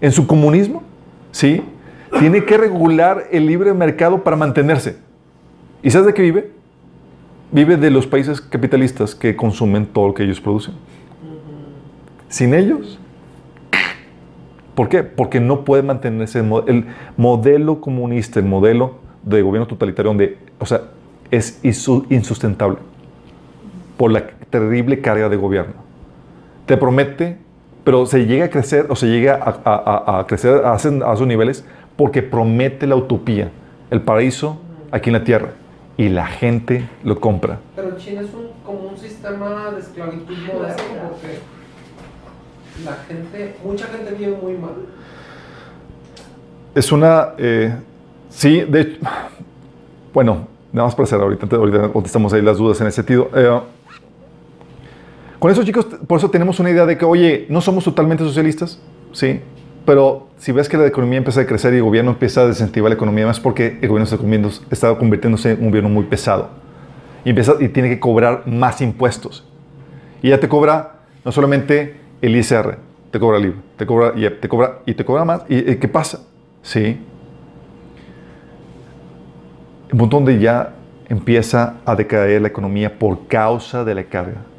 [0.00, 0.82] en su comunismo,
[1.32, 1.62] ¿sí?
[2.18, 4.98] Tiene que regular el libre mercado para mantenerse.
[5.82, 6.50] ¿Y sabes de qué vive?
[7.52, 10.74] Vive de los países capitalistas que consumen todo lo que ellos producen.
[12.28, 12.98] Sin ellos,
[14.74, 15.02] ¿por qué?
[15.02, 16.84] Porque no puede mantenerse el, el
[17.16, 20.82] modelo comunista, el modelo de gobierno totalitario, donde, o sea,
[21.30, 22.78] es insu- insustentable
[23.96, 25.74] por la terrible carga de gobierno.
[26.66, 27.38] Te promete,
[27.84, 31.26] pero se llega a crecer o se llega a, a- a- a crecer a, esos-
[31.26, 31.64] niveles
[31.96, 33.50] porque promete la utopía,
[33.90, 34.60] el paraíso
[34.90, 35.48] aquí en la tierra.
[35.96, 37.58] Y la gente lo compra.
[37.76, 41.38] Pero China es un, como un sistema de esclavitud moderno porque
[42.84, 44.70] la gente, mucha gente vive muy mal.
[46.74, 47.30] Es una.
[47.36, 47.74] eh,
[48.30, 48.98] sí, de hecho.
[50.14, 53.28] Bueno, nada más para hacer ahorita, ahorita contestamos ahí las dudas en ese sentido.
[53.34, 53.60] Eh,
[55.40, 58.78] con eso, chicos, por eso tenemos una idea de que, oye, no somos totalmente socialistas,
[59.12, 59.40] sí,
[59.86, 62.90] pero si ves que la economía empieza a crecer y el gobierno empieza a desincentivar
[62.90, 66.50] la economía, más porque el gobierno está, convirtiéndose en un gobierno muy pesado
[67.24, 69.48] y, empieza, y tiene que cobrar más impuestos.
[70.20, 72.76] Y ya te cobra no solamente el ISR,
[73.10, 75.42] te cobra el IVA, te cobra IEP, te cobra y te cobra más.
[75.48, 76.20] ¿Y qué pasa?
[76.60, 77.00] Sí.
[79.90, 80.74] Un punto donde ya
[81.08, 84.49] empieza a decaer la economía por causa de la carga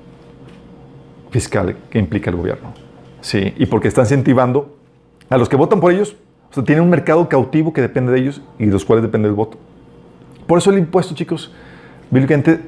[1.32, 2.74] fiscal que implica el gobierno.
[3.22, 4.78] Sí, y porque está incentivando
[5.30, 6.16] a los que votan por ellos,
[6.52, 9.28] o sea, tienen un mercado cautivo que depende de ellos y de los cuales depende
[9.28, 9.58] el voto.
[10.45, 11.52] Por eso el impuesto, chicos,
[12.10, 12.60] bíblicamente,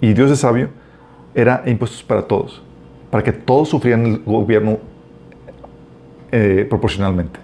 [0.00, 0.68] y Dios es sabio,
[1.34, 2.62] era impuestos para todos,
[3.10, 4.78] para que todos sufrieran el gobierno
[6.30, 7.40] eh, proporcionalmente.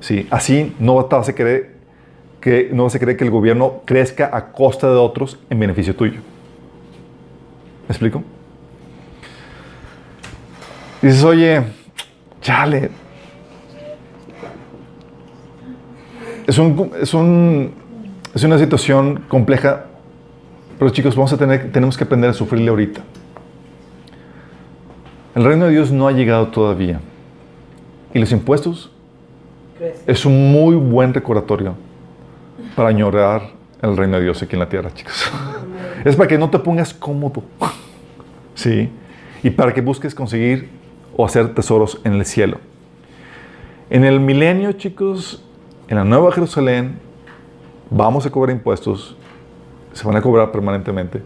[0.00, 0.26] ¿sí?
[0.30, 1.80] Así no vas a querer
[2.40, 6.20] que no a querer que el gobierno crezca a costa de otros en beneficio tuyo.
[7.86, 8.22] ¿Me explico?
[11.02, 11.62] Dices, oye,
[12.42, 12.90] chale.
[16.46, 17.72] Es, un, es, un,
[18.34, 19.86] es una situación compleja,
[20.78, 23.00] pero chicos, vamos a tener, tenemos que aprender a sufrirle ahorita.
[25.34, 27.00] El reino de Dios no ha llegado todavía.
[28.12, 28.90] Y los impuestos
[30.06, 31.74] es un muy buen recordatorio
[32.74, 33.50] para añorar
[33.80, 35.30] el reino de Dios aquí en la tierra, chicos.
[36.04, 37.42] Es para que no te pongas cómodo.
[38.54, 38.90] Sí.
[39.42, 40.79] Y para que busques conseguir
[41.20, 42.58] o hacer tesoros en el cielo.
[43.90, 45.44] En el milenio, chicos,
[45.88, 46.98] en la Nueva Jerusalén,
[47.90, 49.16] vamos a cobrar impuestos.
[49.92, 51.22] Se van a cobrar permanentemente.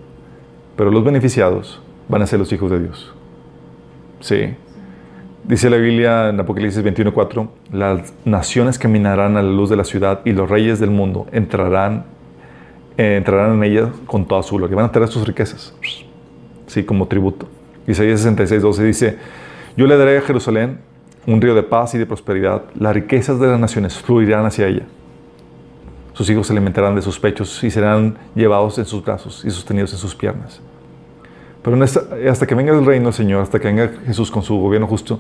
[0.77, 3.15] Pero los beneficiados van a ser los hijos de Dios.
[4.19, 4.57] Sí.
[5.45, 10.23] Dice la Biblia en Apocalipsis 21:4, las naciones caminarán a la luz de la ciudad
[10.25, 12.07] y los reyes del mundo entrarán,
[12.97, 14.75] eh, entrarán en ella con toda su gloria.
[14.75, 15.75] Van a traer sus riquezas,
[16.67, 17.47] sí, como tributo.
[17.87, 19.19] Isaías 66:12 dice,
[19.77, 20.79] yo le daré a Jerusalén
[21.27, 22.63] un río de paz y de prosperidad.
[22.75, 24.85] Las riquezas de las naciones fluirán hacia ella.
[26.13, 29.93] Sus hijos se alimentarán de sus pechos y serán llevados en sus brazos y sostenidos
[29.93, 30.61] en sus piernas.
[31.63, 34.87] Pero hasta que venga el reino del Señor, hasta que venga Jesús con su gobierno
[34.87, 35.19] justo,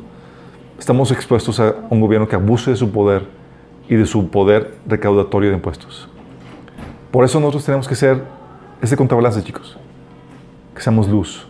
[0.78, 3.26] estamos expuestos a un gobierno que abuse de su poder
[3.88, 6.08] y de su poder recaudatorio de impuestos.
[7.10, 8.22] Por eso nosotros tenemos que ser
[8.82, 9.76] ese contrabalance, chicos.
[10.74, 11.46] Que seamos luz.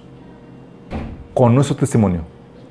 [1.34, 2.22] Con nuestro testimonio,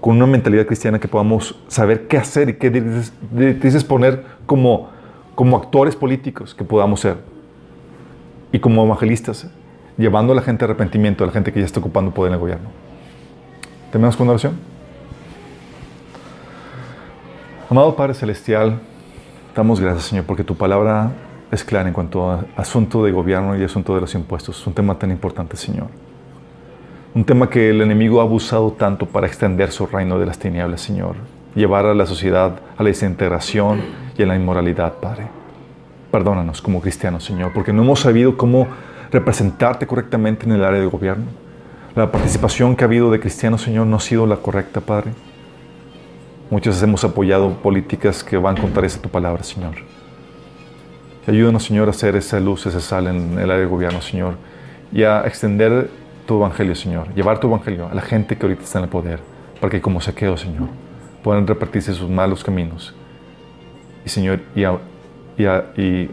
[0.03, 4.89] con una mentalidad cristiana que podamos saber qué hacer y qué directrices- poner como,
[5.34, 7.19] como actores políticos que podamos ser.
[8.51, 9.49] Y como evangelistas,
[9.97, 12.34] llevando a la gente a arrepentimiento, a la gente que ya está ocupando poder en
[12.34, 12.67] el gobierno.
[13.93, 14.59] ¿Terminamos con una oración?
[17.69, 18.81] Amado Padre Celestial,
[19.55, 21.13] damos gracias, Señor, porque tu palabra
[21.49, 24.59] es clara en cuanto a asunto de gobierno y asunto de los impuestos.
[24.59, 25.88] Es un tema tan importante, Señor.
[27.15, 30.81] Un tema que el enemigo ha abusado tanto para extender su reino de las tinieblas,
[30.81, 31.15] Señor.
[31.53, 33.81] Llevar a la sociedad a la desintegración
[34.18, 35.27] y a la inmoralidad, Padre.
[36.11, 38.68] Perdónanos como cristianos, Señor, porque no hemos sabido cómo
[39.11, 41.26] representarte correctamente en el área de gobierno.
[41.95, 45.11] La participación que ha habido de cristianos, Señor, no ha sido la correcta, Padre.
[46.49, 49.76] Muchos hemos apoyado políticas que van contra esa tu palabra, Señor.
[51.27, 54.34] Ayúdanos, Señor, a hacer esa luz, esa sal en el área de gobierno, Señor,
[54.91, 57.14] y a extender tu evangelio, Señor.
[57.14, 59.20] Llevar tu evangelio a la gente que ahorita está en el poder,
[59.60, 60.68] para que como saqueo, Señor,
[61.24, 62.94] puedan repartirse sus malos caminos.
[64.06, 64.64] Y, Señor, y,
[65.82, 66.10] y,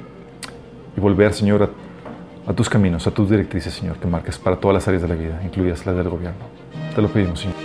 [0.96, 4.88] volver, Señor, a, a tus caminos, a tus directrices, Señor, que marques para todas las
[4.88, 6.44] áreas de la vida, incluidas las del gobierno.
[6.94, 7.56] Te lo pedimos, Señor.